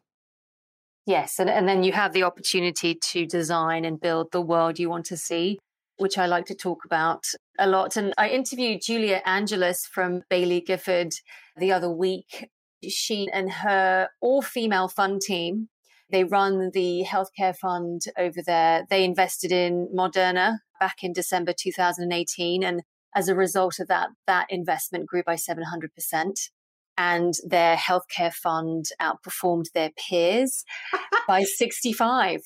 Yes. 1.05 1.39
And, 1.39 1.49
and 1.49 1.67
then 1.67 1.83
you 1.83 1.91
have 1.91 2.13
the 2.13 2.23
opportunity 2.23 2.95
to 2.95 3.25
design 3.25 3.85
and 3.85 3.99
build 3.99 4.31
the 4.31 4.41
world 4.41 4.79
you 4.79 4.89
want 4.89 5.05
to 5.07 5.17
see, 5.17 5.59
which 5.97 6.17
I 6.17 6.27
like 6.27 6.45
to 6.45 6.55
talk 6.55 6.85
about 6.85 7.25
a 7.59 7.67
lot. 7.67 7.97
And 7.97 8.13
I 8.17 8.29
interviewed 8.29 8.81
Julia 8.81 9.21
Angeles 9.25 9.85
from 9.85 10.23
Baillie 10.31 10.65
Gifford 10.65 11.13
the 11.57 11.71
other 11.71 11.89
week 11.89 12.49
she 12.89 13.29
and 13.31 13.51
her 13.51 14.09
all 14.21 14.41
female 14.41 14.87
fund 14.87 15.21
team, 15.21 15.69
they 16.09 16.23
run 16.23 16.71
the 16.73 17.05
healthcare 17.07 17.55
fund 17.55 18.03
over 18.17 18.41
there. 18.45 18.85
They 18.89 19.03
invested 19.03 19.51
in 19.51 19.89
Moderna 19.95 20.57
back 20.79 20.97
in 21.03 21.13
December 21.13 21.53
2018. 21.57 22.63
And 22.63 22.83
as 23.15 23.29
a 23.29 23.35
result 23.35 23.79
of 23.79 23.87
that, 23.87 24.09
that 24.27 24.47
investment 24.49 25.07
grew 25.07 25.23
by 25.23 25.35
700%. 25.35 26.49
And 26.95 27.33
their 27.47 27.75
healthcare 27.75 28.31
fund 28.31 28.85
outperformed 29.01 29.71
their 29.73 29.89
peers 29.97 30.63
by 31.27 31.43
65%, 31.59 32.41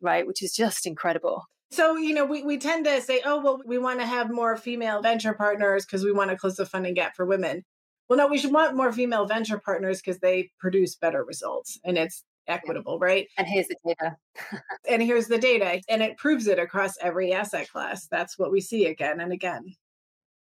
right? 0.00 0.26
Which 0.26 0.42
is 0.42 0.52
just 0.52 0.84
incredible. 0.84 1.44
So, 1.70 1.96
you 1.96 2.12
know, 2.12 2.24
we, 2.24 2.42
we 2.42 2.58
tend 2.58 2.84
to 2.84 3.00
say, 3.00 3.22
oh, 3.24 3.40
well, 3.40 3.60
we 3.64 3.78
want 3.78 4.00
to 4.00 4.06
have 4.06 4.30
more 4.30 4.56
female 4.56 5.00
venture 5.00 5.32
partners 5.32 5.86
because 5.86 6.04
we 6.04 6.12
want 6.12 6.30
to 6.30 6.36
close 6.36 6.56
the 6.56 6.66
funding 6.66 6.94
gap 6.94 7.14
for 7.14 7.24
women. 7.24 7.64
Well, 8.08 8.18
no, 8.18 8.26
we 8.26 8.38
should 8.38 8.52
want 8.52 8.76
more 8.76 8.92
female 8.92 9.26
venture 9.26 9.58
partners 9.58 10.00
because 10.00 10.20
they 10.20 10.50
produce 10.58 10.96
better 10.96 11.24
results 11.24 11.78
and 11.84 11.96
it's 11.96 12.24
equitable, 12.46 12.98
right? 12.98 13.28
And 13.38 13.46
here's 13.46 13.68
the 13.68 13.76
data. 13.84 14.16
and 14.88 15.02
here's 15.02 15.28
the 15.28 15.38
data. 15.38 15.80
And 15.88 16.02
it 16.02 16.16
proves 16.16 16.46
it 16.46 16.58
across 16.58 16.98
every 17.00 17.32
asset 17.32 17.70
class. 17.70 18.06
That's 18.10 18.38
what 18.38 18.52
we 18.52 18.60
see 18.60 18.86
again 18.86 19.20
and 19.20 19.32
again. 19.32 19.76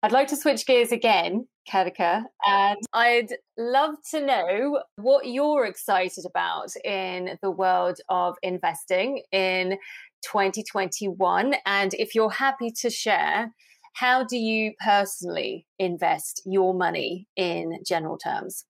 I'd 0.04 0.12
like 0.12 0.30
to 0.30 0.36
switch 0.36 0.66
gears 0.66 0.92
again, 0.92 1.48
Katica, 1.72 2.24
and 2.44 2.80
I'd 2.92 3.36
love 3.56 3.94
to 4.10 4.26
know 4.26 4.82
what 4.96 5.28
you're 5.28 5.68
excited 5.68 6.26
about 6.26 6.76
in 6.84 7.38
the 7.44 7.52
world 7.52 8.00
of 8.10 8.36
investing 8.42 9.22
in 9.32 9.78
2021. 10.24 11.54
And 11.68 11.94
if 11.94 12.16
you're 12.16 12.32
happy 12.32 12.72
to 12.82 12.90
share, 12.90 13.54
how 13.94 14.24
do 14.24 14.38
you 14.38 14.74
personally 14.84 15.68
invest 15.80 16.42
your 16.46 16.74
money 16.74 17.28
in 17.36 17.80
general 17.86 18.18
terms? 18.18 18.66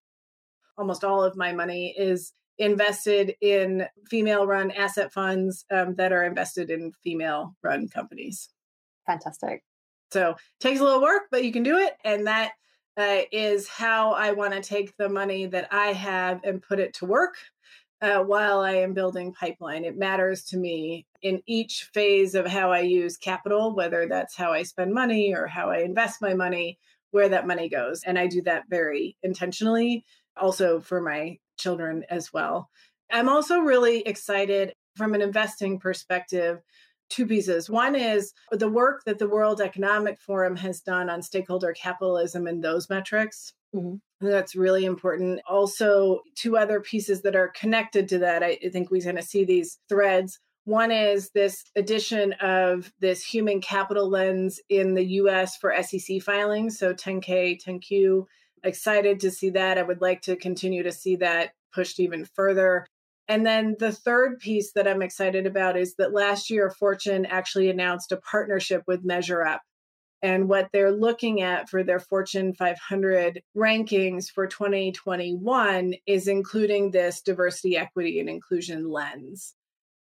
Almost 0.78 1.03
all 1.03 1.24
of 1.24 1.36
my 1.36 1.53
money 1.53 1.93
is 1.97 2.34
invested 2.57 3.36
in 3.41 3.88
female 4.07 4.45
run 4.45 4.72
asset 4.72 5.11
funds 5.11 5.65
um, 5.72 5.95
that 5.95 6.11
are 6.11 6.24
invested 6.24 6.69
in 6.69 6.91
female 7.03 7.55
run 7.63 7.88
companies. 7.88 8.49
Fantastic. 9.07 9.63
So 10.11 10.36
takes 10.59 10.80
a 10.80 10.84
little 10.84 11.01
work, 11.01 11.24
but 11.32 11.43
you 11.43 11.51
can 11.51 11.63
do 11.63 11.78
it. 11.78 11.93
And 12.03 12.28
that 12.28 12.51
uh, 12.97 13.22
is 13.32 13.67
how 13.67 14.11
I 14.11 14.32
want 14.32 14.53
to 14.53 14.61
take 14.61 14.95
the 14.97 15.09
money 15.09 15.45
that 15.47 15.69
I 15.72 15.88
have 15.88 16.41
and 16.43 16.61
put 16.61 16.80
it 16.80 16.93
to 16.95 17.05
work 17.05 17.36
uh, 18.02 18.20
while 18.20 18.62
I 18.62 18.74
am 18.74 18.93
building 18.93 19.34
pipeline. 19.34 19.86
It 19.86 19.97
matters 19.97 20.43
to 20.45 20.58
me 20.58 21.06
in 21.22 21.41
each 21.45 21.89
phase 21.93 22.34
of 22.34 22.47
how 22.47 22.72
I 22.72 22.80
use 22.80 23.16
capital, 23.18 23.76
whether 23.76 24.08
that's 24.08 24.36
how 24.36 24.52
I 24.52 24.64
spend 24.64 24.93
money 24.93 25.34
or 25.36 25.45
how 25.45 25.70
I 25.70 25.80
invest 25.80 26.22
my 26.22 26.34
money, 26.34 26.80
where 27.12 27.30
that 27.30 27.47
money 27.47 27.70
goes. 27.70 28.04
And 28.04 28.18
I 28.18 28.28
do 28.28 28.41
that 28.43 28.64
very 28.70 29.18
intentionally, 29.22 30.04
also 30.36 30.80
for 30.80 30.99
my 31.02 31.38
children 31.58 32.04
as 32.10 32.34
well. 32.34 32.70
I'm 33.12 33.30
also 33.30 33.60
really 33.60 34.02
excited 34.02 34.74
from 34.95 35.14
an 35.14 35.22
investing 35.22 35.80
perspective. 35.80 36.62
Two 37.12 37.28
pieces. 37.28 37.70
One 37.70 37.93
is 37.93 38.34
the 38.51 38.70
work 38.70 39.03
that 39.05 39.20
the 39.20 39.28
World 39.28 39.59
Economic 39.59 40.20
Forum 40.22 40.55
has 40.55 40.80
done 40.80 41.09
on 41.09 41.22
stakeholder 41.22 41.74
capitalism 41.74 42.47
and 42.47 42.64
those 42.64 42.89
metrics. 42.89 43.51
Mm-hmm. 43.76 43.95
That's 44.26 44.55
really 44.55 44.86
important. 44.86 45.41
Also, 45.45 46.22
two 46.36 46.57
other 46.57 46.80
pieces 46.80 47.22
that 47.24 47.36
are 47.36 47.49
connected 47.49 48.07
to 48.09 48.20
that. 48.20 48.43
I 48.43 48.57
think 48.72 48.91
we're 48.91 49.03
going 49.03 49.18
to 49.18 49.22
see 49.22 49.43
these 49.43 49.78
threads. 49.89 50.39
One 50.64 50.91
is 50.91 51.32
this 51.32 51.66
addition 51.76 52.34
of 52.34 52.93
this 53.01 53.26
human 53.26 53.59
capital 53.59 54.09
lens 54.09 54.62
in 54.70 54.93
the 54.93 55.05
US 55.05 55.57
for 55.57 55.76
SEC 55.82 56.22
filings. 56.22 56.80
So 56.80 56.93
10K, 56.93 57.62
10Q. 57.62 58.26
Excited 58.64 59.20
to 59.20 59.32
see 59.32 59.49
that. 59.49 59.78
I 59.78 59.84
would 59.84 60.01
like 60.01 60.22
to 60.22 60.36
continue 60.38 60.84
to 60.84 60.91
see 60.91 61.18
that 61.18 61.51
pushed 61.74 61.99
even 61.99 62.26
further. 62.26 62.86
And 63.28 63.45
then 63.45 63.76
the 63.80 63.91
third 63.91 64.39
piece 64.39 64.74
that 64.74 64.88
I'm 64.88 65.01
excited 65.01 65.45
about 65.45 65.78
is 65.78 65.95
that 65.95 66.13
last 66.13 66.49
year, 66.49 66.69
Fortune 66.69 67.26
actually 67.26 67.69
announced 67.69 68.11
a 68.11 68.17
partnership 68.17 68.84
with 68.88 69.05
Measure 69.05 69.43
Up. 69.43 69.61
and 70.22 70.47
what 70.47 70.69
they're 70.72 70.91
looking 70.91 71.41
at 71.41 71.69
for 71.69 71.84
their 71.84 71.99
Fortune 71.99 72.53
500 72.53 73.41
rankings 73.57 74.30
for 74.30 74.47
2021 74.47 75.95
is 76.05 76.28
including 76.28 76.91
this 76.91 77.22
diversity, 77.22 77.76
equity, 77.78 78.19
and 78.19 78.30
inclusion 78.30 78.89
lens. 78.89 79.55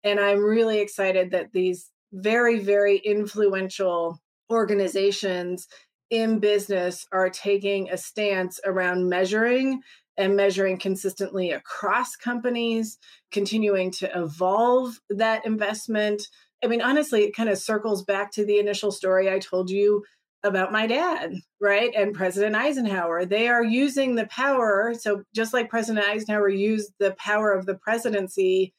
And 0.03 0.19
I'm 0.19 0.43
really 0.43 0.79
excited 0.79 1.31
that 1.31 1.53
these 1.53 1.89
very, 2.11 2.59
very 2.59 2.97
influential 2.97 4.19
organizations 4.51 5.67
in 6.09 6.39
business 6.39 7.05
are 7.11 7.29
taking 7.29 7.89
a 7.89 7.97
stance 7.97 8.59
around 8.65 9.07
measuring 9.07 9.81
and 10.19 10.35
measuring 10.35 10.77
consistently 10.77 11.51
across 11.51 12.17
companies, 12.17 12.99
continuing 13.31 13.89
to 13.89 14.11
evolve 14.19 14.99
that 15.09 15.45
investment. 15.45 16.21
I 16.61 16.67
mean, 16.67 16.81
honestly, 16.81 17.23
it 17.23 17.35
kind 17.35 17.47
of 17.47 17.57
circles 17.57 18.03
back 18.03 18.31
to 18.33 18.45
the 18.45 18.59
initial 18.59 18.91
story 18.91 19.31
I 19.31 19.39
told 19.39 19.69
you 19.69 20.03
about 20.43 20.73
my 20.73 20.87
dad, 20.87 21.33
right? 21.61 21.93
And 21.95 22.13
President 22.13 22.55
Eisenhower. 22.55 23.25
They 23.25 23.47
are 23.47 23.63
using 23.63 24.15
the 24.15 24.27
power. 24.27 24.93
So, 24.93 25.23
just 25.33 25.53
like 25.53 25.69
President 25.69 26.05
Eisenhower 26.05 26.49
used 26.49 26.91
the 26.99 27.15
power 27.17 27.53
of 27.53 27.65
the 27.65 27.75
presidency 27.75 28.73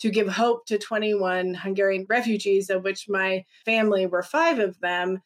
to 0.00 0.10
give 0.10 0.28
hope 0.28 0.66
to 0.66 0.78
21 0.78 1.54
Hungarian 1.54 2.06
refugees, 2.08 2.70
of 2.70 2.84
which 2.84 3.06
my 3.08 3.44
family 3.66 4.06
were 4.06 4.22
five 4.22 4.58
of 4.58 4.78
them, 4.80 5.22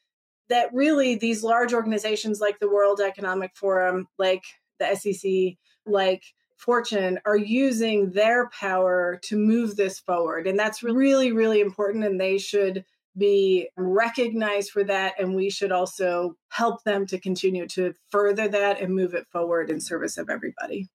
that 0.48 0.70
really 0.72 1.14
these 1.14 1.44
large 1.44 1.72
organizations 1.72 2.40
like 2.40 2.58
the 2.58 2.70
World 2.70 3.00
Economic 3.00 3.52
Forum, 3.56 4.08
like 4.18 4.42
the 4.80 4.96
SEC, 4.96 5.56
like 5.86 6.24
Fortune, 6.56 7.20
are 7.24 7.36
using 7.36 8.10
their 8.10 8.50
power 8.50 9.20
to 9.22 9.36
move 9.36 9.76
this 9.76 10.00
forward. 10.00 10.46
And 10.46 10.58
that's 10.58 10.80
mm-hmm. 10.80 10.96
really, 10.96 11.32
really 11.32 11.60
important. 11.60 12.04
And 12.04 12.20
they 12.20 12.38
should 12.38 12.84
be 13.16 13.68
recognized 13.76 14.70
for 14.70 14.84
that. 14.84 15.14
And 15.18 15.34
we 15.34 15.50
should 15.50 15.72
also 15.72 16.36
help 16.48 16.82
them 16.84 17.06
to 17.06 17.18
continue 17.18 17.66
to 17.68 17.94
further 18.10 18.48
that 18.48 18.80
and 18.80 18.94
move 18.94 19.14
it 19.14 19.26
forward 19.32 19.70
in 19.70 19.80
service 19.80 20.18
of 20.18 20.28
everybody. 20.28 20.88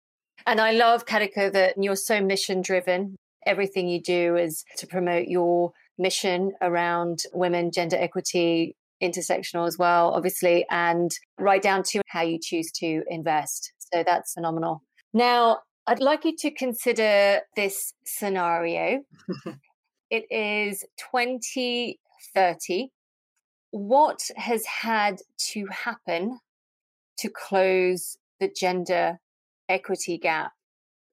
And 0.45 0.61
I 0.61 0.71
love, 0.71 1.05
Katica, 1.05 1.51
that 1.53 1.75
you're 1.81 1.95
so 1.95 2.21
mission 2.21 2.61
driven. 2.61 3.15
Everything 3.45 3.88
you 3.88 4.01
do 4.01 4.36
is 4.36 4.63
to 4.77 4.88
promote 4.88 5.27
your 5.27 5.71
mission 5.97 6.53
around 6.61 7.19
women, 7.33 7.71
gender 7.71 7.97
equity, 7.97 8.75
intersectional 9.01 9.67
as 9.67 9.77
well, 9.77 10.11
obviously, 10.11 10.65
and 10.69 11.11
right 11.39 11.61
down 11.61 11.83
to 11.83 12.01
how 12.07 12.21
you 12.21 12.39
choose 12.41 12.71
to 12.71 13.03
invest. 13.07 13.73
So 13.96 14.04
that's 14.06 14.34
phenomenal. 14.34 14.84
Now, 15.14 15.60
I'd 15.88 16.02
like 16.02 16.26
you 16.26 16.36
to 16.39 16.52
consider 16.52 17.39
this 17.56 17.93
scenario. 18.06 19.04
it 20.10 20.26
is 20.30 20.84
2030. 21.14 22.91
What 23.72 24.20
has 24.36 24.66
had 24.66 25.20
to 25.52 25.68
happen 25.68 26.39
to 27.20 27.30
close 27.30 28.18
the 28.41 28.52
gender 28.54 29.20
equity 29.70 30.18
gap? 30.18 30.52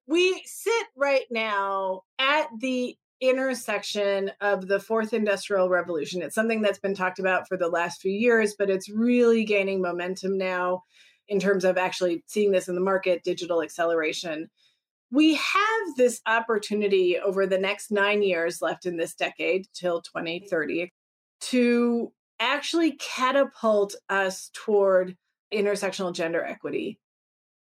We 0.08 0.42
sit 0.44 0.86
right 0.96 1.26
now 1.30 2.02
at 2.18 2.48
the 2.58 2.96
intersection 3.20 4.32
of 4.40 4.66
the 4.66 4.80
fourth 4.80 5.12
industrial 5.12 5.68
revolution. 5.68 6.20
It's 6.20 6.34
something 6.34 6.62
that's 6.62 6.80
been 6.80 6.96
talked 6.96 7.20
about 7.20 7.46
for 7.46 7.56
the 7.56 7.68
last 7.68 8.00
few 8.00 8.10
years, 8.10 8.56
but 8.58 8.70
it's 8.70 8.90
really 8.90 9.44
gaining 9.44 9.80
momentum 9.80 10.36
now 10.36 10.82
in 11.28 11.40
terms 11.40 11.64
of 11.64 11.78
actually 11.78 12.22
seeing 12.26 12.52
this 12.52 12.68
in 12.68 12.74
the 12.74 12.80
market, 12.80 13.24
digital 13.24 13.62
acceleration. 13.62 14.50
We 15.10 15.34
have 15.34 15.96
this 15.96 16.20
opportunity 16.26 17.18
over 17.18 17.46
the 17.46 17.58
next 17.58 17.90
nine 17.90 18.22
years 18.22 18.62
left 18.62 18.86
in 18.86 18.96
this 18.96 19.14
decade 19.14 19.66
till 19.74 20.00
2030 20.02 20.90
to 21.42 22.12
actually 22.40 22.92
catapult 22.92 23.94
us 24.08 24.50
toward 24.54 25.16
intersectional 25.52 26.14
gender 26.14 26.42
equity. 26.42 26.98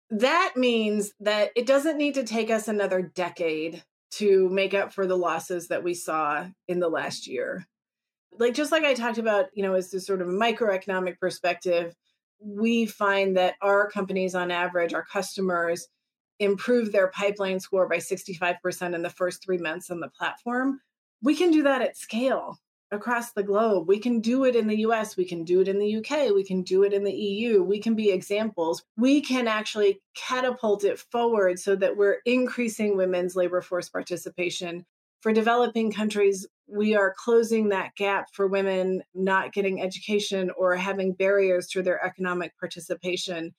That 0.10 0.54
means 0.56 1.14
that 1.20 1.52
it 1.56 1.66
doesn't 1.66 1.98
need 1.98 2.16
to 2.16 2.24
take 2.24 2.50
us 2.50 2.68
another 2.68 3.02
decade 3.02 3.84
to 4.12 4.50
make 4.50 4.74
up 4.74 4.94
for 4.94 5.06
the 5.06 5.18
losses 5.18 5.68
that 5.68 5.84
we 5.84 5.94
saw 5.94 6.48
in 6.68 6.80
the 6.80 6.90
last 6.90 7.28
year. 7.28 7.66
Like 8.38 8.54
just 8.54 8.72
like 8.72 8.84
I 8.84 8.94
talked 8.94 9.18
about, 9.18 9.46
you 9.54 9.64
know, 9.64 9.74
as 9.74 9.92
this 9.92 10.06
sort 10.06 10.22
of 10.22 10.28
microeconomic 10.28 11.20
perspective, 11.20 11.96
we 12.40 12.86
find 12.86 13.38
that 13.38 13.56
our 13.62 13.90
companies 13.90 14.36
on 14.36 14.52
average, 14.52 14.94
our 14.94 15.06
customers, 15.06 15.88
improve 16.40 16.92
their 16.92 17.08
pipeline 17.08 17.60
score 17.60 17.88
by 17.88 17.98
65% 17.98 18.94
in 18.94 19.02
the 19.02 19.10
first 19.10 19.44
three 19.44 19.58
months 19.58 19.90
on 19.90 20.00
the 20.00 20.10
platform. 20.10 20.82
We 21.22 21.36
can 21.36 21.52
do 21.52 21.64
that 21.64 21.82
at 21.82 21.98
scale 21.98 22.60
across 22.92 23.32
the 23.32 23.44
globe. 23.44 23.88
We 23.88 24.00
can 24.00 24.20
do 24.20 24.46
it 24.46 24.56
in 24.56 24.68
the 24.68 24.80
US, 24.80 25.18
we 25.18 25.26
can 25.26 25.44
do 25.44 25.62
it 25.62 25.68
in 25.68 25.80
the 25.80 25.98
UK, 25.98 26.34
we 26.34 26.44
can 26.44 26.62
do 26.62 26.84
it 26.84 26.94
in 26.94 27.04
the 27.04 27.14
EU. 27.14 27.64
We 27.64 27.80
can 27.80 27.96
be 27.96 28.12
examples. 28.12 28.84
We 28.98 29.22
can 29.22 29.48
actually 29.48 30.02
catapult 30.16 30.84
it 30.84 31.00
forward 31.00 31.60
so 31.60 31.76
that 31.78 31.98
we're 31.98 32.20
increasing 32.26 32.98
women's 32.98 33.36
labor 33.36 33.62
force 33.62 33.90
participation. 33.90 34.86
For 35.22 35.34
developing 35.34 35.92
countries, 35.92 36.46
we 36.68 36.96
are 36.96 37.14
closing 37.18 37.70
that 37.70 37.96
gap 37.96 38.28
for 38.34 38.48
women 38.48 39.04
not 39.14 39.54
getting 39.54 39.82
education 39.82 40.52
or 40.58 40.76
having 40.76 41.14
barriers 41.14 41.68
to 41.68 41.84
their 41.84 42.04
economic 42.04 42.58
participation. 42.60 43.54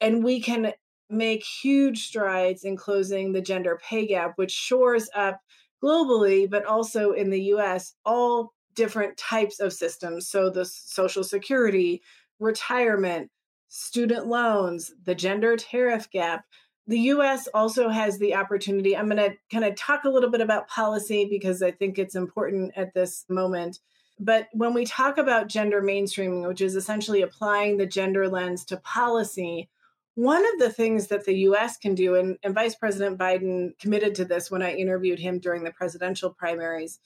And 0.00 0.22
we 0.22 0.40
can 0.40 0.72
make 1.08 1.44
huge 1.44 2.06
strides 2.06 2.64
in 2.64 2.76
closing 2.76 3.32
the 3.32 3.40
gender 3.40 3.78
pay 3.82 4.06
gap, 4.06 4.32
which 4.36 4.52
shores 4.52 5.08
up 5.14 5.40
globally, 5.82 6.48
but 6.48 6.64
also 6.64 7.12
in 7.12 7.30
the 7.30 7.42
US, 7.54 7.94
all 8.04 8.52
different 8.74 9.16
types 9.16 9.60
of 9.60 9.72
systems. 9.72 10.28
So 10.28 10.50
the 10.50 10.64
Social 10.64 11.24
Security, 11.24 12.02
retirement, 12.38 13.30
student 13.68 14.26
loans, 14.26 14.92
the 15.04 15.14
gender 15.14 15.56
tariff 15.56 16.10
gap. 16.10 16.44
The 16.86 16.98
US 16.98 17.46
also 17.54 17.88
has 17.88 18.18
the 18.18 18.34
opportunity. 18.34 18.96
I'm 18.96 19.08
going 19.08 19.30
to 19.30 19.36
kind 19.52 19.64
of 19.64 19.76
talk 19.76 20.04
a 20.04 20.10
little 20.10 20.30
bit 20.30 20.40
about 20.40 20.68
policy 20.68 21.26
because 21.30 21.62
I 21.62 21.70
think 21.70 21.98
it's 21.98 22.14
important 22.14 22.72
at 22.76 22.94
this 22.94 23.24
moment. 23.28 23.78
But 24.18 24.48
when 24.52 24.74
we 24.74 24.84
talk 24.84 25.16
about 25.16 25.48
gender 25.48 25.80
mainstreaming, 25.82 26.46
which 26.46 26.60
is 26.60 26.76
essentially 26.76 27.22
applying 27.22 27.76
the 27.76 27.86
gender 27.86 28.28
lens 28.28 28.64
to 28.66 28.76
policy, 28.78 29.68
one 30.14 30.44
of 30.52 30.58
the 30.58 30.70
things 30.70 31.06
that 31.06 31.24
the 31.24 31.36
US 31.48 31.78
can 31.78 31.94
do, 31.94 32.16
and, 32.16 32.36
and 32.42 32.54
Vice 32.54 32.74
President 32.74 33.18
Biden 33.18 33.78
committed 33.78 34.14
to 34.16 34.24
this 34.24 34.50
when 34.50 34.62
I 34.62 34.74
interviewed 34.74 35.18
him 35.18 35.38
during 35.38 35.64
the 35.64 35.72
presidential 35.72 36.30
primaries, 36.30 36.98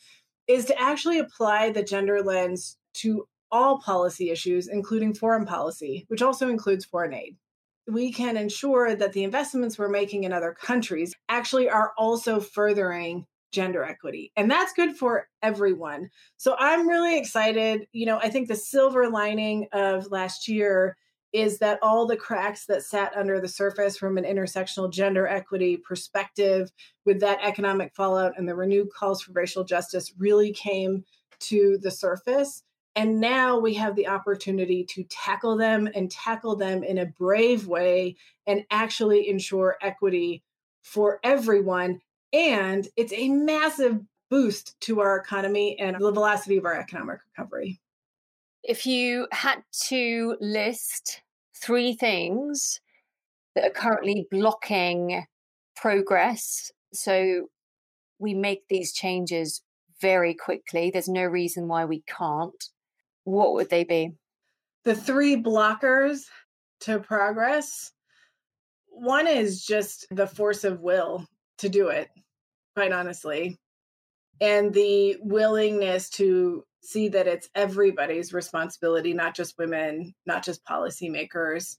is 0.49 0.65
to 0.67 0.81
actually 0.81 1.19
apply 1.19 1.71
the 1.71 1.83
gender 1.83 2.23
lens 2.23 2.77
to 2.95 3.29
all 3.53 3.79
policy 3.79 4.31
issues, 4.31 4.67
including 4.67 5.15
foreign 5.15 5.47
policy, 5.47 6.05
which 6.09 6.23
also 6.23 6.49
includes 6.49 6.85
foreign 6.85 7.15
aid. 7.15 7.37
We 7.87 8.13
can 8.13 8.37
ensure 8.37 8.95
that 8.97 9.13
the 9.13 9.25
investments 9.25 9.79
we're 9.79 9.89
making 9.89 10.25
in 10.25 10.33
other 10.33 10.53
countries 10.53 11.15
actually 11.29 11.69
are 11.69 11.93
also 11.99 12.41
furthering 12.41 13.27
gender 13.53 13.85
equity. 13.85 14.33
And 14.37 14.51
that's 14.51 14.73
good 14.73 14.97
for 14.97 15.29
everyone. 15.43 16.11
So 16.37 16.57
I'm 16.59 16.89
really 16.89 17.17
excited. 17.17 17.87
You 17.93 18.07
know, 18.07 18.19
I 18.19 18.29
think 18.29 18.49
the 18.49 18.57
silver 18.57 19.09
lining 19.09 19.69
of 19.73 20.11
last 20.11 20.49
year 20.49 20.97
is 21.33 21.59
that 21.59 21.81
all 21.83 22.07
the 22.07 22.17
cracks 22.17 22.67
that 22.67 22.85
sat 22.85 23.15
under 23.17 23.41
the 23.41 23.49
surface 23.49 23.97
from 23.97 24.17
an 24.17 24.25
intersectional 24.25 24.91
gender 24.91 25.27
equity 25.27 25.77
perspective 25.77 26.71
with 27.05 27.21
that 27.21 27.41
economic 27.43 27.93
fallout 27.95 28.33
and 28.37 28.49
the 28.49 28.55
renewed 28.55 28.89
calls 28.93 29.23
for 29.23 29.33
racial 29.33 29.65
justice 29.65 30.13
really 30.17 30.53
came 30.53 31.05
to 31.41 31.77
the 31.83 31.91
surface. 31.91 32.63
And 32.97 33.21
now 33.21 33.59
we 33.59 33.75
have 33.75 33.97
the 33.97 34.07
opportunity 34.07 34.85
to 34.85 35.05
tackle 35.05 35.57
them 35.57 35.89
and 35.95 36.11
tackle 36.11 36.57
them 36.57 36.85
in 36.85 36.99
a 36.99 37.07
brave 37.07 37.67
way 37.67 38.17
and 38.47 38.65
actually 38.71 39.29
ensure 39.29 39.77
equity 39.83 40.43
for 40.83 41.19
everyone. 41.25 42.01
And 42.33 42.87
it's 42.97 43.13
a 43.13 43.29
massive 43.29 44.01
boost 44.31 44.79
to 44.83 45.01
our 45.01 45.17
economy 45.17 45.79
and 45.79 45.97
the 45.97 46.13
velocity 46.13 46.57
of 46.57 46.65
our 46.65 46.79
economic 46.79 47.19
recovery. 47.37 47.81
If 48.63 48.87
you 48.87 49.27
had 49.33 49.63
to 49.89 50.37
list 50.41 51.21
three 51.57 51.95
things 51.95 52.81
that 53.55 53.65
are 53.65 53.71
currently 53.71 54.27
blocking 54.31 55.25
progress. 55.77 56.71
So 56.93 57.49
we 58.19 58.35
make 58.35 58.63
these 58.69 58.93
changes 58.93 59.63
very 60.01 60.35
quickly. 60.35 60.91
There's 60.91 61.09
no 61.09 61.25
reason 61.25 61.69
why 61.69 61.85
we 61.85 62.03
can't. 62.07 62.65
What 63.25 63.55
would 63.55 63.71
they 63.71 63.85
be? 63.85 64.13
The 64.85 64.95
three 64.95 65.37
blockers 65.37 66.25
to 66.81 66.99
progress 67.01 67.93
one 68.95 69.27
is 69.27 69.65
just 69.65 70.07
the 70.11 70.27
force 70.27 70.65
of 70.65 70.81
will 70.81 71.27
to 71.59 71.69
do 71.69 71.89
it, 71.89 72.09
quite 72.77 72.93
honestly, 72.93 73.59
and 74.41 74.73
the 74.73 75.17
willingness 75.21 76.09
to 76.11 76.65
see 76.81 77.09
that 77.09 77.27
it's 77.27 77.49
everybody's 77.55 78.33
responsibility, 78.33 79.13
not 79.13 79.35
just 79.35 79.59
women, 79.59 80.15
not 80.27 80.45
just 80.45 80.65
policymakers. 80.65 81.77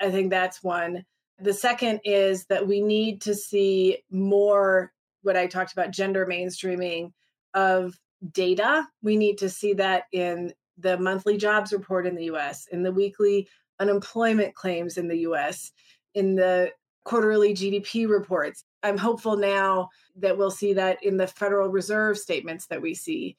I 0.00 0.10
think 0.10 0.30
that's 0.30 0.62
one. 0.62 1.04
The 1.38 1.52
second 1.52 2.00
is 2.04 2.46
that 2.46 2.66
we 2.66 2.80
need 2.80 3.20
to 3.22 3.34
see 3.34 3.98
more 4.10 4.92
what 5.22 5.36
I 5.36 5.46
talked 5.46 5.72
about 5.72 5.90
gender 5.90 6.26
mainstreaming 6.26 7.12
of 7.54 7.98
data. 8.32 8.86
We 9.02 9.16
need 9.16 9.38
to 9.38 9.50
see 9.50 9.74
that 9.74 10.04
in 10.12 10.54
the 10.78 10.98
monthly 10.98 11.36
jobs 11.36 11.72
report 11.72 12.06
in 12.06 12.14
the 12.14 12.24
US, 12.24 12.66
in 12.70 12.82
the 12.82 12.92
weekly 12.92 13.48
unemployment 13.78 14.54
claims 14.54 14.96
in 14.98 15.08
the 15.08 15.18
US, 15.18 15.72
in 16.14 16.34
the 16.34 16.72
quarterly 17.04 17.54
GDP 17.54 18.08
reports. 18.08 18.64
I'm 18.82 18.98
hopeful 18.98 19.36
now 19.36 19.90
that 20.16 20.36
we'll 20.36 20.50
see 20.50 20.72
that 20.74 21.02
in 21.02 21.16
the 21.16 21.26
Federal 21.26 21.68
Reserve 21.68 22.18
statements 22.18 22.66
that 22.66 22.82
we 22.82 22.94
see 22.94 23.36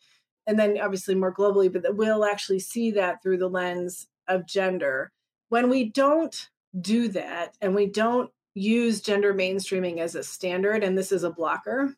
and 0.47 0.57
then 0.57 0.79
obviously 0.81 1.13
more 1.13 1.33
globally, 1.33 1.71
but 1.71 1.83
that 1.83 1.95
we'll 1.95 2.25
actually 2.25 2.59
see 2.59 2.91
that 2.91 3.21
through 3.21 3.37
the 3.37 3.49
lens 3.49 4.07
of 4.27 4.47
gender. 4.47 5.11
When 5.49 5.69
we 5.69 5.89
don't 5.89 6.49
do 6.79 7.09
that 7.09 7.55
and 7.61 7.75
we 7.75 7.85
don't 7.87 8.31
use 8.53 9.01
gender 9.01 9.33
mainstreaming 9.33 9.99
as 9.99 10.15
a 10.15 10.23
standard, 10.23 10.83
and 10.83 10.97
this 10.97 11.11
is 11.11 11.23
a 11.23 11.29
blocker, 11.29 11.93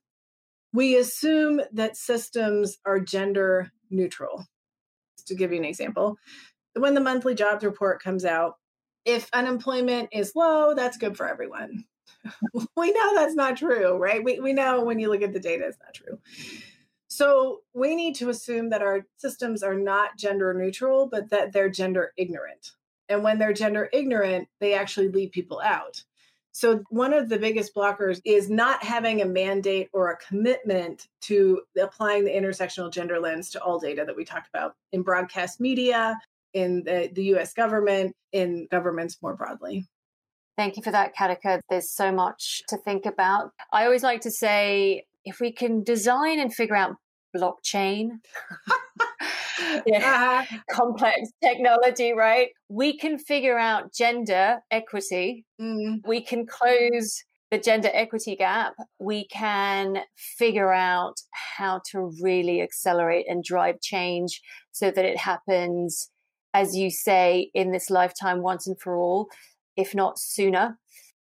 we 0.73 0.97
assume 0.97 1.61
that 1.73 1.95
systems 1.95 2.79
are 2.85 2.99
gender 2.99 3.71
neutral. 3.91 4.45
To 5.29 5.35
give 5.35 5.51
you 5.51 5.57
an 5.57 5.65
example, 5.65 6.17
when 6.73 6.93
the 6.93 7.01
monthly 7.01 7.35
jobs 7.35 7.63
report 7.63 8.03
comes 8.03 8.25
out, 8.25 8.55
if 9.05 9.29
unemployment 9.33 10.09
is 10.11 10.35
low, 10.35 10.75
that's 10.75 10.97
good 10.97 11.17
for 11.17 11.27
everyone. 11.27 11.85
we 12.75 12.91
know 12.91 13.15
that's 13.15 13.35
not 13.35 13.57
true, 13.57 13.97
right? 13.97 14.23
We, 14.23 14.39
we 14.39 14.53
know 14.53 14.83
when 14.83 14.99
you 14.99 15.09
look 15.09 15.21
at 15.21 15.33
the 15.33 15.39
data, 15.39 15.65
it's 15.67 15.77
not 15.79 15.93
true. 15.93 16.19
So 17.07 17.61
we 17.73 17.95
need 17.95 18.15
to 18.15 18.29
assume 18.29 18.69
that 18.69 18.83
our 18.83 19.05
systems 19.17 19.63
are 19.63 19.75
not 19.75 20.17
gender 20.17 20.53
neutral, 20.53 21.07
but 21.07 21.29
that 21.31 21.53
they're 21.53 21.69
gender 21.69 22.13
ignorant. 22.17 22.71
And 23.07 23.23
when 23.23 23.39
they're 23.39 23.53
gender 23.53 23.89
ignorant, 23.91 24.47
they 24.59 24.75
actually 24.75 25.09
leave 25.09 25.31
people 25.31 25.59
out. 25.59 26.03
So, 26.59 26.83
one 26.89 27.13
of 27.13 27.29
the 27.29 27.39
biggest 27.39 27.73
blockers 27.73 28.19
is 28.25 28.49
not 28.49 28.83
having 28.83 29.21
a 29.21 29.25
mandate 29.25 29.87
or 29.93 30.11
a 30.11 30.17
commitment 30.17 31.07
to 31.21 31.61
applying 31.81 32.25
the 32.25 32.31
intersectional 32.31 32.91
gender 32.91 33.17
lens 33.17 33.49
to 33.51 33.63
all 33.63 33.79
data 33.79 34.03
that 34.05 34.13
we 34.13 34.25
talked 34.25 34.49
about 34.53 34.73
in 34.91 35.01
broadcast 35.01 35.61
media, 35.61 36.17
in 36.53 36.83
the, 36.83 37.09
the 37.13 37.23
US 37.35 37.53
government, 37.53 38.13
in 38.33 38.67
governments 38.69 39.19
more 39.21 39.37
broadly. 39.37 39.87
Thank 40.57 40.75
you 40.75 40.83
for 40.83 40.91
that, 40.91 41.15
Katica. 41.15 41.61
There's 41.69 41.89
so 41.89 42.11
much 42.11 42.61
to 42.67 42.75
think 42.75 43.05
about. 43.05 43.51
I 43.71 43.85
always 43.85 44.03
like 44.03 44.19
to 44.21 44.31
say 44.31 45.05
if 45.23 45.39
we 45.39 45.53
can 45.53 45.81
design 45.81 46.41
and 46.41 46.53
figure 46.53 46.75
out 46.75 46.97
blockchain, 47.33 48.09
yeah, 49.85 50.43
uh-huh. 50.45 50.57
complex 50.71 51.31
technology, 51.43 52.13
right? 52.13 52.49
We 52.69 52.97
can 52.97 53.17
figure 53.17 53.57
out 53.57 53.93
gender 53.93 54.59
equity. 54.71 55.45
Mm. 55.61 56.01
We 56.05 56.21
can 56.21 56.45
close 56.45 57.23
the 57.51 57.57
gender 57.57 57.89
equity 57.93 58.35
gap. 58.35 58.73
We 58.99 59.27
can 59.27 59.99
figure 60.15 60.71
out 60.71 61.15
how 61.57 61.81
to 61.91 62.11
really 62.21 62.61
accelerate 62.61 63.25
and 63.27 63.43
drive 63.43 63.81
change 63.81 64.41
so 64.71 64.91
that 64.91 65.05
it 65.05 65.17
happens, 65.17 66.09
as 66.53 66.75
you 66.75 66.91
say, 66.91 67.49
in 67.53 67.71
this 67.71 67.89
lifetime 67.89 68.41
once 68.41 68.67
and 68.67 68.79
for 68.79 68.95
all, 68.95 69.27
if 69.75 69.95
not 69.95 70.19
sooner. 70.19 70.77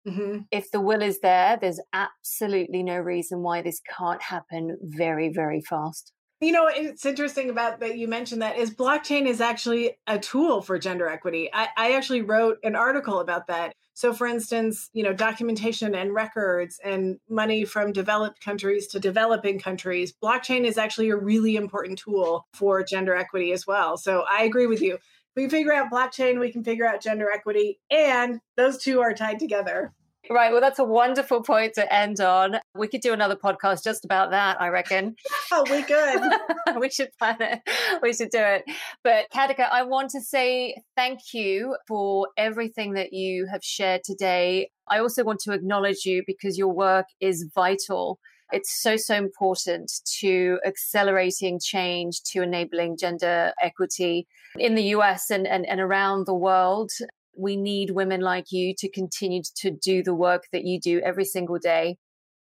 Mm-hmm. 0.07 0.43
If 0.51 0.71
the 0.71 0.81
will 0.81 1.03
is 1.03 1.21
there, 1.21 1.59
there's 1.61 1.81
absolutely 1.93 2.83
no 2.83 2.97
reason 2.97 3.43
why 3.43 3.63
this 3.63 3.81
can't 3.99 4.23
happen 4.23 4.79
very, 4.83 5.31
very 5.33 5.61
fast. 5.61 6.13
You 6.43 6.53
know, 6.53 6.71
it's 6.73 7.05
interesting 7.05 7.51
about 7.51 7.81
that 7.81 7.99
you 7.99 8.09
mentioned 8.09 8.41
that 8.41 8.57
is 8.57 8.75
blockchain 8.75 9.27
is 9.27 9.43
actually 9.43 9.99
a 10.07 10.19
tool 10.19 10.63
for 10.63 10.79
gender 10.79 11.07
equity. 11.07 11.51
I, 11.53 11.69
I 11.77 11.93
actually 11.93 12.23
wrote 12.23 12.57
an 12.63 12.75
article 12.75 13.21
about 13.21 13.47
that. 13.49 13.75
So, 13.93 14.15
for 14.15 14.27
instance, 14.27 14.89
you 14.95 15.03
know, 15.03 15.13
documentation 15.13 15.95
and 15.95 16.15
records 16.15 16.81
and 16.83 17.19
money 17.29 17.67
from 17.67 17.93
developed 17.93 18.43
countries 18.43 18.87
to 18.89 19.01
developing 19.01 19.59
countries, 19.59 20.15
blockchain 20.23 20.65
is 20.65 20.79
actually 20.79 21.11
a 21.11 21.17
really 21.17 21.57
important 21.57 21.99
tool 21.99 22.47
for 22.55 22.83
gender 22.83 23.15
equity 23.15 23.53
as 23.53 23.67
well. 23.67 23.99
So, 23.99 24.25
I 24.31 24.45
agree 24.45 24.67
with 24.67 24.81
you. 24.81 24.97
we 25.37 25.47
figure 25.51 25.75
out 25.75 25.91
blockchain, 25.93 26.41
we 26.41 26.51
can 26.51 26.65
figure 26.65 26.87
out 26.87 27.03
gender 27.03 27.31
equity, 27.31 27.79
and 27.91 28.41
those 28.57 28.79
two 28.79 29.03
are 29.03 29.13
tied 29.13 29.39
together. 29.39 29.93
Right. 30.29 30.53
Well, 30.53 30.61
that's 30.61 30.79
a 30.79 30.85
wonderful 30.85 31.43
point 31.43 31.75
to 31.75 31.93
end 31.93 32.21
on. 32.21 32.57
We 32.77 32.89
could 32.89 33.01
do 33.01 33.13
another 33.13 33.37
podcast 33.37 33.83
just 33.83 34.05
about 34.05 34.31
that, 34.31 34.61
I 34.61 34.69
reckon. 34.69 35.17
oh, 35.53 35.65
we 35.71 35.83
could. 35.83 36.79
we 36.81 36.91
should 36.91 37.09
plan 37.19 37.37
it. 37.41 37.61
We 38.03 38.13
should 38.13 38.31
do 38.31 38.39
it. 38.39 38.65
But 39.03 39.27
Katica, 39.35 39.69
I 39.71 39.83
want 39.83 40.11
to 40.11 40.21
say 40.21 40.77
thank 40.95 41.33
you 41.33 41.77
for 41.89 42.29
everything 42.37 42.93
that 42.95 43.13
you 43.13 43.47
have 43.51 43.65
shared 43.65 44.03
today. 44.05 44.71
I 44.89 44.99
also 44.99 45.25
want 45.25 45.41
to 45.41 45.53
acknowledge 45.53 46.05
you 46.05 46.23
because 46.27 46.59
your 46.59 46.73
work 46.73 47.07
is 47.21 47.49
vital. 47.55 48.19
It's 48.53 48.83
so, 48.83 48.97
so 48.97 49.15
important 49.15 49.91
to 50.21 50.59
accelerating 50.67 51.61
change, 51.61 52.21
to 52.33 52.43
enabling 52.43 52.99
gender 52.99 53.53
equity 53.63 54.27
in 54.59 54.75
the 54.75 54.83
US 54.95 55.31
and, 55.31 55.47
and, 55.47 55.67
and 55.67 55.81
around 55.81 56.27
the 56.27 56.35
world 56.35 56.91
we 57.37 57.57
need 57.57 57.91
women 57.91 58.21
like 58.21 58.47
you 58.51 58.75
to 58.79 58.91
continue 58.91 59.43
to 59.57 59.71
do 59.71 60.03
the 60.03 60.15
work 60.15 60.45
that 60.53 60.65
you 60.65 60.81
do 60.81 61.01
every 61.01 61.25
single 61.25 61.59
day. 61.59 61.97